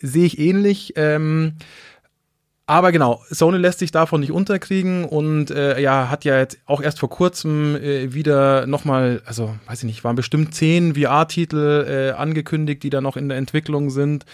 sehe 0.00 0.26
ich 0.26 0.38
ähnlich. 0.38 0.94
Ähm, 0.96 1.54
aber 2.68 2.92
genau, 2.92 3.22
Sony 3.30 3.56
lässt 3.56 3.78
sich 3.78 3.90
davon 3.92 4.20
nicht 4.20 4.30
unterkriegen 4.30 5.06
und 5.06 5.50
äh, 5.50 5.80
ja, 5.80 6.10
hat 6.10 6.26
ja 6.26 6.36
jetzt 6.36 6.58
auch 6.66 6.82
erst 6.82 7.00
vor 7.00 7.08
kurzem 7.08 7.74
äh, 7.76 8.12
wieder 8.12 8.66
nochmal, 8.66 9.22
also 9.24 9.54
weiß 9.66 9.78
ich 9.78 9.86
nicht, 9.86 10.04
waren 10.04 10.16
bestimmt 10.16 10.54
zehn 10.54 10.94
VR-Titel 10.94 11.86
äh, 11.88 12.10
angekündigt, 12.10 12.82
die 12.82 12.90
da 12.90 13.00
noch 13.00 13.16
in 13.16 13.30
der 13.30 13.38
Entwicklung 13.38 13.88
sind. 13.88 14.26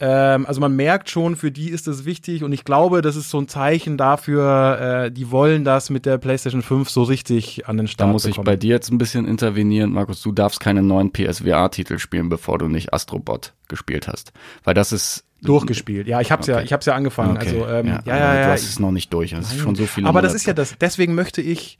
Ähm, 0.00 0.44
also 0.46 0.60
man 0.60 0.76
merkt 0.76 1.08
schon, 1.08 1.34
für 1.34 1.50
die 1.50 1.70
ist 1.70 1.86
das 1.86 2.04
wichtig 2.04 2.44
und 2.44 2.52
ich 2.52 2.64
glaube, 2.64 3.00
das 3.00 3.16
ist 3.16 3.30
so 3.30 3.40
ein 3.40 3.48
Zeichen 3.48 3.96
dafür, 3.96 5.06
äh, 5.06 5.10
die 5.10 5.30
wollen 5.30 5.64
das 5.64 5.88
mit 5.88 6.04
der 6.04 6.18
PlayStation 6.18 6.60
5 6.60 6.90
so 6.90 7.04
richtig 7.04 7.68
an 7.68 7.78
den 7.78 7.86
Da 7.86 7.92
Start 7.92 8.12
muss 8.12 8.26
ich 8.26 8.32
bekommen. 8.32 8.44
bei 8.44 8.56
dir 8.56 8.74
jetzt 8.74 8.92
ein 8.92 8.98
bisschen 8.98 9.26
intervenieren, 9.26 9.92
Markus. 9.92 10.20
Du 10.20 10.30
darfst 10.32 10.60
keine 10.60 10.82
neuen 10.82 11.10
PSVR-Titel 11.10 11.98
spielen, 11.98 12.28
bevor 12.28 12.58
du 12.58 12.68
nicht 12.68 12.92
Astrobot 12.92 13.54
gespielt 13.66 14.08
hast. 14.08 14.32
Weil 14.62 14.74
das 14.74 14.92
ist 14.92 15.24
durchgespielt. 15.42 16.06
Ja, 16.08 16.20
ich 16.20 16.30
hab's 16.32 16.46
ja, 16.46 16.56
Okay. 16.56 16.64
ich 16.64 16.72
hab's 16.72 16.86
ja 16.86 16.94
angefangen. 16.94 17.36
Okay, 17.36 17.48
Also 17.60 17.66
ähm, 17.68 17.86
ja, 17.86 18.00
ja, 18.04 18.14
aber 18.14 18.34
ja. 18.40 18.44
Du 18.46 18.52
hast 18.52 18.64
es 18.64 18.78
noch 18.78 18.90
nicht 18.92 19.12
durch. 19.12 19.32
Es 19.32 19.52
ist 19.52 19.58
schon 19.60 19.74
so 19.74 19.86
viel. 19.86 20.06
Aber 20.06 20.22
das 20.22 20.34
ist 20.34 20.46
ja 20.46 20.52
das. 20.52 20.74
Deswegen 20.80 21.14
möchte 21.14 21.40
ich, 21.40 21.78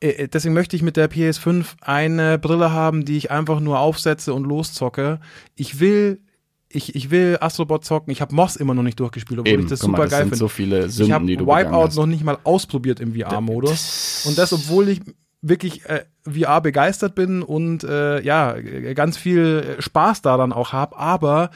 äh, 0.00 0.28
deswegen 0.28 0.54
möchte 0.54 0.76
ich 0.76 0.82
mit 0.82 0.96
der 0.96 1.10
PS5 1.10 1.64
eine 1.82 2.38
Brille 2.38 2.72
haben, 2.72 3.04
die 3.04 3.16
ich 3.16 3.30
einfach 3.30 3.60
nur 3.60 3.78
aufsetze 3.80 4.32
und 4.34 4.44
loszocke. 4.44 5.20
Ich 5.56 5.78
will, 5.80 6.20
ich, 6.68 6.94
ich 6.94 7.10
will 7.10 7.36
Astrobot 7.40 7.84
zocken. 7.84 8.10
Ich 8.12 8.20
habe 8.20 8.34
Moss 8.34 8.56
immer 8.56 8.74
noch 8.74 8.82
nicht 8.82 8.98
durchgespielt, 9.00 9.40
obwohl 9.40 9.52
Eben, 9.52 9.62
ich 9.64 9.68
das 9.68 9.82
mal, 9.82 9.86
super 9.88 10.02
das 10.04 10.10
geil 10.12 10.20
finde. 10.22 10.36
so 10.36 10.48
viele 10.48 10.86
ich 10.86 10.92
Sünden, 10.92 11.14
habe 11.14 11.26
du 11.26 11.44
begangen 11.44 11.66
Wipeout 11.72 11.94
noch 11.96 12.06
nicht 12.06 12.24
mal 12.24 12.38
ausprobiert 12.44 13.00
im 13.00 13.14
VR-Modus. 13.14 14.24
Und 14.26 14.38
das, 14.38 14.52
obwohl 14.52 14.88
ich 14.88 15.00
wirklich 15.42 15.84
äh, 15.86 16.04
VR 16.30 16.60
begeistert 16.60 17.14
bin 17.14 17.42
und 17.42 17.82
äh, 17.82 18.20
ja, 18.22 18.54
äh, 18.56 18.92
ganz 18.94 19.16
viel 19.16 19.76
Spaß 19.78 20.20
daran 20.22 20.52
auch 20.52 20.72
habe, 20.72 20.96
aber 20.98 21.50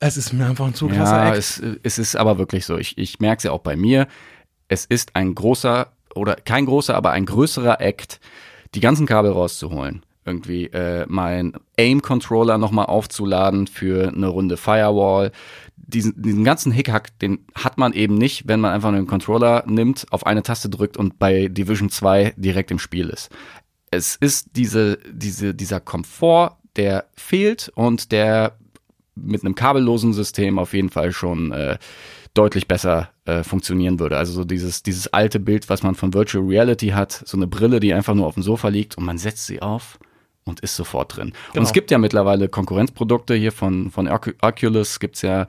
es 0.00 0.16
ist 0.16 0.32
mir 0.32 0.46
einfach 0.46 0.66
ein 0.66 0.74
zu 0.74 0.88
krasser 0.88 1.16
Ja, 1.16 1.28
Act. 1.28 1.38
es, 1.38 1.62
es 1.82 1.98
ist 1.98 2.16
aber 2.16 2.38
wirklich 2.38 2.66
so. 2.66 2.76
Ich, 2.78 2.98
ich 2.98 3.20
merke 3.20 3.38
es 3.38 3.44
ja 3.44 3.52
auch 3.52 3.60
bei 3.60 3.76
mir. 3.76 4.08
Es 4.68 4.84
ist 4.86 5.14
ein 5.14 5.34
großer 5.34 5.92
oder 6.14 6.34
kein 6.36 6.66
großer, 6.66 6.94
aber 6.94 7.12
ein 7.12 7.26
größerer 7.26 7.80
Act, 7.80 8.20
die 8.74 8.80
ganzen 8.80 9.06
Kabel 9.06 9.30
rauszuholen. 9.30 10.04
Irgendwie 10.24 10.66
äh, 10.66 11.06
mein 11.08 11.54
Aim-Controller 11.78 12.58
nochmal 12.58 12.86
aufzuladen 12.86 13.66
für 13.66 14.08
eine 14.08 14.28
Runde 14.28 14.56
Firewall. 14.56 15.32
Diesen, 15.76 16.20
diesen 16.20 16.44
ganzen 16.44 16.72
Hickhack, 16.72 17.18
den 17.18 17.46
hat 17.54 17.78
man 17.78 17.92
eben 17.92 18.14
nicht, 18.14 18.46
wenn 18.46 18.60
man 18.60 18.72
einfach 18.72 18.88
einen 18.90 19.06
Controller 19.06 19.64
nimmt, 19.66 20.06
auf 20.10 20.26
eine 20.26 20.42
Taste 20.42 20.68
drückt 20.68 20.96
und 20.96 21.18
bei 21.18 21.48
Division 21.48 21.90
2 21.90 22.34
direkt 22.36 22.70
im 22.70 22.78
Spiel 22.78 23.08
ist. 23.08 23.30
Es 23.90 24.14
ist 24.16 24.50
diese, 24.56 24.98
diese, 25.10 25.54
dieser 25.54 25.80
Komfort, 25.80 26.58
der 26.76 27.06
fehlt 27.16 27.72
und 27.74 28.12
der 28.12 28.56
mit 29.22 29.44
einem 29.44 29.54
kabellosen 29.54 30.12
System 30.12 30.58
auf 30.58 30.72
jeden 30.74 30.90
Fall 30.90 31.12
schon 31.12 31.52
äh, 31.52 31.78
deutlich 32.34 32.68
besser 32.68 33.10
äh, 33.24 33.42
funktionieren 33.42 33.98
würde. 33.98 34.16
Also 34.16 34.32
so 34.32 34.44
dieses, 34.44 34.82
dieses 34.82 35.08
alte 35.12 35.40
Bild, 35.40 35.68
was 35.68 35.82
man 35.82 35.94
von 35.94 36.14
Virtual 36.14 36.44
Reality 36.46 36.88
hat, 36.88 37.22
so 37.26 37.36
eine 37.36 37.46
Brille, 37.46 37.80
die 37.80 37.92
einfach 37.92 38.14
nur 38.14 38.26
auf 38.26 38.34
dem 38.34 38.42
Sofa 38.42 38.68
liegt 38.68 38.96
und 38.98 39.04
man 39.04 39.18
setzt 39.18 39.46
sie 39.46 39.62
auf 39.62 39.98
und 40.44 40.60
ist 40.60 40.76
sofort 40.76 41.16
drin. 41.16 41.28
Und 41.28 41.34
Genau. 41.54 41.64
es 41.66 41.72
gibt 41.72 41.90
ja 41.90 41.98
mittlerweile 41.98 42.48
Konkurrenzprodukte 42.48 43.34
hier 43.34 43.52
von, 43.52 43.90
von 43.90 44.08
Ocu- 44.08 44.34
Oculus, 44.42 45.00
gibt's 45.00 45.22
ja 45.22 45.46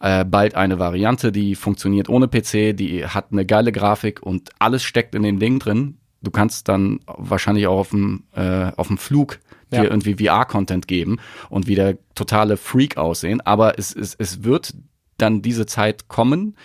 äh, 0.00 0.24
bald 0.24 0.54
eine 0.54 0.78
Variante, 0.78 1.32
die 1.32 1.54
funktioniert 1.54 2.08
ohne 2.08 2.28
PC, 2.28 2.76
die 2.76 3.04
hat 3.06 3.32
eine 3.32 3.44
geile 3.46 3.72
Grafik 3.72 4.22
und 4.22 4.50
alles 4.58 4.82
steckt 4.84 5.14
in 5.14 5.22
dem 5.22 5.38
Ding 5.38 5.58
drin. 5.58 5.96
Du 6.22 6.30
kannst 6.30 6.68
dann 6.68 7.00
wahrscheinlich 7.06 7.66
auch 7.68 7.78
auf 7.78 7.90
dem, 7.90 8.24
äh, 8.34 8.70
auf 8.76 8.88
dem 8.88 8.98
Flug 8.98 9.38
dir 9.72 9.84
Ja. 9.84 9.90
irgendwie 9.90 10.14
VR-Content 10.24 10.88
geben 10.88 11.18
und 11.50 11.66
wieder 11.66 11.94
totale 12.14 12.56
Freak 12.56 12.96
aussehen. 12.96 13.40
Aber 13.40 13.78
es, 13.78 13.94
es, 13.94 14.14
es 14.18 14.44
wird 14.44 14.74
dann 15.18 15.42
diese 15.42 15.66
Zeit 15.66 16.08
kommen, 16.08 16.56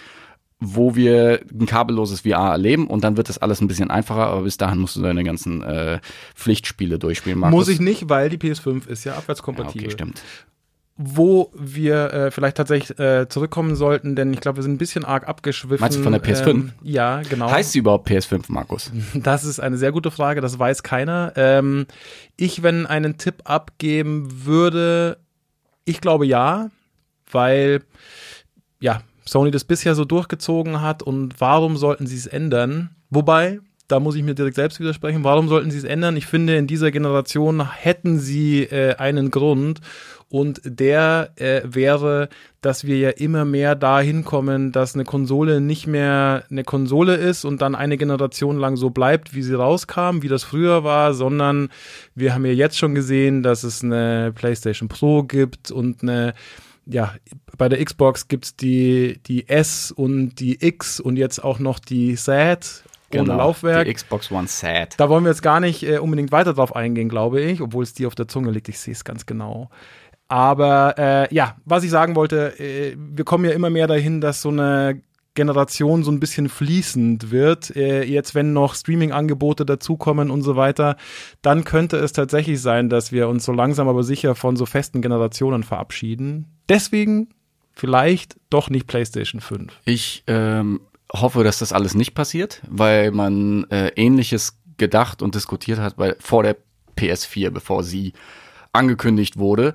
wo 0.65 0.95
wir 0.95 1.41
ein 1.51 1.65
kabelloses 1.65 2.21
VR 2.21 2.51
erleben 2.51 2.87
und 2.87 3.03
dann 3.03 3.17
wird 3.17 3.27
das 3.27 3.37
alles 3.37 3.59
ein 3.59 3.67
bisschen 3.67 3.91
einfacher, 3.91 4.27
aber 4.27 4.43
bis 4.43 4.55
dahin 4.57 4.79
musst 4.79 4.95
du 4.95 5.01
deine 5.01 5.23
ganzen 5.25 5.61
äh, 5.61 5.99
Pflichtspiele 6.35 6.99
durchspielen. 6.99 7.37
Markus. 7.39 7.57
Muss 7.57 7.67
ich 7.67 7.81
nicht, 7.81 8.07
weil 8.09 8.29
die 8.29 8.37
PS5 8.37 8.87
ist 8.87 9.03
ja 9.03 9.11
Ja, 9.13 9.17
abwärtskompatibel. 9.17 9.87
okay, 9.87 9.91
stimmt. 9.91 10.21
Wo 10.95 11.51
wir 11.55 12.13
äh, 12.13 12.31
vielleicht 12.31 12.57
tatsächlich 12.57 12.99
äh, 12.99 13.27
zurückkommen 13.27 13.75
sollten, 13.75 14.15
denn 14.15 14.31
ich 14.31 14.41
glaube, 14.41 14.57
wir 14.57 14.63
sind 14.63 14.73
ein 14.73 14.77
bisschen 14.77 15.05
arg 15.05 15.27
abgeschwiffen. 15.27 15.81
Meinst 15.81 15.97
du 15.97 16.03
von 16.03 16.13
der 16.13 16.23
PS5? 16.23 16.49
Ähm, 16.49 16.71
ja, 16.83 17.21
genau. 17.27 17.49
Heißt 17.49 17.71
sie 17.71 17.79
überhaupt 17.79 18.07
PS5, 18.07 18.43
Markus? 18.49 18.91
Das 19.15 19.43
ist 19.43 19.59
eine 19.59 19.77
sehr 19.77 19.91
gute 19.91 20.11
Frage, 20.11 20.39
das 20.39 20.59
weiß 20.59 20.83
keiner. 20.83 21.33
Ähm, 21.35 21.87
ich, 22.37 22.61
wenn 22.61 22.85
einen 22.85 23.17
Tipp 23.17 23.41
abgeben 23.45 24.45
würde, 24.45 25.17
ich 25.85 25.99
glaube 25.99 26.27
ja, 26.27 26.69
weil 27.31 27.81
ja, 28.79 29.01
Sony 29.25 29.51
das 29.51 29.63
bisher 29.63 29.95
so 29.95 30.05
durchgezogen 30.05 30.81
hat 30.81 31.01
und 31.03 31.39
warum 31.39 31.77
sollten 31.77 32.07
sie 32.07 32.17
es 32.17 32.27
ändern? 32.27 32.91
Wobei, 33.09 33.59
da 33.87 33.99
muss 33.99 34.15
ich 34.15 34.23
mir 34.23 34.35
direkt 34.35 34.55
selbst 34.55 34.79
widersprechen, 34.79 35.23
warum 35.23 35.47
sollten 35.47 35.71
sie 35.71 35.77
es 35.77 35.83
ändern? 35.83 36.17
Ich 36.17 36.25
finde, 36.25 36.55
in 36.55 36.67
dieser 36.67 36.91
Generation 36.91 37.71
hätten 37.71 38.19
sie 38.19 38.63
äh, 38.63 38.95
einen 38.95 39.31
Grund 39.31 39.79
und 40.33 40.61
der 40.65 41.29
äh, 41.35 41.61
wäre, 41.63 42.27
dass 42.61 42.87
wir 42.87 42.97
ja 42.97 43.11
immer 43.11 43.45
mehr 43.45 43.75
dahin 43.75 44.25
kommen, 44.25 44.71
dass 44.71 44.95
eine 44.95 45.03
Konsole 45.03 45.61
nicht 45.61 45.85
mehr 45.85 46.43
eine 46.49 46.63
Konsole 46.63 47.13
ist 47.17 47.45
und 47.45 47.61
dann 47.61 47.75
eine 47.75 47.97
Generation 47.97 48.57
lang 48.57 48.75
so 48.75 48.89
bleibt, 48.89 49.35
wie 49.35 49.43
sie 49.43 49.53
rauskam, 49.53 50.23
wie 50.23 50.29
das 50.29 50.43
früher 50.43 50.83
war, 50.83 51.13
sondern 51.13 51.69
wir 52.15 52.33
haben 52.33 52.47
ja 52.47 52.51
jetzt 52.51 52.79
schon 52.79 52.95
gesehen, 52.95 53.43
dass 53.43 53.63
es 53.63 53.83
eine 53.83 54.31
PlayStation 54.33 54.89
Pro 54.89 55.21
gibt 55.21 55.69
und 55.69 56.01
eine 56.01 56.33
ja, 56.87 57.13
bei 57.55 57.69
der 57.69 57.85
Xbox 57.85 58.27
gibt's 58.27 58.55
die, 58.55 59.19
die 59.27 59.47
S 59.47 59.91
und 59.91 60.39
die 60.39 60.65
X 60.65 60.99
und 60.99 61.15
jetzt 61.15 61.43
auch 61.43 61.59
noch 61.59 61.77
die 61.77 62.15
SAT 62.15 62.83
ohne 63.21 63.35
Laufwerk. 63.35 63.85
Genau, 63.85 63.89
Die 63.89 63.93
Xbox 63.93 64.31
One 64.31 64.47
Sad. 64.47 64.95
Da 64.97 65.09
wollen 65.09 65.23
wir 65.23 65.29
jetzt 65.29 65.43
gar 65.43 65.59
nicht 65.59 65.83
äh, 65.83 65.99
unbedingt 65.99 66.31
weiter 66.31 66.53
drauf 66.53 66.75
eingehen, 66.75 67.09
glaube 67.09 67.41
ich, 67.41 67.61
obwohl 67.61 67.83
es 67.83 67.93
dir 67.93 68.07
auf 68.07 68.15
der 68.15 68.27
Zunge 68.27 68.51
liegt. 68.51 68.69
Ich 68.69 68.79
sehe 68.79 68.93
es 68.93 69.03
ganz 69.03 69.25
genau. 69.25 69.69
Aber 70.27 70.95
äh, 70.97 71.33
ja, 71.33 71.57
was 71.65 71.83
ich 71.83 71.91
sagen 71.91 72.15
wollte, 72.15 72.59
äh, 72.59 72.95
wir 72.97 73.25
kommen 73.25 73.45
ja 73.45 73.51
immer 73.51 73.69
mehr 73.69 73.87
dahin, 73.87 74.21
dass 74.21 74.41
so 74.41 74.49
eine 74.49 75.01
Generation 75.35 76.03
so 76.03 76.11
ein 76.11 76.19
bisschen 76.19 76.49
fließend 76.49 77.31
wird. 77.31 77.75
Äh, 77.75 78.03
jetzt, 78.03 78.35
wenn 78.35 78.53
noch 78.53 78.75
Streaming-Angebote 78.75 79.65
dazukommen 79.65 80.29
und 80.29 80.43
so 80.43 80.55
weiter, 80.55 80.95
dann 81.41 81.63
könnte 81.63 81.97
es 81.97 82.13
tatsächlich 82.13 82.61
sein, 82.61 82.89
dass 82.89 83.11
wir 83.11 83.27
uns 83.27 83.45
so 83.45 83.51
langsam 83.51 83.87
aber 83.87 84.03
sicher 84.03 84.35
von 84.35 84.55
so 84.55 84.65
festen 84.65 85.01
Generationen 85.01 85.63
verabschieden. 85.63 86.45
Deswegen 86.69 87.29
vielleicht 87.73 88.37
doch 88.49 88.69
nicht 88.69 88.87
PlayStation 88.87 89.41
5. 89.41 89.73
Ich 89.85 90.23
ähm, 90.27 90.81
hoffe, 91.11 91.43
dass 91.43 91.59
das 91.59 91.73
alles 91.73 91.95
nicht 91.95 92.13
passiert, 92.13 92.61
weil 92.69 93.11
man 93.11 93.65
äh, 93.71 93.91
ähnliches 93.95 94.59
gedacht 94.77 95.21
und 95.21 95.35
diskutiert 95.35 95.79
hat 95.79 95.95
bei, 95.97 96.15
vor 96.19 96.43
der 96.43 96.57
PS4, 96.97 97.49
bevor 97.49 97.83
sie 97.83 98.13
angekündigt 98.71 99.37
wurde. 99.37 99.73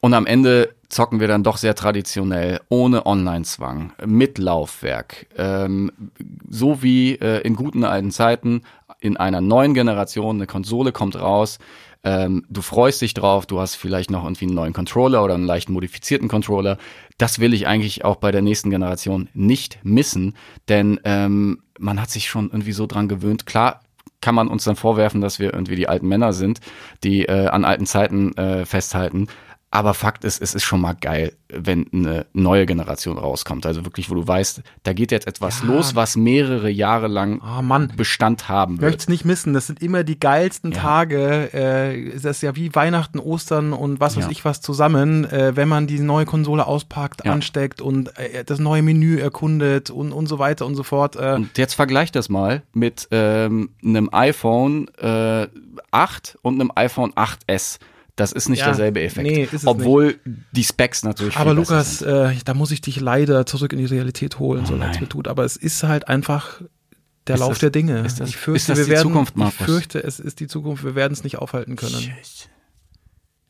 Und 0.00 0.14
am 0.14 0.26
Ende 0.26 0.74
zocken 0.88 1.20
wir 1.20 1.28
dann 1.28 1.44
doch 1.44 1.56
sehr 1.56 1.74
traditionell, 1.74 2.60
ohne 2.68 3.06
Online-Zwang, 3.06 3.92
mit 4.06 4.38
Laufwerk. 4.38 5.26
Ähm, 5.36 5.92
so 6.48 6.82
wie 6.82 7.14
äh, 7.16 7.40
in 7.42 7.54
guten 7.54 7.84
alten 7.84 8.10
Zeiten 8.10 8.62
in 9.00 9.16
einer 9.16 9.40
neuen 9.40 9.74
Generation, 9.74 10.36
eine 10.36 10.46
Konsole 10.46 10.92
kommt 10.92 11.16
raus, 11.16 11.58
ähm, 12.02 12.46
du 12.48 12.62
freust 12.62 13.02
dich 13.02 13.12
drauf, 13.12 13.44
du 13.46 13.60
hast 13.60 13.74
vielleicht 13.74 14.10
noch 14.10 14.24
irgendwie 14.24 14.46
einen 14.46 14.54
neuen 14.54 14.72
Controller 14.72 15.22
oder 15.22 15.34
einen 15.34 15.46
leicht 15.46 15.68
modifizierten 15.68 16.28
Controller. 16.28 16.78
Das 17.18 17.40
will 17.40 17.52
ich 17.52 17.66
eigentlich 17.66 18.04
auch 18.04 18.16
bei 18.16 18.32
der 18.32 18.42
nächsten 18.42 18.70
Generation 18.70 19.28
nicht 19.34 19.78
missen, 19.82 20.34
denn 20.68 20.98
ähm, 21.04 21.62
man 21.78 22.00
hat 22.00 22.10
sich 22.10 22.28
schon 22.28 22.46
irgendwie 22.46 22.72
so 22.72 22.86
dran 22.86 23.08
gewöhnt. 23.08 23.44
Klar, 23.44 23.80
kann 24.22 24.34
man 24.34 24.48
uns 24.48 24.64
dann 24.64 24.76
vorwerfen, 24.76 25.20
dass 25.20 25.38
wir 25.38 25.52
irgendwie 25.52 25.76
die 25.76 25.88
alten 25.88 26.08
Männer 26.08 26.32
sind, 26.32 26.60
die 27.04 27.26
äh, 27.26 27.48
an 27.48 27.64
alten 27.64 27.86
Zeiten 27.86 28.36
äh, 28.36 28.64
festhalten. 28.64 29.28
Aber 29.72 29.94
Fakt 29.94 30.24
ist, 30.24 30.42
es 30.42 30.52
ist 30.56 30.64
schon 30.64 30.80
mal 30.80 30.94
geil, 30.94 31.32
wenn 31.48 31.86
eine 31.92 32.26
neue 32.32 32.66
Generation 32.66 33.16
rauskommt. 33.18 33.64
Also 33.66 33.84
wirklich, 33.84 34.10
wo 34.10 34.14
du 34.16 34.26
weißt, 34.26 34.62
da 34.82 34.92
geht 34.92 35.12
jetzt 35.12 35.28
etwas 35.28 35.60
Ja. 35.60 35.68
los, 35.68 35.94
was 35.94 36.16
mehrere 36.16 36.68
Jahre 36.68 37.06
lang 37.06 37.40
Mann. 37.62 37.92
Bestand 37.96 38.48
haben 38.48 38.74
Ich 38.74 38.80
wird. 38.80 38.90
möchte 38.90 39.02
es 39.04 39.08
nicht 39.08 39.24
missen. 39.24 39.52
Das 39.54 39.68
sind 39.68 39.80
immer 39.80 40.02
die 40.02 40.18
geilsten 40.18 40.72
Ja. 40.72 40.80
Tage. 40.80 41.52
Äh, 41.54 42.10
das 42.14 42.24
ist 42.24 42.42
ja 42.42 42.56
wie 42.56 42.74
Weihnachten, 42.74 43.20
Ostern 43.20 43.72
und 43.72 44.00
was 44.00 44.16
weiß 44.16 44.24
Ja. 44.24 44.30
ich 44.32 44.44
was 44.44 44.60
zusammen, 44.60 45.24
äh, 45.26 45.54
wenn 45.54 45.68
man 45.68 45.86
die 45.86 46.00
neue 46.00 46.24
Konsole 46.26 46.66
auspackt, 46.66 47.24
ansteckt 47.24 47.80
und 47.80 48.18
äh, 48.18 48.42
das 48.44 48.58
neue 48.58 48.82
Menü 48.82 49.18
erkundet 49.18 49.88
und, 49.90 50.10
und 50.10 50.26
so 50.26 50.40
weiter 50.40 50.66
und 50.66 50.74
so 50.74 50.82
fort. 50.82 51.14
Äh, 51.14 51.34
Und 51.34 51.56
jetzt 51.58 51.74
vergleich 51.74 52.10
das 52.10 52.28
mal 52.28 52.62
mit 52.72 53.06
ähm, 53.12 53.70
einem 53.84 54.08
iPhone 54.12 54.88
äh, 54.98 55.46
8 55.92 56.38
und 56.42 56.60
einem 56.60 56.72
iPhone 56.74 57.12
8S. 57.12 57.78
Das 58.20 58.32
ist 58.32 58.48
nicht 58.48 58.60
Ja, 58.60 58.66
derselbe 58.66 59.00
Effekt. 59.02 59.26
nee, 59.26 59.44
ist 59.44 59.52
es 59.54 59.66
Obwohl 59.66 60.18
die 60.52 60.62
Specs 60.64 61.02
natürlich 61.04 61.36
aber 61.36 61.54
Lukas, 61.54 62.02
äh, 62.02 62.34
da 62.44 62.54
muss 62.54 62.70
ich 62.70 62.80
dich 62.82 63.00
leider 63.00 63.46
zurück 63.46 63.72
in 63.72 63.78
die 63.78 63.86
Realität 63.86 64.38
holen, 64.38 64.66
so 64.66 64.76
leid 64.76 64.94
es 64.96 65.00
mir 65.00 65.08
tut. 65.08 65.26
Aber 65.26 65.44
es 65.44 65.56
ist 65.56 65.82
halt 65.84 66.08
einfach 66.08 66.60
der 67.26 67.36
Ist 67.36 67.40
Lauf 67.40 67.48
das- 67.50 67.58
der 67.60 67.70
Dinge. 67.70 68.00
ist 68.00 68.20
das- 68.20 68.28
ich 68.28 68.36
fürchte, 68.36 68.72
ist 68.72 68.78
das 68.78 68.86
die 68.86 68.90
werden, 68.92 69.02
Zukunft, 69.08 69.32
ich 69.34 69.38
Markus? 69.38 69.64
fürchte, 69.66 70.02
es 70.04 70.20
ist 70.20 70.40
die 70.40 70.48
Zukunft. 70.48 70.84
Wir 70.84 70.94
werden 70.94 71.12
es 71.12 71.24
nicht 71.24 71.38
aufhalten 71.38 71.76
können. 71.76 72.12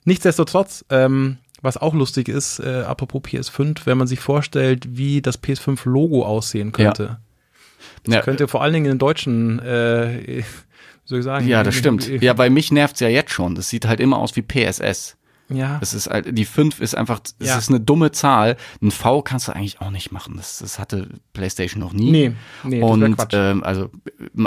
Nichtsdestotrotz, 0.05 0.85
ähm, 0.89 1.39
was 1.63 1.77
auch 1.77 1.95
lustig 1.95 2.29
ist, 2.29 2.59
äh, 2.61 2.83
apropos 2.87 3.23
PS5, 3.23 3.87
wenn 3.87 3.99
man 3.99 4.07
sich 4.07 4.21
vorstellt, 4.21 4.97
wie 4.97 5.21
das 5.21 5.37
PS5-Logo 5.43 6.25
aussehen 6.25 6.73
könnte. 6.73 7.19
Das 8.05 8.15
Ja, 8.15 8.23
könnte 8.23 8.49
vor 8.49 8.63
allen 8.63 8.73
Dingen 8.73 8.87
in 8.87 8.93
den 8.93 8.99
deutschen, 8.99 9.59
äh, 9.61 10.43
soll 11.11 11.19
ich 11.19 11.25
sagen? 11.25 11.47
ja, 11.47 11.63
das 11.63 11.75
stimmt. 11.75 12.09
Ja, 12.23 12.33
bei 12.33 12.49
mich 12.49 12.73
nervt's 12.73 13.01
ja 13.01 13.09
jetzt 13.09 13.33
schon. 13.33 13.55
Das 13.55 13.69
sieht 13.69 13.85
halt 13.87 14.01
immer 14.01 14.17
aus 14.19 14.35
wie 14.37 14.43
PSS. 14.43 15.17
Ja. 15.53 15.79
Es 15.83 15.95
ist 15.95 16.09
halt, 16.09 16.39
die 16.39 16.45
5 16.45 16.81
ist 16.81 16.95
einfach, 16.97 17.21
es 17.41 17.49
Ja. 17.49 17.59
ist 17.59 17.69
eine 17.71 17.81
dumme 17.81 18.13
Zahl. 18.13 18.57
Ein 18.81 18.93
V 18.93 19.21
kannst 19.23 19.49
du 19.49 19.53
eigentlich 19.53 19.81
auch 19.81 19.91
nicht 19.91 20.13
machen. 20.13 20.35
Das, 20.37 20.59
das 20.61 20.79
hatte 20.79 21.09
PlayStation 21.33 21.81
noch 21.81 21.93
nie. 21.93 22.11
Nee, 22.13 22.33
nee, 22.63 22.81
das 22.81 22.89
Und. 22.89 23.01
Genau. 23.01 23.27
ähm, 23.33 23.65
also 23.65 23.91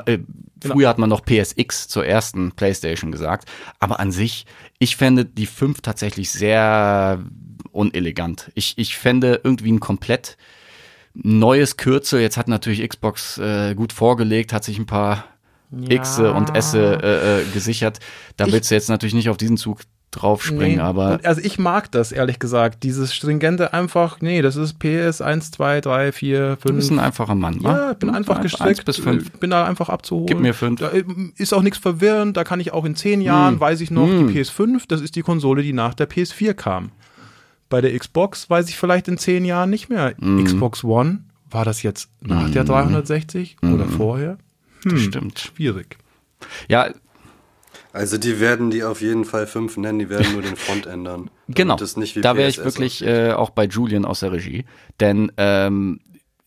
äh, 0.05 0.19
früher 0.65 0.87
hat 0.87 0.97
man 0.99 1.09
noch 1.09 1.21
PSX 1.25 1.89
zur 1.89 2.05
ersten 2.05 2.53
PlayStation 2.53 3.11
gesagt. 3.11 3.49
Aber 3.81 3.99
an 3.99 4.13
sich, 4.13 4.45
ich 4.79 4.95
fände 4.95 5.25
die 5.25 5.45
5 5.45 5.81
tatsächlich 5.81 6.31
sehr 6.31 7.21
unelegant. 7.73 8.49
Ich, 8.55 8.77
ich 8.77 8.97
fände 8.97 9.41
irgendwie 9.43 9.73
ein 9.73 9.81
komplett 9.81 10.37
neues 11.13 11.75
Kürzel. 11.75 12.21
Jetzt 12.21 12.37
hat 12.37 12.47
natürlich 12.47 12.87
Xbox 12.87 13.37
äh, 13.39 13.75
gut 13.75 13.91
vorgelegt, 13.91 14.53
hat 14.53 14.63
sich 14.63 14.77
ein 14.79 14.85
paar 14.85 15.25
X 15.89 16.19
und 16.19 16.55
S 16.55 16.73
äh, 16.73 17.39
äh, 17.41 17.43
gesichert. 17.53 17.99
Da 18.37 18.45
Ich- 18.47 18.53
willst 18.53 18.69
du 18.71 18.75
jetzt 18.75 18.89
natürlich 18.89 19.13
nicht 19.15 19.29
auf 19.29 19.37
diesen 19.37 19.57
Zug 19.57 19.79
draufspringen, 20.11 20.75
Nee, 20.75 20.79
aber 20.79 21.19
also 21.23 21.41
ich 21.41 21.57
mag 21.57 21.91
das, 21.91 22.11
ehrlich 22.11 22.37
gesagt. 22.37 22.83
Dieses 22.83 23.15
stringente 23.15 23.73
einfach, 23.73 24.21
nee, 24.21 24.43
das 24.43 24.55
ist 24.57 24.77
PS 24.77 25.21
1, 25.21 25.49
2, 25.49 25.81
3, 25.81 26.11
4, 26.11 26.57
du 26.63 26.73
bist 26.73 26.89
5. 26.89 26.91
ein 26.91 27.05
einfacher 27.05 27.33
Mann, 27.33 27.63
wa? 27.63 27.71
Ja, 27.75 27.91
ich 27.93 27.97
bin 27.97 28.09
Du 28.09 28.15
einfach 28.15 28.39
gestrickt, 28.39 28.85
bis 28.85 28.97
fünf. 28.97 29.25
äh, 29.33 29.37
bin 29.39 29.49
da 29.49 29.65
einfach 29.65 29.89
abzuholen. 29.89 30.27
Gib 30.27 30.39
mir 30.39 30.53
fünf. 30.53 30.79
Da 30.81 30.89
äh, 30.91 31.03
ist 31.37 31.51
auch 31.51 31.63
nichts 31.63 31.79
verwirrend, 31.79 32.37
da 32.37 32.43
kann 32.43 32.59
ich 32.59 32.73
auch 32.73 32.85
in 32.85 32.95
zehn 32.95 33.21
Jahren, 33.21 33.55
Mm. 33.55 33.59
weiß 33.59 33.81
ich 33.81 33.89
noch, 33.89 34.05
Mm. 34.05 34.27
die 34.27 34.33
PS5, 34.39 34.83
das 34.87 35.01
ist 35.01 35.15
die 35.15 35.23
Konsole, 35.23 35.63
die 35.63 35.73
nach 35.73 35.95
der 35.95 36.07
PS4 36.07 36.53
kam. 36.53 36.91
Bei 37.69 37.81
der 37.81 37.97
Xbox 37.97 38.47
weiß 38.51 38.69
ich 38.69 38.77
vielleicht 38.77 39.07
in 39.07 39.17
zehn 39.17 39.45
Jahren 39.45 39.71
nicht 39.71 39.89
mehr. 39.89 40.13
Mm. 40.19 40.43
Xbox 40.43 40.83
One, 40.83 41.23
war 41.49 41.65
das 41.65 41.81
jetzt 41.81 42.09
nach 42.21 42.51
der 42.51 42.65
360 42.65 43.57
oder 43.63 43.85
vorher? 43.85 44.37
Das 44.83 44.99
stimmt. 45.01 45.39
Schwierig. 45.55 45.97
Ja, 46.67 46.89
Also 47.93 48.17
die 48.17 48.39
werden 48.39 48.71
die 48.71 48.83
auf 48.83 49.01
jeden 49.01 49.23
Fall 49.25 49.47
fünf 49.47 49.77
nennen, 49.77 49.99
die 49.99 50.09
werden 50.09 50.33
nur 50.33 50.41
den 50.41 50.55
Front 50.55 50.85
ändern. 50.85 51.29
genau. 51.47 51.75
es 51.75 51.95
nicht 51.97 52.15
wie 52.15 52.21
Da 52.21 52.35
wäre 52.35 52.49
ich 52.49 52.57
wirklich 52.63 53.03
äh, 53.05 53.31
auch 53.33 53.51
bei 53.51 53.65
Julian 53.65 54.05
aus 54.05 54.21
der 54.21 54.31
Regie. 54.31 54.65
Denn, 54.99 55.31
ähm, 55.37 55.99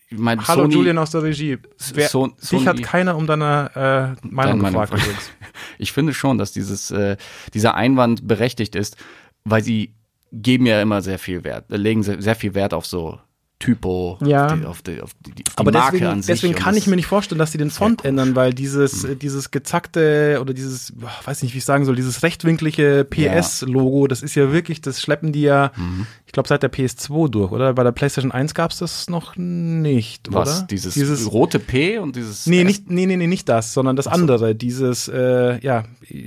ich 0.09 0.19
mein, 0.19 0.47
Hallo 0.47 0.63
Sony, 0.63 0.75
Julian 0.75 0.99
aus 0.99 1.11
der 1.11 1.23
Regie. 1.23 1.59
Wer, 1.95 2.09
So- 2.09 2.29
dich 2.29 2.37
Sony- 2.41 2.67
hat 2.67 2.83
keiner 2.83 3.17
um 3.17 3.27
deine 3.27 3.71
äh, 3.75 4.27
Meinung 4.27 4.61
Deine 4.61 4.63
Meinung 4.63 4.81
gefragt 4.83 4.93
übrigens. 4.93 5.31
Ich 5.79 5.93
finde 5.93 6.15
schon, 6.15 6.39
dass 6.39 6.53
dieses, 6.53 6.91
äh, 6.91 7.17
dieser 7.55 7.75
Einwand 7.75 8.27
berechtigt 8.27 8.75
ist, 8.77 8.97
weil 9.45 9.63
sie 9.63 9.95
geben 10.33 10.65
ja 10.67 10.81
immer 10.83 11.03
sehr 11.03 11.19
viel 11.19 11.45
Wert, 11.45 11.67
legen 11.71 12.03
sehr, 12.03 12.21
sehr 12.23 12.35
viel 12.35 12.55
Wert 12.55 12.73
auf 12.75 12.87
so 12.87 13.19
Typo, 13.59 14.19
Ja. 14.23 14.49
auf 14.49 14.53
die, 14.55 14.67
auf 14.67 14.83
die, 14.83 15.01
auf 15.01 15.11
die, 15.25 15.31
auf 15.31 15.35
die 15.35 15.45
Aber 15.57 15.73
Marke 15.73 15.93
deswegen, 15.93 16.11
an 16.13 16.23
sich. 16.23 16.35
deswegen 16.35 16.55
kann 16.55 16.77
ich 16.77 16.87
mir 16.87 16.97
nicht 16.97 17.07
vorstellen, 17.07 17.39
dass 17.39 17.53
die 17.53 17.59
den 17.59 17.71
Font 17.71 18.05
ändern, 18.05 18.37
weil 18.37 18.53
dieses, 18.53 19.03
Hm. 19.05 19.13
äh, 19.13 19.15
dieses 19.17 19.51
gezackte 19.51 20.39
oder 20.43 20.53
dieses, 20.53 20.93
weiß 21.25 21.43
nicht, 21.43 21.55
wie 21.55 21.59
ich 21.59 21.65
sagen 21.65 21.87
soll, 21.87 21.97
dieses 21.97 22.23
rechtwinklige 22.23 23.07
PS-Logo, 23.09 24.09
das 24.09 24.23
ist 24.23 24.35
ja 24.35 24.53
wirklich, 24.53 24.83
das 24.83 25.01
schleppen 25.01 25.33
die 25.33 25.41
ja, 25.41 25.73
Mhm. 25.77 26.07
ich 26.27 26.33
glaube, 26.33 26.49
seit 26.51 26.63
der 26.63 26.71
PS2 26.71 27.29
durch, 27.31 27.51
oder? 27.51 27.73
Bei 27.73 27.83
der 27.83 27.93
PlayStation 27.93 28.31
1 28.31 28.53
gab 28.55 28.73
es 28.73 28.79
das 28.79 29.09
noch 29.09 29.37
nicht, 29.37 30.33
Was? 30.33 30.59
oder? 30.59 30.67
Dieses, 30.67 30.93
dieses 30.95 31.33
rote 31.33 31.59
P 31.59 31.97
und 31.99 32.15
dieses. 32.15 32.47
Nee, 32.47 32.63
nicht, 32.63 32.91
nee, 32.91 33.07
nee, 33.07 33.17
nee, 33.17 33.27
nicht 33.27 33.49
das, 33.49 33.73
sondern 33.73 33.97
das 33.97 34.07
andere, 34.07 34.55
dieses, 34.55 35.09
äh, 35.09 35.59
ja. 35.61 35.85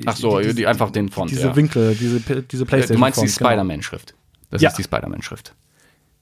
Ach 0.07 0.15
so, 0.15 0.39
die, 0.39 0.65
einfach 0.65 0.89
den 0.89 1.09
Font. 1.09 1.29
Diese 1.29 1.41
ja. 1.49 1.55
Winkel, 1.55 1.95
diese, 1.95 2.19
diese 2.21 2.63
Äh, 2.63 2.65
PlayStation. 2.65 2.95
Du 2.95 2.99
meinst 3.01 3.21
die 3.21 3.27
Font, 3.27 3.37
genau. 3.37 3.49
Spider-Man-Schrift. 3.51 4.15
Das 4.49 4.61
Ja. 4.63 4.69
ist 4.69 4.77
die 4.79 4.83
Spider-Man-Schrift. 4.83 5.53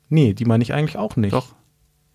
Nee, 0.09 0.33
die 0.33 0.45
meine 0.45 0.63
ich 0.63 0.73
eigentlich 0.73 0.97
auch 0.97 1.15
nicht. 1.15 1.33
Doch. 1.33 1.53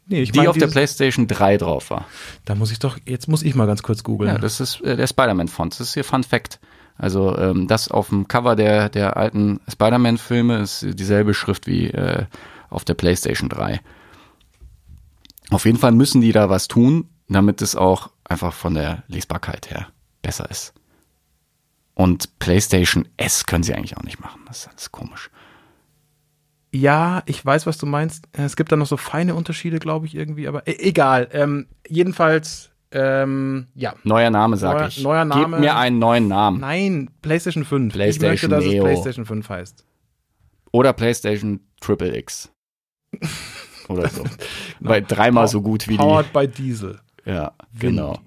Nee, 0.06 0.22
ich 0.22 0.32
Die 0.32 0.38
meine 0.38 0.50
auf 0.50 0.58
der 0.58 0.66
PlayStation 0.66 1.26
3 1.26 1.58
drauf 1.58 1.90
war. 1.90 2.06
Da 2.44 2.54
muss 2.54 2.72
ich 2.72 2.78
doch, 2.78 2.98
jetzt 3.06 3.28
muss 3.28 3.42
ich 3.42 3.54
mal 3.54 3.66
ganz 3.66 3.82
kurz 3.82 4.02
googeln. 4.02 4.32
Ja, 4.32 4.38
das 4.38 4.60
ist 4.60 4.80
äh, 4.80 4.96
der 4.96 5.06
Spider-Man-Font. 5.06 5.74
Das 5.74 5.80
ist 5.80 5.94
hier 5.94 6.04
Fun 6.04 6.24
Fact. 6.24 6.58
Also 6.96 7.36
ähm, 7.38 7.68
das 7.68 7.88
auf 7.88 8.08
dem 8.08 8.28
Cover 8.28 8.56
der, 8.56 8.88
der 8.88 9.16
alten 9.16 9.60
Spider-Man-Filme 9.68 10.58
ist 10.58 10.84
dieselbe 10.94 11.34
Schrift 11.34 11.66
wie 11.66 11.86
äh, 11.86 12.26
auf 12.68 12.84
der 12.84 12.94
PlayStation 12.94 13.48
3. 13.48 13.80
Auf 15.50 15.64
jeden 15.64 15.78
Fall 15.78 15.92
müssen 15.92 16.20
die 16.20 16.32
da 16.32 16.48
was 16.48 16.68
tun, 16.68 17.08
damit 17.28 17.62
es 17.62 17.76
auch 17.76 18.10
einfach 18.24 18.52
von 18.52 18.74
der 18.74 19.04
Lesbarkeit 19.08 19.70
her 19.70 19.88
besser 20.22 20.50
ist. 20.50 20.74
Und 21.94 22.38
PlayStation 22.38 23.06
S 23.16 23.46
können 23.46 23.62
sie 23.62 23.74
eigentlich 23.74 23.96
auch 23.96 24.02
nicht 24.02 24.20
machen. 24.20 24.40
Das 24.46 24.60
ist 24.60 24.68
alles 24.68 24.92
komisch. 24.92 25.30
Ja, 26.74 27.22
ich 27.26 27.44
weiß, 27.44 27.66
was 27.66 27.76
du 27.76 27.84
meinst. 27.86 28.26
Es 28.32 28.56
gibt 28.56 28.72
da 28.72 28.76
noch 28.76 28.86
so 28.86 28.96
feine 28.96 29.34
Unterschiede, 29.34 29.78
glaube 29.78 30.06
ich, 30.06 30.14
irgendwie, 30.14 30.48
aber 30.48 30.66
e 30.66 30.76
egal. 30.78 31.28
Ähm, 31.32 31.66
jedenfalls, 31.86 32.70
ähm, 32.92 33.66
ja. 33.74 33.94
Neuer 34.04 34.30
Name, 34.30 34.56
sag 34.56 34.78
Neuer- 34.78 34.88
ich. 34.88 35.02
neuer 35.02 35.24
Name. 35.26 35.42
Gib 35.56 35.60
mir 35.60 35.76
einen 35.76 35.98
neuen 35.98 36.28
Namen. 36.28 36.60
Nein, 36.60 37.10
PlayStation 37.20 37.64
5. 37.64 37.92
PlayStation 37.92 38.34
ich 38.34 38.42
möchte, 38.42 38.48
dass 38.48 38.64
Neo. 38.64 38.84
es 38.86 38.90
PlayStation 38.90 39.26
5 39.26 39.48
heißt. 39.50 39.84
Oder 40.72 40.92
PlayStation 40.94 41.60
Triple 41.80 42.16
X. 42.16 42.50
Oder 43.88 44.08
so. 44.08 44.24
Weil 44.80 45.02
dreimal 45.02 45.48
so 45.48 45.60
gut 45.60 45.86
wie 45.88 45.92
die. 45.92 45.98
Powered 45.98 46.32
by 46.32 46.48
Diesel. 46.48 47.00
Ja, 47.26 47.52
genau. 47.78 48.18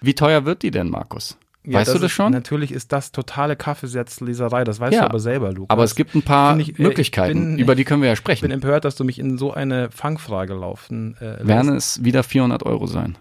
Wie 0.00 0.14
teuer 0.14 0.44
wird 0.44 0.62
die 0.62 0.70
denn, 0.70 0.88
Markus? 0.88 1.36
Ja, 1.64 1.74
weißt 1.80 1.90
du 1.90 1.98
das 1.98 2.04
ist, 2.04 2.12
schon? 2.12 2.32
Natürlich 2.32 2.72
ist 2.72 2.90
das 2.90 3.12
totale 3.12 3.54
Kaffeesatzleserei, 3.54 4.64
das 4.64 4.80
weißt 4.80 4.94
Ja. 4.94 5.00
du 5.02 5.06
aber 5.06 5.20
selber, 5.20 5.52
Lukas. 5.52 5.70
Aber 5.70 5.84
es 5.84 5.94
gibt 5.94 6.14
ein 6.14 6.22
paar 6.22 6.56
Finde 6.56 6.70
ich, 6.70 6.78
äh, 6.78 6.82
Möglichkeiten, 6.82 7.50
ich 7.50 7.56
bin- 7.56 7.58
über 7.58 7.74
die 7.74 7.84
können 7.84 8.00
wir 8.00 8.06
ja 8.08 8.14
Ich 8.14 8.20
bin 8.24 8.34
sprechen. 8.36 8.50
empört, 8.50 8.84
dass 8.86 8.96
du 8.96 9.04
mich 9.04 9.18
in 9.18 9.36
so 9.36 9.52
eine 9.52 9.90
Fangfrage 9.90 10.54
laufen 10.54 11.16
äh, 11.20 11.36
lässt. 11.36 11.46
Werden 11.48 11.76
es 11.76 12.02
wieder 12.02 12.22
400 12.22 12.62
Euro 12.64 12.86
sein? 12.86 13.18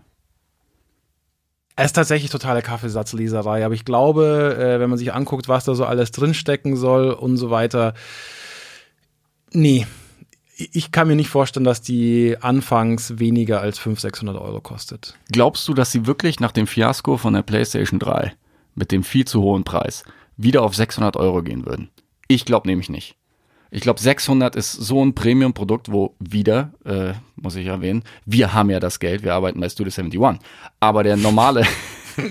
Es 1.75 1.87
ist 1.87 1.93
tatsächlich 1.93 2.29
totale 2.31 2.61
Kaffeesatzleserei, 2.61 3.63
aber 3.65 3.73
ich 3.73 3.85
glaube, 3.85 4.57
äh, 4.59 4.79
wenn 4.79 4.89
man 4.89 4.97
sich 4.99 5.13
anguckt, 5.13 5.47
was 5.47 5.65
da 5.65 5.75
so 5.75 5.85
alles 5.85 6.11
drinstecken 6.11 6.75
soll 6.75 7.11
und 7.11 7.37
so 7.37 7.51
weiter, 7.51 7.93
nee. 9.53 9.85
Ich 10.59 10.91
kann 10.91 11.07
mir 11.07 11.15
nicht 11.15 11.29
vorstellen, 11.29 11.63
dass 11.63 11.81
die 11.81 12.35
anfangs 12.41 13.17
weniger 13.17 13.61
als 13.61 13.79
500, 13.79 14.13
600 14.13 14.37
Euro 14.37 14.59
kostet. 14.59 15.17
Glaubst 15.31 15.65
du, 15.69 15.73
dass 15.73 15.93
sie 15.93 16.05
wirklich 16.05 16.41
nach 16.41 16.51
dem 16.51 16.67
Fiasko 16.67 17.15
von 17.15 17.33
der 17.33 17.43
PlayStation 17.43 17.97
3 17.97 18.33
mit 18.75 18.91
dem 18.91 19.03
viel 19.03 19.23
zu 19.23 19.41
hohen 19.41 19.63
Preis 19.63 20.03
wieder 20.35 20.63
auf 20.63 20.75
600 20.75 21.15
Euro 21.15 21.43
gehen 21.43 21.65
würden? 21.65 21.89
Ich 22.27 22.43
glaube 22.43 22.67
nämlich 22.67 22.89
nicht. 22.89 23.15
Ich 23.71 23.81
glaube, 23.81 24.01
600 24.01 24.55
ist 24.55 24.73
so 24.73 25.03
ein 25.03 25.13
Premium-Produkt, 25.13 25.91
wo 25.91 26.15
wieder, 26.19 26.73
äh, 26.83 27.13
muss 27.35 27.55
ich 27.55 27.67
erwähnen, 27.67 28.03
wir 28.25 28.53
haben 28.53 28.69
ja 28.69 28.79
das 28.79 28.99
Geld, 28.99 29.23
wir 29.23 29.35
arbeiten 29.35 29.59
bei 29.59 29.69
Studio 29.69 29.93
71. 29.95 30.39
Aber 30.79 31.03
der 31.03 31.15
normale, 31.15 31.65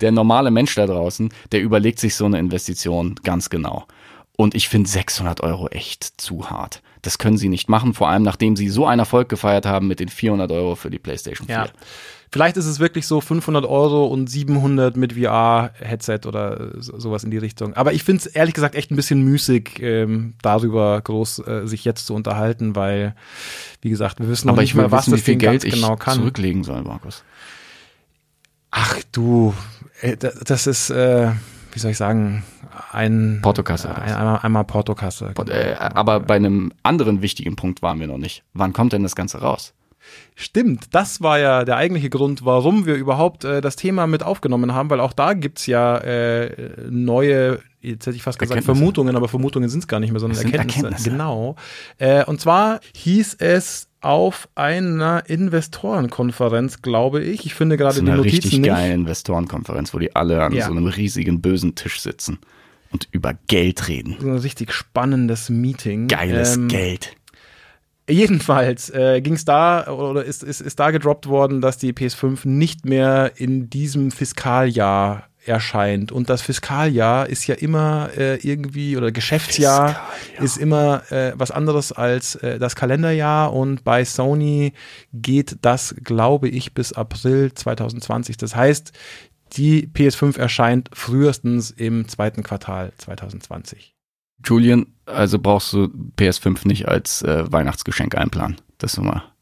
der 0.00 0.12
normale 0.12 0.50
Mensch 0.50 0.74
da 0.74 0.86
draußen, 0.86 1.30
der 1.52 1.60
überlegt 1.60 2.00
sich 2.00 2.16
so 2.16 2.24
eine 2.24 2.38
Investition 2.38 3.14
ganz 3.22 3.50
genau. 3.50 3.86
Und 4.36 4.54
ich 4.54 4.68
finde 4.68 4.88
600 4.90 5.40
Euro 5.42 5.68
echt 5.68 6.20
zu 6.20 6.50
hart. 6.50 6.82
Das 7.02 7.18
können 7.18 7.36
sie 7.38 7.48
nicht 7.48 7.68
machen, 7.68 7.94
vor 7.94 8.08
allem 8.08 8.22
nachdem 8.24 8.56
sie 8.56 8.68
so 8.68 8.86
einen 8.86 8.98
Erfolg 8.98 9.28
gefeiert 9.28 9.64
haben 9.66 9.86
mit 9.86 10.00
den 10.00 10.08
400 10.08 10.50
Euro 10.50 10.74
für 10.74 10.90
die 10.90 10.98
PlayStation 10.98 11.46
4. 11.46 11.54
Ja. 11.54 11.66
Vielleicht 12.32 12.56
ist 12.56 12.66
es 12.66 12.80
wirklich 12.80 13.06
so 13.06 13.20
500 13.20 13.64
Euro 13.64 14.06
und 14.06 14.28
700 14.28 14.96
mit 14.96 15.12
VR-Headset 15.12 16.20
oder 16.26 16.72
so- 16.80 16.98
sowas 16.98 17.22
in 17.22 17.30
die 17.30 17.38
Richtung. 17.38 17.74
Aber 17.74 17.92
ich 17.92 18.02
finde 18.02 18.22
es 18.22 18.26
ehrlich 18.26 18.54
gesagt 18.54 18.74
echt 18.74 18.90
ein 18.90 18.96
bisschen 18.96 19.22
müßig, 19.22 19.78
ähm, 19.80 20.34
darüber 20.42 21.00
groß 21.00 21.46
äh, 21.46 21.66
sich 21.68 21.84
jetzt 21.84 22.06
zu 22.06 22.14
unterhalten, 22.14 22.74
weil, 22.74 23.14
wie 23.82 23.90
gesagt, 23.90 24.18
wir 24.18 24.26
wissen 24.28 24.48
noch 24.48 24.54
Aber 24.54 24.62
nicht 24.62 24.74
mal, 24.74 24.90
was 24.90 25.02
wissen, 25.06 25.12
wie 25.12 25.16
das 25.18 25.24
viel 25.24 25.32
Ding 25.34 25.38
Geld 25.38 25.62
ganz 25.62 25.64
ich 25.74 25.80
genau 25.80 25.94
kann. 25.94 26.14
zurücklegen 26.18 26.64
soll, 26.64 26.82
Markus. 26.82 27.22
Ach 28.72 28.96
du, 29.12 29.54
äh, 30.00 30.16
da- 30.16 30.32
das 30.44 30.66
ist, 30.66 30.90
äh, 30.90 31.30
wie 31.74 31.80
soll 31.80 31.90
ich 31.90 31.96
sagen, 31.96 32.44
ein 32.92 33.40
Portokasse. 33.42 33.94
Ein, 33.94 34.14
einmal, 34.14 34.38
einmal 34.42 34.64
Portokasse. 34.64 35.32
Und, 35.36 35.50
äh, 35.50 35.74
aber 35.78 36.20
bei 36.20 36.36
einem 36.36 36.72
anderen 36.82 37.20
wichtigen 37.20 37.56
Punkt 37.56 37.82
waren 37.82 38.00
wir 38.00 38.06
noch 38.06 38.18
nicht. 38.18 38.44
Wann 38.54 38.72
kommt 38.72 38.92
denn 38.92 39.02
das 39.02 39.16
Ganze 39.16 39.38
raus? 39.38 39.74
Stimmt, 40.36 40.94
das 40.94 41.22
war 41.22 41.38
ja 41.38 41.64
der 41.64 41.76
eigentliche 41.76 42.10
Grund, 42.10 42.44
warum 42.44 42.86
wir 42.86 42.94
überhaupt 42.94 43.44
äh, 43.44 43.60
das 43.60 43.76
Thema 43.76 44.06
mit 44.06 44.22
aufgenommen 44.22 44.74
haben, 44.74 44.90
weil 44.90 45.00
auch 45.00 45.12
da 45.12 45.32
gibt's 45.32 45.66
ja 45.66 45.96
äh, 45.98 46.86
neue, 46.90 47.60
jetzt 47.80 48.06
hätte 48.06 48.16
ich 48.16 48.22
fast 48.22 48.38
gesagt. 48.38 48.62
Vermutungen, 48.64 49.16
aber 49.16 49.28
Vermutungen 49.28 49.68
sind's 49.68 49.88
gar 49.88 50.00
nicht 50.00 50.10
mehr, 50.10 50.20
sondern 50.20 50.38
Erkenntnisse. 50.38 50.78
Erkenntnisse. 50.78 51.10
Genau. 51.10 51.56
Äh, 51.98 52.24
und 52.24 52.40
zwar 52.40 52.80
hieß 52.94 53.36
es 53.38 53.88
auf 54.04 54.48
einer 54.54 55.28
Investorenkonferenz, 55.28 56.82
glaube 56.82 57.22
ich. 57.22 57.46
Ich 57.46 57.54
finde 57.54 57.76
gerade 57.76 58.00
die 58.02 58.06
eine 58.06 58.16
Notizen 58.18 58.34
richtig 58.36 58.58
nicht. 58.60 58.68
geile 58.68 58.92
Investorenkonferenz, 58.94 59.94
wo 59.94 59.98
die 59.98 60.14
alle 60.14 60.42
an 60.42 60.52
Ja. 60.52 60.66
so 60.66 60.72
einem 60.72 60.86
riesigen 60.86 61.40
bösen 61.40 61.74
Tisch 61.74 62.00
sitzen 62.00 62.38
und 62.92 63.08
über 63.12 63.34
Geld 63.48 63.88
reden. 63.88 64.16
So 64.20 64.28
ein 64.28 64.38
richtig 64.38 64.72
spannendes 64.72 65.48
Meeting. 65.50 66.08
Geiles 66.08 66.56
Ähm, 66.56 66.68
Geld. 66.68 67.16
Jedenfalls 68.08 68.90
äh, 68.90 69.22
ging 69.22 69.32
es 69.32 69.46
da 69.46 69.86
oder 69.88 70.22
ist, 70.24 70.42
ist, 70.42 70.60
ist 70.60 70.78
da 70.78 70.90
gedroppt 70.90 71.26
worden, 71.26 71.62
dass 71.62 71.78
die 71.78 71.94
PS5 71.94 72.46
nicht 72.46 72.84
mehr 72.84 73.32
in 73.36 73.70
diesem 73.70 74.10
Fiskaljahr 74.10 75.26
erscheint. 75.46 76.12
Und 76.12 76.30
das 76.30 76.42
Fiskaljahr 76.42 77.28
ist 77.28 77.46
ja 77.46 77.54
immer 77.54 78.10
äh, 78.16 78.36
irgendwie, 78.36 78.96
oder 78.96 79.12
Geschäftsjahr 79.12 79.88
Fiskaljahr. 79.88 80.44
ist 80.44 80.56
immer 80.56 81.12
äh, 81.12 81.32
was 81.36 81.50
anderes 81.50 81.92
als 81.92 82.36
äh, 82.36 82.58
das 82.58 82.76
Kalenderjahr. 82.76 83.52
Und 83.52 83.84
bei 83.84 84.04
Sony 84.04 84.72
geht 85.12 85.58
das, 85.62 85.94
glaube 86.02 86.48
ich, 86.48 86.74
bis 86.74 86.92
April 86.92 87.52
2020. 87.52 88.36
Das 88.36 88.56
heißt, 88.56 88.92
die 89.56 89.86
PS5 89.86 90.38
erscheint 90.38 90.90
frühestens 90.92 91.70
im 91.70 92.08
zweiten 92.08 92.42
Quartal 92.42 92.92
2020. 92.98 93.94
Julian, 94.44 94.86
also 95.06 95.38
brauchst 95.38 95.72
du 95.72 95.90
PS5 96.18 96.66
nicht 96.66 96.88
als 96.88 97.22
äh, 97.22 97.50
Weihnachtsgeschenk 97.50 98.16
einplanen. 98.16 98.56
Das 98.78 98.96
nur 98.96 99.06
mal 99.06 99.33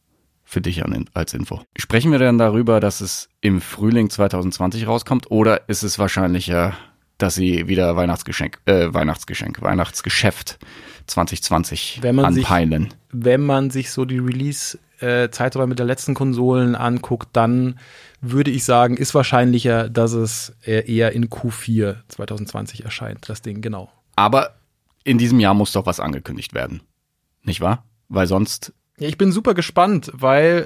für 0.52 0.60
dich 0.60 0.84
an, 0.84 1.08
als 1.14 1.32
Info. 1.34 1.62
Sprechen 1.78 2.12
wir 2.12 2.18
denn 2.18 2.36
darüber, 2.38 2.78
dass 2.78 3.00
es 3.00 3.28
im 3.40 3.60
Frühling 3.62 4.10
2020 4.10 4.86
rauskommt 4.86 5.30
oder 5.30 5.68
ist 5.68 5.82
es 5.82 5.98
wahrscheinlicher, 5.98 6.74
dass 7.18 7.34
sie 7.36 7.68
wieder 7.68 7.96
Weihnachtsgeschenk, 7.96 8.58
äh, 8.66 8.92
Weihnachtsgeschenk, 8.92 9.62
Weihnachtsgeschäft 9.62 10.58
2020 11.06 12.00
Wenn 12.02 12.16
man 12.16 12.34
sich- 12.34 12.44
anpeilen? 12.44 12.94
wenn 13.10 13.40
man 13.44 13.70
sich 13.70 13.90
so 13.90 14.04
die 14.04 14.18
Release-Zeiträume 14.18 15.74
der 15.74 15.86
letzten 15.86 16.14
Konsolen 16.14 16.74
anguckt, 16.74 17.28
dann 17.32 17.78
würde 18.20 18.50
ich 18.50 18.64
sagen, 18.64 18.96
ist 18.96 19.14
wahrscheinlicher, 19.14 19.88
dass 19.88 20.12
es 20.12 20.54
äh, 20.64 20.84
eher 20.92 21.12
in 21.12 21.28
Q4 21.28 21.96
2020 22.08 22.84
erscheint, 22.84 23.28
das 23.28 23.42
Ding, 23.42 23.60
genau. 23.62 23.90
Aber 24.16 24.54
in 25.04 25.18
diesem 25.18 25.40
Jahr 25.40 25.54
muss 25.54 25.72
doch 25.72 25.86
was 25.86 25.98
angekündigt 26.00 26.54
werden. 26.54 26.82
Nicht 27.42 27.60
wahr? 27.60 27.84
Weil 28.08 28.26
sonst 28.26 28.72
Ja, 29.02 29.08
ich 29.08 29.18
bin 29.18 29.32
super 29.32 29.54
gespannt, 29.54 30.10
weil, 30.14 30.58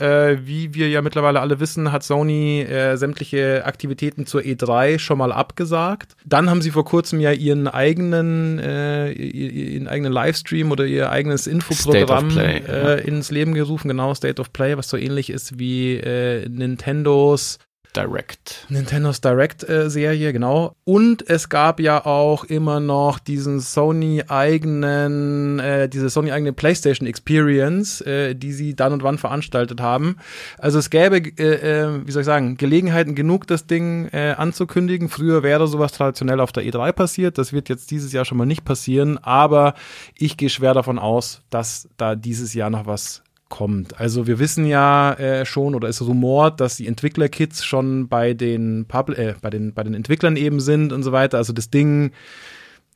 äh, 0.43 0.47
wie 0.47 0.75
wir 0.75 0.89
ja 0.89 1.03
mittlerweile 1.03 1.41
alle 1.41 1.59
wissen, 1.59 1.91
hat 1.91 2.03
Sony 2.03 2.61
äh, 2.63 2.97
sämtliche 2.97 3.65
Aktivitäten 3.65 4.27
zur 4.27 4.43
E3 4.43 4.99
schon 4.99 5.19
mal 5.19 5.33
abgesagt. 5.33 6.15
Dann 6.25 6.51
haben 6.51 6.61
sie 6.63 6.71
vor 6.71 6.85
kurzem 6.85 7.19
ja 7.21 7.33
ihren 7.33 7.67
eigenen, 7.67 8.59
äh, 8.59 9.11
ihr- 9.13 9.53
ihren 9.73 9.89
eigenen 9.89 10.13
Livestream 10.13 10.71
oder 10.71 10.85
ihr 10.87 11.11
eigenes 11.11 11.47
Infoprogramm 11.47 12.29
Play, 12.29 12.63
ja. 12.67 12.73
äh, 12.95 13.07
ins 13.09 13.31
Leben 13.31 13.55
gerufen, 13.55 13.89
genau, 13.89 14.15
State 14.15 14.41
of 14.41 14.53
Play, 14.53 14.77
was 14.77 14.89
so 14.89 14.97
ähnlich 14.97 15.31
ist 15.31 15.59
wie 15.59 15.95
äh, 15.97 16.47
Nintendos 16.49 17.59
Direct. 17.97 18.67
Nintendos 18.69 19.23
Direct-Serie, 19.23 20.33
genau. 20.33 20.77
Und 20.85 21.29
es 21.31 21.49
gab 21.49 21.81
ja 21.81 22.05
auch 22.05 22.45
immer 22.45 22.79
noch 22.79 23.19
diesen 23.19 23.61
Sony-eigenen, 23.61 25.59
äh, 25.59 25.89
diese 25.89 26.11
Sony-eigene 26.11 26.53
PlayStation 26.53 27.09
Experience, 27.09 28.03
äh, 28.03 28.35
die 28.35 28.53
sie 28.53 28.77
dann 28.77 28.93
und 28.93 29.03
wann 29.03 29.17
veranstaltet 29.17 29.81
haben. 29.81 30.17
Also 30.59 30.79
es 30.79 30.91
gäbe, 30.91 31.17
äh, 31.39 31.85
äh, 31.85 32.07
wie 32.07 32.13
soll 32.13 32.21
ich 32.21 32.27
sagen, 32.27 32.59
Gelegenheiten 32.59 33.15
genug, 33.15 33.47
das 33.47 33.67
Ding 33.67 34.09
äh, 34.13 34.35
anzukündigen. 34.37 35.09
Früher 35.09 35.43
wäre 35.43 35.67
sowas 35.67 35.93
traditionell 35.93 36.41
auf 36.41 36.53
der 36.53 36.65
E3 36.65 36.93
passiert. 36.93 37.39
Das 37.39 37.55
wird 37.55 37.71
jetzt 37.71 37.91
dieses 37.91 38.13
Jahr 38.13 38.27
schon 38.27 38.37
mal 38.37 38.47
nicht 38.47 38.65
passieren. 38.65 39.19
Aber 39.19 39.75
ich 40.15 40.37
gehe 40.37 40.51
schwer 40.51 40.75
davon 40.75 40.99
aus, 40.99 41.41
dass 41.49 41.89
da 41.97 42.15
dieses 42.15 42.53
Jahr 42.53 42.69
noch 42.69 42.87
was 42.87 43.23
kommt. 43.49 43.99
Also 44.01 44.27
wir 44.27 44.39
wissen 44.39 44.67
ja 44.67 45.13
äh, 45.15 45.47
schon 45.47 45.75
oder 45.75 45.89
es 45.89 46.05
rumort, 46.05 46.61
dass 46.61 46.77
die 46.77 46.87
Entwicklerkits 46.87 47.65
schon 47.65 48.09
bei 48.09 48.35
den 48.35 48.87
Publ 48.87 49.15
äh, 49.15 49.35
bei 49.41 49.51
den 49.51 49.73
bei 49.73 49.85
den 49.85 49.95
Entwicklern 49.95 50.37
eben 50.37 50.61
sind 50.61 50.93
und 50.93 51.03
so 51.03 51.13
weiter. 51.13 51.39
Also 51.39 51.53
das 51.53 51.71
Ding, 51.71 52.13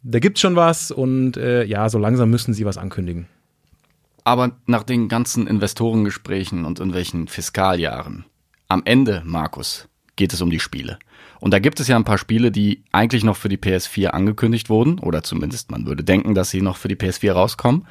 da 0.03 0.19
gibt's 0.19 0.41
schon 0.41 0.57
was 0.57 0.91
und 0.91 1.37
äh, 1.37 1.65
ja, 1.65 1.89
so 1.89 1.99
langsam 1.99 2.31
müssen 2.31 2.55
sie 2.55 2.65
was 2.65 2.79
ankündigen. 2.79 3.27
Aber 4.25 4.53
nach 4.67 4.83
den 4.83 5.09
ganzen 5.09 5.47
Investorengesprächen 5.47 6.65
und 6.65 6.79
irgendwelchen 6.79 7.27
Fiskaljahren, 7.29 8.25
am 8.69 8.83
Ende, 8.85 9.23
Markus, 9.25 9.89
geht 10.17 10.33
es 10.33 10.43
um 10.43 10.51
die 10.51 10.61
Spiele. 10.61 10.99
Und 11.41 11.55
da 11.55 11.59
gibt 11.59 11.81
es 11.81 11.89
ja 11.89 11.97
ein 11.97 12.05
paar 12.05 12.19
Spiele, 12.19 12.51
die 12.51 12.85
eigentlich 12.93 13.25
noch 13.25 13.37
für 13.37 13.49
die 13.49 13.57
PS4 13.57 14.09
angekündigt 14.09 14.69
wurden, 14.69 14.99
oder 14.99 15.23
zumindest 15.23 15.71
man 15.71 15.87
würde 15.87 16.05
denken, 16.05 16.35
dass 16.35 16.51
sie 16.51 16.61
noch 16.61 16.77
für 16.77 16.89
die 16.89 16.97
PS4 16.97 17.33
rauskommen, 17.33 17.87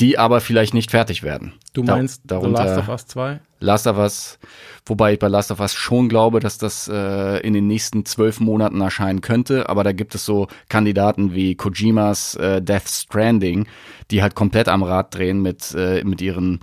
die 0.00 0.18
aber 0.18 0.40
vielleicht 0.40 0.74
nicht 0.74 0.90
fertig 0.90 1.22
werden. 1.22 1.52
Du 1.72 1.82
Da- 1.82 1.96
meinst 1.96 2.22
The 2.22 2.28
darunter 2.28 2.64
Last 2.64 2.78
of 2.78 2.88
Us 2.88 3.06
2? 3.06 3.40
Last 3.60 3.86
of 3.86 3.96
Us, 3.96 4.38
wobei 4.84 5.14
ich 5.14 5.18
bei 5.18 5.28
Last 5.28 5.50
of 5.50 5.60
Us 5.60 5.72
schon 5.72 6.08
glaube, 6.08 6.40
dass 6.40 6.58
das 6.58 6.88
äh, 6.92 7.38
in 7.40 7.54
den 7.54 7.66
nächsten 7.66 8.04
zwölf 8.04 8.38
Monaten 8.40 8.80
erscheinen 8.80 9.20
könnte, 9.22 9.68
aber 9.70 9.84
da 9.84 9.92
gibt 9.92 10.14
es 10.14 10.24
so 10.26 10.48
Kandidaten 10.68 11.34
wie 11.34 11.54
Kojimas 11.54 12.34
äh, 12.34 12.60
Death 12.60 12.88
Stranding, 12.88 13.66
die 14.10 14.20
halt 14.20 14.34
komplett 14.34 14.68
am 14.68 14.82
Rad 14.82 15.14
drehen 15.14 15.40
mit, 15.40 15.74
äh, 15.74 16.04
mit 16.04 16.20
ihren 16.20 16.60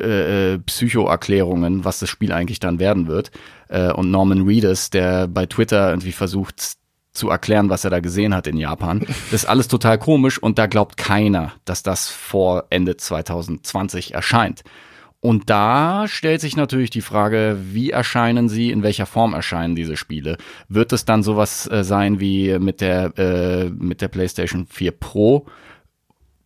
äh, 0.00 0.54
äh, 0.54 0.58
Psychoerklärungen, 0.58 1.84
was 1.84 2.00
das 2.00 2.08
Spiel 2.08 2.32
eigentlich 2.32 2.60
dann 2.60 2.78
werden 2.78 3.06
wird. 3.06 3.30
Äh, 3.68 3.92
und 3.92 4.10
Norman 4.10 4.42
Reedus, 4.46 4.90
der 4.90 5.28
bei 5.28 5.46
Twitter 5.46 5.90
irgendwie 5.90 6.12
versucht 6.12 6.72
zu 7.12 7.28
erklären, 7.28 7.70
was 7.70 7.84
er 7.84 7.90
da 7.90 8.00
gesehen 8.00 8.34
hat 8.34 8.46
in 8.46 8.56
Japan. 8.56 9.00
Das 9.30 9.42
ist 9.42 9.46
alles 9.46 9.68
total 9.68 9.98
komisch 9.98 10.38
und 10.38 10.58
da 10.58 10.66
glaubt 10.66 10.96
keiner, 10.96 11.52
dass 11.64 11.82
das 11.82 12.08
vor 12.08 12.66
Ende 12.70 12.96
2020 12.96 14.14
erscheint. 14.14 14.62
Und 15.22 15.50
da 15.50 16.08
stellt 16.08 16.40
sich 16.40 16.56
natürlich 16.56 16.88
die 16.88 17.02
Frage, 17.02 17.58
wie 17.60 17.90
erscheinen 17.90 18.48
sie, 18.48 18.70
in 18.70 18.82
welcher 18.82 19.04
Form 19.04 19.34
erscheinen 19.34 19.74
diese 19.74 19.96
Spiele? 19.96 20.38
Wird 20.68 20.94
es 20.94 21.04
dann 21.04 21.22
sowas 21.22 21.70
äh, 21.70 21.84
sein 21.84 22.20
wie 22.20 22.58
mit 22.58 22.80
der, 22.80 23.18
äh, 23.18 23.68
mit 23.68 24.00
der 24.00 24.08
PlayStation 24.08 24.66
4 24.66 24.92
Pro, 24.92 25.46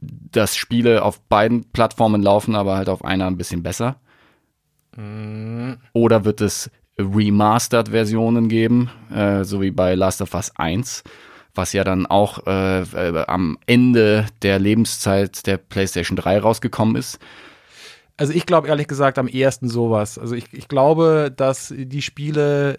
dass 0.01 0.57
Spiele 0.57 1.03
auf 1.03 1.21
beiden 1.21 1.71
Plattformen 1.71 2.21
laufen, 2.21 2.57
aber 2.57 2.77
halt 2.77 2.89
auf 2.89 3.05
einer 3.05 3.27
ein 3.27 3.37
bisschen 3.37 3.62
besser? 3.62 4.01
Oder 5.93 6.25
wird 6.25 6.41
es 6.41 6.71
Remastered-Versionen 6.99 8.49
geben, 8.49 8.90
äh, 9.12 9.45
so 9.45 9.61
wie 9.61 9.70
bei 9.70 9.95
Last 9.95 10.22
of 10.22 10.34
Us 10.34 10.53
1, 10.57 11.03
was 11.55 11.72
ja 11.72 11.84
dann 11.84 12.07
auch 12.07 12.47
äh, 12.47 12.82
äh, 12.82 13.24
am 13.26 13.59
Ende 13.66 14.26
der 14.42 14.59
Lebenszeit 14.59 15.47
der 15.47 15.57
PlayStation 15.57 16.16
3 16.16 16.38
rausgekommen 16.38 16.97
ist? 16.97 17.18
Also 18.16 18.32
ich 18.32 18.47
glaube 18.47 18.68
ehrlich 18.68 18.86
gesagt 18.86 19.18
am 19.18 19.26
ehesten 19.26 19.68
sowas. 19.68 20.18
Also 20.18 20.36
ich, 20.36 20.53
ich 20.53 20.68
glaube, 20.68 21.32
dass 21.36 21.74
die 21.76 22.03
Spiele, 22.03 22.78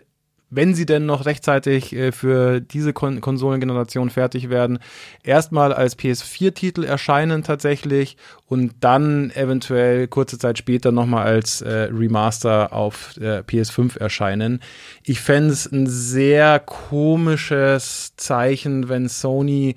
wenn 0.50 0.76
sie 0.76 0.86
denn 0.86 1.06
noch 1.06 1.26
rechtzeitig 1.26 1.94
äh, 1.94 2.12
für 2.12 2.62
diese 2.62 2.94
Kon 2.94 3.22
Konsolengeneration 3.22 4.10
fertig 4.10 4.50
werden, 4.50 4.80
erstmal 5.24 5.74
als 5.74 5.98
PS4-Titel 5.98 6.84
erscheinen 6.84 7.44
tatsächlich 7.44 8.18
und 8.48 8.74
dann 8.80 9.32
eventuell 9.32 10.08
kurze 10.08 10.38
Zeit 10.38 10.58
später 10.58 10.92
nochmal 10.92 11.26
als 11.26 11.62
äh, 11.62 11.90
Remaster 11.92 12.74
auf 12.74 13.18
äh, 13.18 13.40
PS5 13.40 14.00
erscheinen. 14.00 14.62
Ich 15.04 15.20
fände 15.20 15.54
es 15.54 15.72
ein 15.72 15.88
sehr 15.88 16.60
komisches 16.60 18.14
Zeichen, 18.16 18.88
wenn 18.90 19.10
Sony 19.10 19.76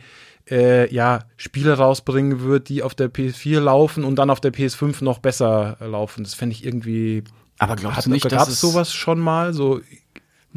äh, 0.51 0.93
ja, 0.93 1.21
Spiele 1.37 1.75
rausbringen 1.75 2.41
wird, 2.43 2.69
die 2.69 2.83
auf 2.83 2.95
der 2.95 3.13
PS4 3.13 3.61
laufen 3.61 4.05
und 4.05 4.17
dann 4.17 4.31
auf 4.31 4.41
der 4.41 4.53
PS5 4.53 5.05
noch 5.05 5.19
besser 5.19 5.77
laufen. 5.81 6.25
Das 6.25 6.35
fände 6.35 6.55
ich 6.55 6.65
irgendwie. 6.65 7.25
Aber 7.59 7.77
glaubst 7.77 7.99
Hat, 7.99 8.07
du 8.07 8.11
nicht, 8.11 8.23
gab 8.23 8.33
dass 8.33 8.49
es 8.49 8.61
sowas 8.61 8.93
schon 8.93 9.19
mal? 9.19 9.53
So, 9.53 9.81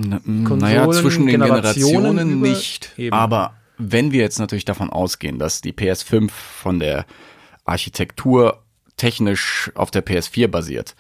Konsolen, 0.10 0.60
naja, 0.60 0.90
zwischen 0.92 1.26
den 1.28 1.40
Generationen 1.42 2.18
Generationen 2.18 2.32
über- 2.40 2.48
nicht. 2.48 2.92
Eben. 2.98 3.14
Aber 3.16 3.54
wenn 3.78 4.12
wir 4.12 4.22
jetzt 4.22 4.40
natürlich 4.40 4.66
davon 4.66 4.90
ausgehen, 4.90 5.40
dass 5.40 5.62
die 5.62 5.74
PS5 5.74 6.30
von 6.32 6.80
der 6.80 7.06
Architektur 7.66 8.62
technisch 8.98 9.72
auf 9.76 9.92
der 9.92 10.06
PS4 10.06 10.48
basiert, 10.48 10.96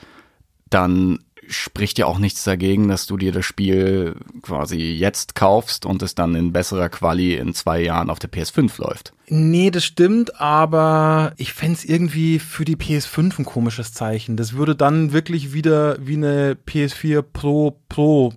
dann 0.70 1.20
spricht 1.48 1.98
ja 1.98 2.06
auch 2.06 2.18
nichts 2.18 2.44
dagegen, 2.46 2.88
dass 2.88 3.08
du 3.08 3.18
dir 3.18 3.32
das 3.34 3.46
Spiel 3.46 4.16
quasi 4.42 4.78
jetzt 4.78 5.36
kaufst 5.36 5.86
und 5.86 6.02
es 6.02 6.16
dann 6.16 6.34
in 6.36 6.54
besserer 6.54 6.88
Quali 6.88 7.36
in 7.36 7.54
zwei 7.54 7.82
Jahren 7.82 8.10
auf 8.10 8.20
der 8.20 8.32
PS5 8.32 8.80
läuft. 8.80 9.12
Nee, 9.28 9.70
das 9.70 9.84
stimmt, 9.84 10.40
aber 10.40 11.34
ich 11.38 11.52
fänd's 11.54 11.84
irgendwie 11.84 12.40
für 12.40 12.64
die 12.64 12.78
PS5 12.78 13.40
ein 13.40 13.46
komisches 13.46 13.92
Zeichen. 13.94 14.38
Das 14.38 14.54
würde 14.54 14.76
dann 14.76 15.12
wirklich 15.14 15.52
wieder 15.54 15.98
wie 16.00 16.16
eine 16.16 16.56
PS4 16.68 17.22
Pro 17.22 17.78
Pro 17.90 18.34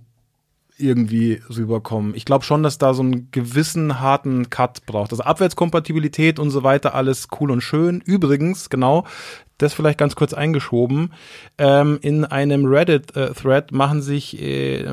irgendwie 0.77 1.41
rüberkommen. 1.49 2.14
Ich 2.14 2.25
glaube 2.25 2.45
schon, 2.45 2.62
dass 2.62 2.79
da 2.79 2.95
so 2.95 3.03
einen 3.03 3.31
gewissen 3.31 4.01
harten 4.01 4.51
Cut 4.51 4.87
braucht. 4.87 5.12
Also 5.12 5.22
Abwärtskompatibilität 5.22 6.39
und 6.39 6.51
so 6.51 6.62
weiter, 6.62 6.95
alles 6.95 7.29
cool 7.41 7.51
und 7.51 7.61
schön. 7.61 8.01
Übrigens, 8.01 8.70
genau, 8.70 9.05
das 9.59 9.74
vielleicht 9.74 9.98
ganz 9.98 10.16
kurz 10.16 10.34
eingeschoben. 10.34 11.12
Ähm, 11.59 11.98
in 12.02 12.24
einem 12.24 12.66
Reddit-Thread 12.66 13.72
machen 13.72 14.02
sich 14.02 14.40
äh, 14.40 14.84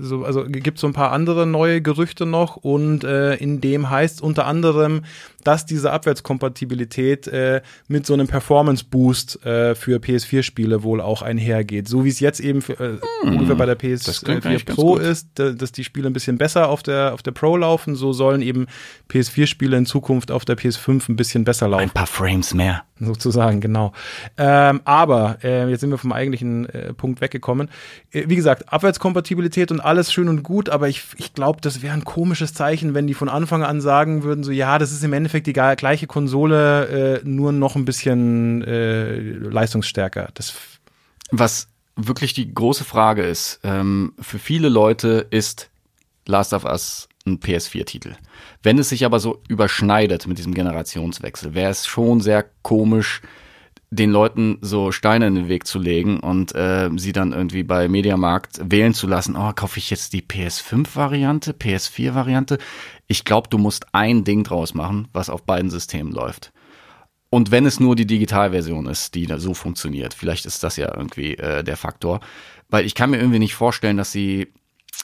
so, 0.00 0.24
also 0.24 0.44
gibt 0.44 0.78
so 0.78 0.86
ein 0.86 0.92
paar 0.92 1.12
andere 1.12 1.46
neue 1.46 1.82
Gerüchte 1.82 2.26
noch 2.26 2.56
und 2.56 3.04
äh, 3.04 3.34
in 3.34 3.60
dem 3.60 3.90
heißt 3.90 4.22
unter 4.22 4.46
anderem, 4.46 5.02
dass 5.42 5.66
diese 5.66 5.92
Abwärtskompatibilität 5.92 7.26
äh, 7.28 7.60
mit 7.88 8.06
so 8.06 8.14
einem 8.14 8.26
Performance-Boost 8.26 9.44
äh, 9.44 9.74
für 9.74 9.98
PS4-Spiele 9.98 10.82
wohl 10.82 11.00
auch 11.00 11.22
einhergeht. 11.22 11.88
So 11.88 12.04
wie 12.04 12.08
es 12.08 12.20
jetzt 12.20 12.40
eben 12.40 12.62
für, 12.62 12.80
äh, 12.80 12.98
ungefähr 13.22 13.56
bei 13.56 13.66
der 13.66 13.78
PS4 13.78 14.64
Pro 14.64 14.96
ist, 14.96 15.28
dass 15.34 15.72
die 15.72 15.84
Spiele 15.84 16.08
ein 16.08 16.12
bisschen 16.12 16.38
besser 16.38 16.68
auf 16.68 16.82
der, 16.82 17.12
auf 17.14 17.22
der 17.22 17.32
Pro 17.32 17.56
laufen, 17.56 17.94
so 17.94 18.12
sollen 18.12 18.42
eben 18.42 18.66
PS4-Spiele 19.10 19.76
in 19.76 19.86
Zukunft 19.86 20.30
auf 20.30 20.44
der 20.44 20.56
PS5 20.56 21.10
ein 21.10 21.16
bisschen 21.16 21.44
besser 21.44 21.68
laufen. 21.68 21.82
Ein 21.82 21.90
paar 21.90 22.06
Frames 22.06 22.54
mehr. 22.54 22.84
Sozusagen, 23.00 23.60
genau. 23.60 23.92
Ähm, 24.36 24.80
aber 24.84 25.38
äh, 25.42 25.68
jetzt 25.68 25.80
sind 25.80 25.90
wir 25.90 25.98
vom 25.98 26.12
eigentlichen 26.12 26.68
äh, 26.68 26.92
Punkt 26.92 27.20
weggekommen. 27.20 27.68
Äh, 28.12 28.24
wie 28.28 28.36
gesagt, 28.36 28.72
Abwärtskompatibilität 28.72 29.70
und 29.70 29.80
alles 29.80 30.12
schön 30.12 30.28
und 30.28 30.42
gut, 30.42 30.68
aber 30.68 30.88
ich, 30.88 31.04
ich 31.16 31.34
glaube, 31.34 31.60
das 31.60 31.82
wäre 31.82 31.94
ein 31.94 32.04
komisches 32.04 32.54
Zeichen, 32.54 32.94
wenn 32.94 33.06
die 33.06 33.14
von 33.14 33.28
Anfang 33.28 33.62
an 33.62 33.80
sagen 33.80 34.22
würden, 34.22 34.44
so 34.44 34.50
ja, 34.50 34.78
das 34.78 34.92
ist 34.92 35.04
im 35.04 35.12
Endeffekt 35.12 35.46
die 35.46 35.52
gleiche 35.52 36.06
Konsole, 36.06 37.20
äh, 37.20 37.20
nur 37.24 37.52
noch 37.52 37.76
ein 37.76 37.84
bisschen 37.84 38.62
äh, 38.62 39.16
leistungsstärker. 39.18 40.28
Das 40.34 40.54
Was 41.30 41.68
wirklich 41.96 42.32
die 42.32 42.52
große 42.52 42.84
Frage 42.84 43.22
ist, 43.22 43.60
ähm, 43.62 44.12
für 44.20 44.38
viele 44.38 44.68
Leute 44.68 45.26
ist 45.30 45.70
Last 46.26 46.52
of 46.52 46.64
Us 46.64 47.08
ein 47.26 47.40
PS4-Titel. 47.40 48.16
Wenn 48.62 48.78
es 48.78 48.90
sich 48.90 49.04
aber 49.04 49.20
so 49.20 49.40
überschneidet 49.48 50.26
mit 50.26 50.38
diesem 50.38 50.54
Generationswechsel, 50.54 51.54
wäre 51.54 51.70
es 51.70 51.86
schon 51.86 52.20
sehr 52.20 52.44
komisch, 52.62 53.22
den 53.90 54.10
Leuten 54.10 54.58
so 54.60 54.92
Steine 54.92 55.26
in 55.26 55.34
den 55.34 55.48
Weg 55.48 55.66
zu 55.66 55.78
legen 55.78 56.20
und 56.20 56.54
äh, 56.54 56.90
sie 56.96 57.12
dann 57.12 57.32
irgendwie 57.32 57.62
bei 57.62 57.88
Mediamarkt 57.88 58.60
wählen 58.62 58.94
zu 58.94 59.06
lassen, 59.06 59.36
oh, 59.36 59.52
kaufe 59.54 59.78
ich 59.78 59.90
jetzt 59.90 60.12
die 60.12 60.22
PS5-Variante, 60.22 61.52
PS4-Variante? 61.52 62.58
Ich 63.06 63.24
glaube, 63.24 63.48
du 63.48 63.58
musst 63.58 63.86
ein 63.92 64.24
Ding 64.24 64.44
draus 64.44 64.74
machen, 64.74 65.08
was 65.12 65.30
auf 65.30 65.44
beiden 65.44 65.70
Systemen 65.70 66.12
läuft. 66.12 66.52
Und 67.30 67.50
wenn 67.50 67.66
es 67.66 67.80
nur 67.80 67.96
die 67.96 68.06
Digitalversion 68.06 68.86
ist, 68.86 69.14
die 69.14 69.26
da 69.26 69.38
so 69.38 69.54
funktioniert, 69.54 70.14
vielleicht 70.14 70.46
ist 70.46 70.62
das 70.62 70.76
ja 70.76 70.96
irgendwie 70.96 71.34
äh, 71.36 71.64
der 71.64 71.76
Faktor. 71.76 72.20
Weil 72.68 72.86
ich 72.86 72.94
kann 72.94 73.10
mir 73.10 73.18
irgendwie 73.18 73.40
nicht 73.40 73.54
vorstellen, 73.54 73.96
dass 73.96 74.12
sie 74.12 74.52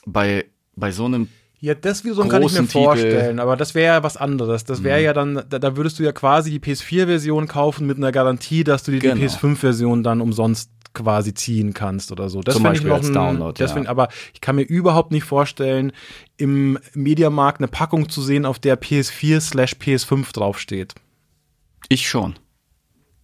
bei, 0.06 0.46
bei 0.76 0.92
so 0.92 1.06
einem 1.06 1.28
ja, 1.60 1.74
das 1.74 2.04
wiederum 2.04 2.28
kann 2.28 2.42
ich 2.42 2.52
mir 2.52 2.58
großen 2.58 2.68
Titel. 2.68 2.84
vorstellen, 2.84 3.38
aber 3.38 3.56
das 3.56 3.74
wäre 3.74 3.94
ja 3.96 4.02
was 4.02 4.16
anderes. 4.16 4.64
Das 4.64 4.82
wäre 4.82 4.98
Mhm. 4.98 5.04
ja 5.04 5.12
dann, 5.12 5.42
da, 5.48 5.58
da 5.58 5.76
würdest 5.76 5.98
du 5.98 6.02
ja 6.02 6.12
quasi 6.12 6.50
die 6.50 6.58
PS4-Version 6.60 7.46
kaufen 7.48 7.86
mit 7.86 7.98
einer 7.98 8.12
Garantie, 8.12 8.64
dass 8.64 8.82
du 8.82 8.92
dir 8.92 9.00
die 9.00 9.08
Genau. 9.08 9.20
PS5-Version 9.20 10.02
dann 10.02 10.20
umsonst 10.20 10.70
quasi 10.94 11.34
ziehen 11.34 11.72
kannst 11.74 12.10
oder 12.12 12.28
so. 12.28 12.40
Das 12.40 12.54
Zum 12.54 12.62
fänd 12.64 12.76
ich 12.78 12.82
Beispiel 12.82 12.88
noch 12.90 12.96
als 12.96 13.06
ein, 13.08 13.14
Download, 13.14 13.62
das 13.62 13.74
ja. 13.74 13.84
aber 13.88 14.08
ich 14.34 14.40
kann 14.40 14.56
mir 14.56 14.62
überhaupt 14.62 15.12
nicht 15.12 15.22
vorstellen, 15.24 15.92
im 16.36 16.78
Mediamarkt 16.94 17.60
eine 17.60 17.68
Packung 17.68 18.08
zu 18.08 18.22
sehen, 18.22 18.44
auf 18.44 18.58
der 18.58 18.80
PS4 18.80 19.40
slash 19.40 19.74
PS5 19.74 20.32
draufsteht. 20.32 20.94
Ich 21.88 22.08
schon. 22.08 22.38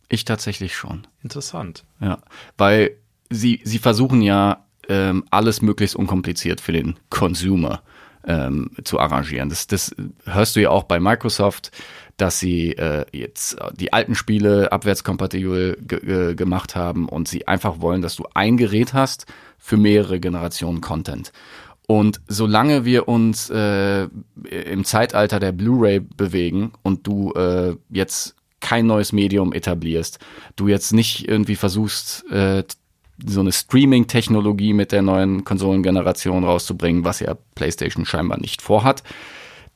Ich 0.08 0.24
tatsächlich 0.24 0.76
schon. 0.76 1.06
Interessant. 1.22 1.84
Ja, 2.00 2.18
weil 2.56 2.92
sie, 3.30 3.60
sie 3.64 3.78
versuchen 3.78 4.22
ja 4.22 4.64
ähm, 4.88 5.24
alles 5.30 5.62
möglichst 5.62 5.96
unkompliziert 5.96 6.60
für 6.60 6.72
den 6.72 6.96
Consumer 7.10 7.82
ähm, 8.26 8.70
zu 8.84 8.98
arrangieren. 8.98 9.48
Das, 9.48 9.66
das 9.66 9.94
hörst 10.24 10.56
du 10.56 10.60
ja 10.60 10.70
auch 10.70 10.84
bei 10.84 11.00
Microsoft, 11.00 11.70
dass 12.16 12.38
sie 12.38 12.72
äh, 12.72 13.04
jetzt 13.12 13.56
die 13.74 13.92
alten 13.92 14.14
Spiele 14.14 14.72
abwärtskompatibel 14.72 15.78
ge 15.80 16.00
ge 16.00 16.34
gemacht 16.34 16.74
haben 16.74 17.08
und 17.08 17.28
sie 17.28 17.46
einfach 17.46 17.80
wollen, 17.80 18.02
dass 18.02 18.16
du 18.16 18.24
ein 18.34 18.56
Gerät 18.56 18.94
hast 18.94 19.26
für 19.58 19.76
mehrere 19.76 20.18
Generationen 20.20 20.80
Content. 20.80 21.32
Und 21.86 22.20
solange 22.26 22.84
wir 22.84 23.06
uns 23.06 23.48
äh, 23.48 24.08
im 24.50 24.84
Zeitalter 24.84 25.38
der 25.38 25.52
Blu-ray 25.52 26.00
bewegen 26.00 26.72
und 26.82 27.06
du 27.06 27.32
äh, 27.32 27.76
jetzt 27.90 28.34
kein 28.60 28.86
neues 28.86 29.12
Medium 29.12 29.52
etablierst, 29.52 30.18
du 30.56 30.66
jetzt 30.66 30.92
nicht 30.92 31.28
irgendwie 31.28 31.54
versuchst, 31.54 32.28
äh, 32.30 32.64
so 33.24 33.40
eine 33.40 33.52
Streaming-Technologie 33.52 34.72
mit 34.72 34.92
der 34.92 35.02
neuen 35.02 35.44
Konsolengeneration 35.44 36.44
rauszubringen, 36.44 37.04
was 37.04 37.20
ja 37.20 37.36
PlayStation 37.54 38.04
scheinbar 38.04 38.38
nicht 38.38 38.62
vorhat, 38.62 39.02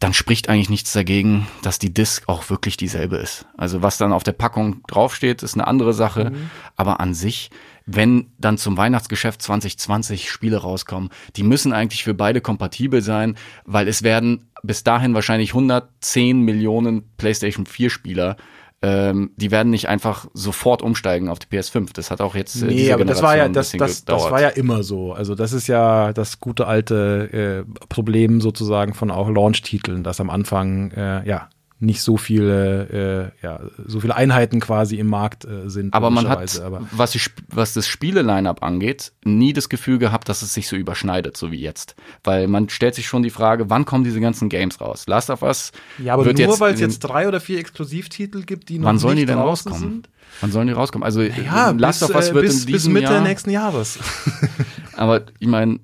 dann 0.01 0.15
spricht 0.15 0.49
eigentlich 0.49 0.71
nichts 0.71 0.93
dagegen, 0.95 1.47
dass 1.63 1.79
die 1.79 1.93
Disc 1.93 2.25
auch 2.27 2.49
wirklich 2.49 2.79
dieselbe 2.79 3.17
ist. 3.17 3.47
Also 3.59 3.83
was 3.83 3.99
dann 3.99 4.15
auf 4.15 4.23
der 4.23 4.33
Packung 4.33 4.83
draufsteht, 4.89 5.43
ist 5.43 5.55
eine 5.55 5.67
andere 5.67 5.93
Sache. 5.93 6.33
Aber 6.75 7.01
an 7.01 7.13
sich, 7.13 7.51
wenn 7.85 8.33
dann 8.39 8.57
zum 8.57 8.79
Weihnachtsgeschäft 8.79 9.43
2020 9.43 10.31
Spiele 10.31 10.57
rauskommen, 10.57 11.11
die 11.37 11.43
müssen 11.43 11.75
eigentlich 11.75 12.03
für 12.03 12.15
beide 12.15 12.41
kompatibel 12.41 13.03
sein, 13.03 13.37
weil 13.67 13.89
es 13.89 14.03
werden 14.03 14.49
bis 14.63 14.85
dahin 14.85 15.13
wahrscheinlich 15.13 15.51
110 15.51 16.41
Millionen 16.41 17.03
PlayStation 17.19 17.67
4 17.67 17.91
Spieler 17.91 18.37
ähm, 18.83 19.33
die 19.37 19.51
werden 19.51 19.71
nicht 19.71 19.89
einfach 19.89 20.27
sofort 20.33 20.81
umsteigen 20.81 21.29
auf 21.29 21.39
die 21.39 21.47
PS5. 21.47 21.91
Das 21.93 22.11
hat 22.11 22.21
auch 22.21 22.35
jetzt 22.35 22.63
äh, 22.63 22.67
Nee, 22.67 22.75
diese 22.77 22.95
aber 22.95 23.05
das 23.05 23.23
war 23.23 23.37
ja, 23.37 23.45
Generation 23.47 23.51
ein 23.51 23.53
das, 23.53 23.67
bisschen 23.73 24.07
das, 24.07 24.23
das 24.23 24.31
war 24.31 24.41
ja 24.41 24.49
immer 24.49 24.83
so. 24.83 25.13
Also 25.13 25.35
das 25.35 25.53
ist 25.53 25.67
ja 25.67 26.13
das 26.13 26.41
gute 26.41 26.67
alte 26.67 27.67
äh, 27.67 27.87
Problem 27.89 28.41
sozusagen 28.41 28.95
von 28.95 29.11
auch 29.11 29.29
Launch-Titeln, 29.29 30.03
dass 30.03 30.21
am 30.21 30.31
Anfang 30.31 30.93
äh, 30.93 31.29
ja 31.29 31.51
nicht 31.81 32.03
so 32.03 32.19
viele, 32.19 33.33
äh, 33.43 33.45
ja, 33.45 33.61
so 33.87 34.01
viele 34.01 34.15
Einheiten 34.15 34.61
quasi 34.61 34.97
im 34.97 35.07
Markt 35.07 35.47
äh, 35.47 35.69
sind. 35.71 35.95
Aber 35.95 36.11
man 36.11 36.29
hat. 36.29 36.61
Aber 36.61 36.87
was, 36.93 37.13
die, 37.13 37.21
was 37.49 37.73
das 37.73 37.87
Spiele-Line-Up 37.89 38.63
angeht, 38.63 39.13
nie 39.25 39.53
das 39.55 39.69
Gefühl 39.71 39.99
gehabt, 39.99 40.29
dass 40.29 40.43
es 40.43 40.53
sich 40.53 40.69
so 40.69 40.77
überschneidet, 40.77 41.37
so 41.39 41.51
wie 41.51 41.61
jetzt. 41.61 41.97
Weil 42.23 42.49
man 42.49 42.69
stellt 42.69 42.95
sich 42.95 43.07
schon 43.07 43.23
die 43.23 43.31
Frage, 43.31 43.71
wann 43.71 43.87
kommen 43.87 44.05
diese 44.05 44.21
ganzen 44.21 44.51
Games 44.51 44.81
raus? 44.81 45.07
Last 45.07 45.31
of 45.31 45.43
Us 45.43 45.73
ja, 45.99 46.15
aber 46.15 46.27
wird 46.27 46.39
nur 46.39 46.61
weil 46.61 46.75
es 46.75 46.81
jetzt 46.81 47.01
drei 47.01 47.27
oder 47.27 47.41
vier 47.41 47.59
Exklusivtitel 47.59 48.43
gibt, 48.43 48.69
die 48.69 48.79
noch 48.79 48.87
Wann 48.87 48.99
sollen 48.99 49.17
die 49.17 49.23
nicht 49.23 49.31
denn 49.31 49.39
draußen 49.39 49.73
rauskommen? 49.73 49.93
sind. 49.95 50.09
Wann 50.43 50.53
sollen 50.53 50.67
die 50.67 50.75
rauskommen? 50.75 51.05
Also 51.05 51.23
Ja, 51.23 51.71
Last 51.71 52.01
bis, 52.01 52.11
of 52.11 52.17
Us 52.17 52.29
äh, 52.29 52.35
wird 52.35 52.45
bis, 52.45 52.61
in 52.61 52.67
bis 52.67 52.83
diesem 52.83 52.93
Mitte 52.93 53.13
Jahr. 53.13 53.23
nächsten 53.23 53.51
Jahres. 53.51 53.99
Aber 54.97 55.23
ich 55.39 55.49
meine, 55.49 55.81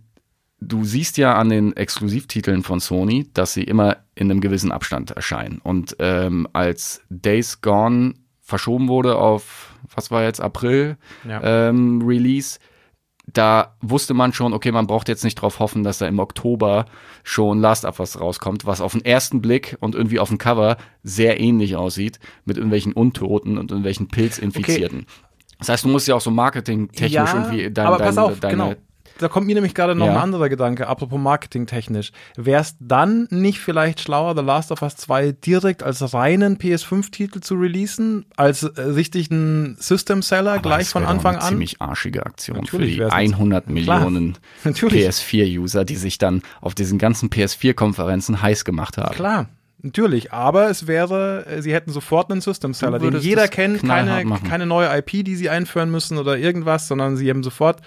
du 0.66 0.84
siehst 0.84 1.16
ja 1.16 1.34
an 1.34 1.48
den 1.48 1.76
Exklusivtiteln 1.76 2.62
von 2.62 2.80
Sony, 2.80 3.28
dass 3.34 3.54
sie 3.54 3.64
immer 3.64 3.98
in 4.14 4.30
einem 4.30 4.40
gewissen 4.40 4.72
Abstand 4.72 5.12
erscheinen. 5.12 5.58
Und 5.62 5.96
ähm, 5.98 6.48
als 6.52 7.02
Days 7.08 7.60
Gone 7.60 8.14
verschoben 8.40 8.88
wurde 8.88 9.16
auf, 9.16 9.74
was 9.94 10.10
war 10.10 10.22
jetzt, 10.22 10.40
April 10.40 10.96
Ja. 11.28 11.68
ähm, 11.68 12.02
Release, 12.04 12.58
da 13.32 13.76
wusste 13.80 14.14
man 14.14 14.32
schon, 14.32 14.52
okay, 14.52 14.70
man 14.70 14.86
braucht 14.86 15.08
jetzt 15.08 15.24
nicht 15.24 15.34
drauf 15.34 15.58
hoffen, 15.58 15.82
dass 15.82 15.98
da 15.98 16.06
im 16.06 16.20
Oktober 16.20 16.86
schon 17.24 17.58
Last 17.60 17.84
of 17.84 17.98
Us 17.98 18.20
rauskommt, 18.20 18.66
was 18.66 18.80
auf 18.80 18.92
den 18.92 19.04
ersten 19.04 19.42
Blick 19.42 19.76
und 19.80 19.96
irgendwie 19.96 20.20
auf 20.20 20.28
dem 20.28 20.38
Cover 20.38 20.76
sehr 21.02 21.40
ähnlich 21.40 21.74
aussieht, 21.74 22.20
mit 22.44 22.56
irgendwelchen 22.56 22.92
Untoten 22.92 23.58
und 23.58 23.72
irgendwelchen 23.72 24.08
Pilzinfizierten. 24.08 25.06
Das 25.58 25.70
heißt, 25.70 25.84
du 25.84 25.88
musst 25.88 26.06
ja 26.06 26.14
auch 26.14 26.20
so 26.20 26.30
marketingtechnisch 26.30 27.32
irgendwie 27.34 27.70
dein, 27.70 27.86
aber 27.86 27.98
dein, 27.98 28.06
pass 28.06 28.18
auf, 28.18 28.40
deine 28.40 28.52
genau. 28.52 28.74
Da 29.18 29.28
kommt 29.28 29.46
mir 29.46 29.54
nämlich 29.54 29.74
gerade 29.74 29.94
noch 29.94 30.06
Ja. 30.06 30.12
ein 30.12 30.18
anderer 30.18 30.48
Gedanke, 30.48 30.86
apropos 30.88 31.18
marketingtechnisch. 31.18 32.12
Wäre 32.36 32.60
es 32.60 32.76
dann 32.80 33.26
nicht 33.30 33.60
vielleicht 33.60 34.00
schlauer, 34.00 34.36
The 34.36 34.42
Last 34.42 34.70
of 34.72 34.82
Us 34.82 34.96
2 34.96 35.32
direkt 35.32 35.82
als 35.82 36.12
reinen 36.12 36.58
PS5-Titel 36.58 37.40
zu 37.40 37.54
releasen, 37.54 38.26
als 38.36 38.62
äh, 38.64 38.80
richtigen 38.80 39.76
System-Seller 39.78 40.58
gleich 40.58 40.88
von 40.88 41.04
Anfang 41.06 41.36
eine 41.36 41.42
an? 41.44 41.48
ziemlich 41.50 41.80
arschige 41.80 42.26
Aktion 42.26 42.58
Natürlich 42.58 42.70
für 42.90 42.92
die 42.94 42.98
wär's 43.00 43.12
eine- 43.12 43.34
100 43.36 43.64
Klar, 43.64 43.74
Millionen 44.00 44.38
natürlich. 44.64 45.06
PS4-User, 45.06 45.84
die 45.84 45.96
sich 45.96 46.18
dann 46.18 46.42
auf 46.60 46.74
diesen 46.74 46.98
ganzen 46.98 47.30
PS4-Konferenzen 47.30 48.42
heiß 48.42 48.64
gemacht 48.64 48.98
haben. 48.98 49.14
Klar. 49.14 49.48
Natürlich, 49.82 50.32
aber 50.32 50.68
es 50.70 50.86
wäre, 50.86 51.46
äh, 51.46 51.62
sie 51.62 51.72
hätten 51.72 51.92
sofort 51.92 52.30
einen 52.30 52.40
System-Seller, 52.40 52.98
Du 52.98 53.10
den 53.10 53.20
jeder 53.20 53.46
kennt, 53.46 53.82
keine, 53.86 54.24
machen. 54.24 54.48
keine 54.48 54.66
neue 54.66 54.88
IP, 54.98 55.22
die 55.24 55.36
sie 55.36 55.48
einführen 55.50 55.90
müssen 55.90 56.18
oder 56.18 56.36
irgendwas, 56.38 56.88
sondern 56.88 57.16
sie 57.16 57.28
haben 57.30 57.42
sofort, 57.44 57.80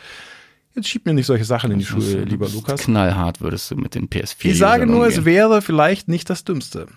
jetzt 0.76 0.88
schiebt 0.88 1.06
mir 1.06 1.14
nicht 1.14 1.26
solche 1.26 1.46
Sachen 1.46 1.72
in 1.72 1.80
die 1.80 1.86
Schuhe, 1.86 2.24
lieber 2.24 2.48
Lukas. 2.50 2.82
Knallhart 2.82 3.42
würdest 3.42 3.72
du 3.72 3.76
mit 3.76 3.96
den 3.96 4.08
PS4 4.10 4.46
Ich 4.46 4.58
sage 4.58 4.86
nur, 4.86 5.06
es 5.08 5.18
umgehen. 5.18 5.26
wäre 5.26 5.62
vielleicht 5.62 6.08
nicht 6.08 6.30
das 6.30 6.44
Dümmste. 6.44 6.88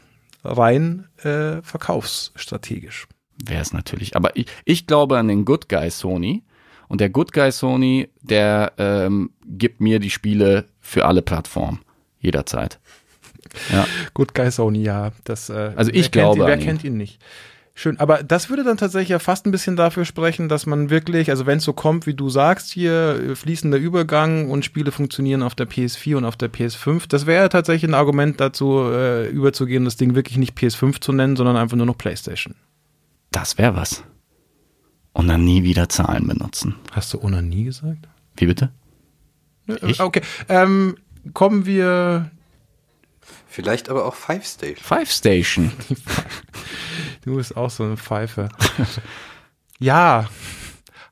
Rein 0.44 1.06
äh, 1.22 1.62
verkaufsstrategisch. 1.62 3.06
wäre 3.44 3.62
es 3.62 3.72
natürlich. 3.72 4.16
Aber 4.16 4.36
ich, 4.36 4.46
ich 4.64 4.86
glaube 4.86 5.18
an 5.18 5.28
den 5.28 5.44
Good 5.44 5.68
Guy 5.68 5.90
Sony. 5.90 6.42
Und 6.88 7.00
der 7.00 7.08
Good 7.10 7.32
Guy 7.32 7.50
Sony, 7.52 8.10
der 8.20 8.72
ähm, 8.76 9.30
gibt 9.46 9.80
mir 9.80 9.98
die 9.98 10.10
Spiele 10.10 10.66
für 10.80 11.06
alle 11.06 11.22
Plattformen. 11.22 11.80
Jederzeit. 12.20 12.80
Ja. 13.72 13.86
Good 14.14 14.34
Guy 14.34 14.50
Sony, 14.50 14.82
ja. 14.82 15.12
Das, 15.24 15.48
äh, 15.48 15.72
Also 15.74 15.90
ich 15.90 16.06
wer 16.06 16.10
glaube 16.10 16.44
Kennt 16.44 16.50
ihn, 16.52 16.58
wer 16.58 16.66
kennt 16.66 16.84
ihn 16.84 16.96
nicht? 16.96 17.18
Schön, 17.74 17.98
aber 17.98 18.22
das 18.22 18.50
würde 18.50 18.64
dann 18.64 18.76
tatsächlich 18.76 19.08
ja 19.08 19.18
fast 19.18 19.46
ein 19.46 19.50
bisschen 19.50 19.76
dafür 19.76 20.04
sprechen, 20.04 20.50
dass 20.50 20.66
man 20.66 20.90
wirklich, 20.90 21.30
also 21.30 21.46
wenn 21.46 21.56
es 21.56 21.64
so 21.64 21.72
kommt, 21.72 22.06
wie 22.06 22.12
du 22.12 22.28
sagst 22.28 22.70
hier, 22.70 23.30
äh, 23.30 23.34
fließender 23.34 23.78
Übergang 23.78 24.50
und 24.50 24.64
Spiele 24.64 24.92
funktionieren 24.92 25.42
auf 25.42 25.54
der 25.54 25.66
PS4 25.66 26.16
und 26.16 26.26
auf 26.26 26.36
der 26.36 26.52
PS5, 26.52 27.08
das 27.08 27.24
wäre 27.24 27.44
ja 27.44 27.48
tatsächlich 27.48 27.90
ein 27.90 27.94
Argument 27.94 28.38
dazu, 28.40 28.82
äh, 28.92 29.26
überzugehen, 29.28 29.86
das 29.86 29.96
Ding 29.96 30.14
wirklich 30.14 30.36
nicht 30.36 30.56
PS5 30.56 31.00
zu 31.00 31.12
nennen, 31.12 31.34
sondern 31.34 31.56
einfach 31.56 31.76
nur 31.76 31.86
noch 31.86 31.96
PlayStation. 31.96 32.54
Das 33.30 33.56
wäre 33.56 33.74
was. 33.74 34.04
Und 35.14 35.28
dann 35.28 35.44
nie 35.44 35.62
wieder 35.62 35.88
Zahlen 35.88 36.26
benutzen. 36.26 36.74
Hast 36.90 37.14
du 37.14 37.22
Onanie 37.22 37.64
gesagt? 37.64 38.06
Wie 38.36 38.46
bitte? 38.46 38.70
Ich? 39.82 40.00
Okay, 40.00 40.20
ähm, 40.48 40.96
kommen 41.32 41.64
wir 41.64 42.30
Vielleicht 43.52 43.90
aber 43.90 44.06
auch 44.06 44.14
Five 44.14 44.46
Station. 44.46 44.82
Five 44.82 45.10
Station. 45.10 45.72
Du 47.24 47.36
bist 47.36 47.56
auch 47.56 47.70
so 47.70 47.84
eine 47.84 47.96
Pfeife. 47.96 48.48
ja. 49.78 50.28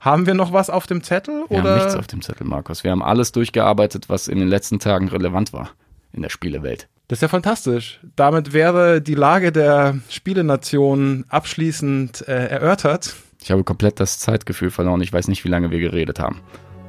Haben 0.01 0.27
wir 0.27 0.35
noch 0.35 0.53
was 0.53 0.71
auf 0.71 0.87
dem 0.87 1.03
Zettel? 1.03 1.45
Wir 1.49 1.59
oder? 1.59 1.71
haben 1.71 1.79
nichts 1.79 1.95
auf 1.95 2.07
dem 2.07 2.23
Zettel, 2.23 2.47
Markus. 2.47 2.85
Wir 2.85 2.91
haben 2.91 3.03
alles 3.03 3.33
durchgearbeitet, 3.33 4.09
was 4.09 4.29
in 4.29 4.39
den 4.39 4.49
letzten 4.49 4.79
Tagen 4.79 5.09
relevant 5.09 5.53
war 5.53 5.71
in 6.13 6.23
der 6.23 6.31
Spielewelt. 6.31 6.89
Das 7.09 7.19
ist 7.19 7.23
ja 7.23 7.29
fantastisch. 7.29 8.01
Damit 8.17 8.53
wäre 8.53 9.01
die 9.01 9.15
Lage 9.15 9.53
der 9.53 9.99
Spielenation 10.09 11.25
abschließend 11.29 12.27
äh, 12.29 12.47
erörtert. 12.47 13.15
Ich 13.43 13.51
habe 13.51 13.65
komplett 13.65 14.01
das 14.01 14.19
Zeitgefühl 14.19 14.71
verloren. 14.71 15.01
Ich 15.01 15.13
weiß 15.13 15.29
nicht, 15.29 15.45
wie 15.45 15.49
lange 15.49 15.71
wir 15.71 15.81
geredet 15.81 16.19
haben. 16.19 16.41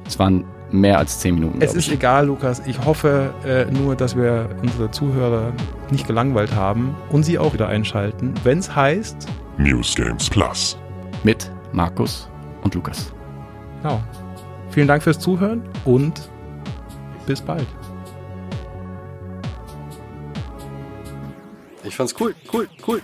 Es 0.06 0.18
waren 0.18 0.44
mehr 0.72 0.98
als 0.98 1.18
zehn 1.20 1.34
Minuten. 1.34 1.60
Es 1.60 1.74
ist 1.74 1.88
ich. 1.88 1.94
egal, 1.94 2.26
Lukas. 2.26 2.62
Ich 2.66 2.84
hoffe 2.84 3.32
äh, 3.44 3.64
nur, 3.66 3.94
dass 3.96 4.16
wir 4.16 4.48
unsere 4.62 4.90
Zuhörer 4.90 5.52
nicht 5.90 6.06
gelangweilt 6.06 6.54
haben 6.54 6.96
und 7.10 7.24
sie 7.24 7.38
auch 7.38 7.52
wieder 7.52 7.68
einschalten, 7.68 8.34
wenn 8.44 8.58
es 8.58 8.74
heißt, 8.74 9.28
News 9.58 9.94
Games 9.94 10.28
Plus. 10.30 10.78
Mit 11.24 11.50
Markus 11.72 12.28
und 12.62 12.74
Lukas. 12.74 13.12
genau. 13.82 14.02
Vielen 14.70 14.88
Dank 14.88 15.02
fürs 15.02 15.18
Zuhören 15.18 15.62
und 15.84 16.30
bis 17.26 17.42
bald. 17.42 17.66
Ich 21.84 21.94
fand's 21.94 22.14
cool, 22.18 22.34
cool, 22.52 22.68
cool. 22.86 23.02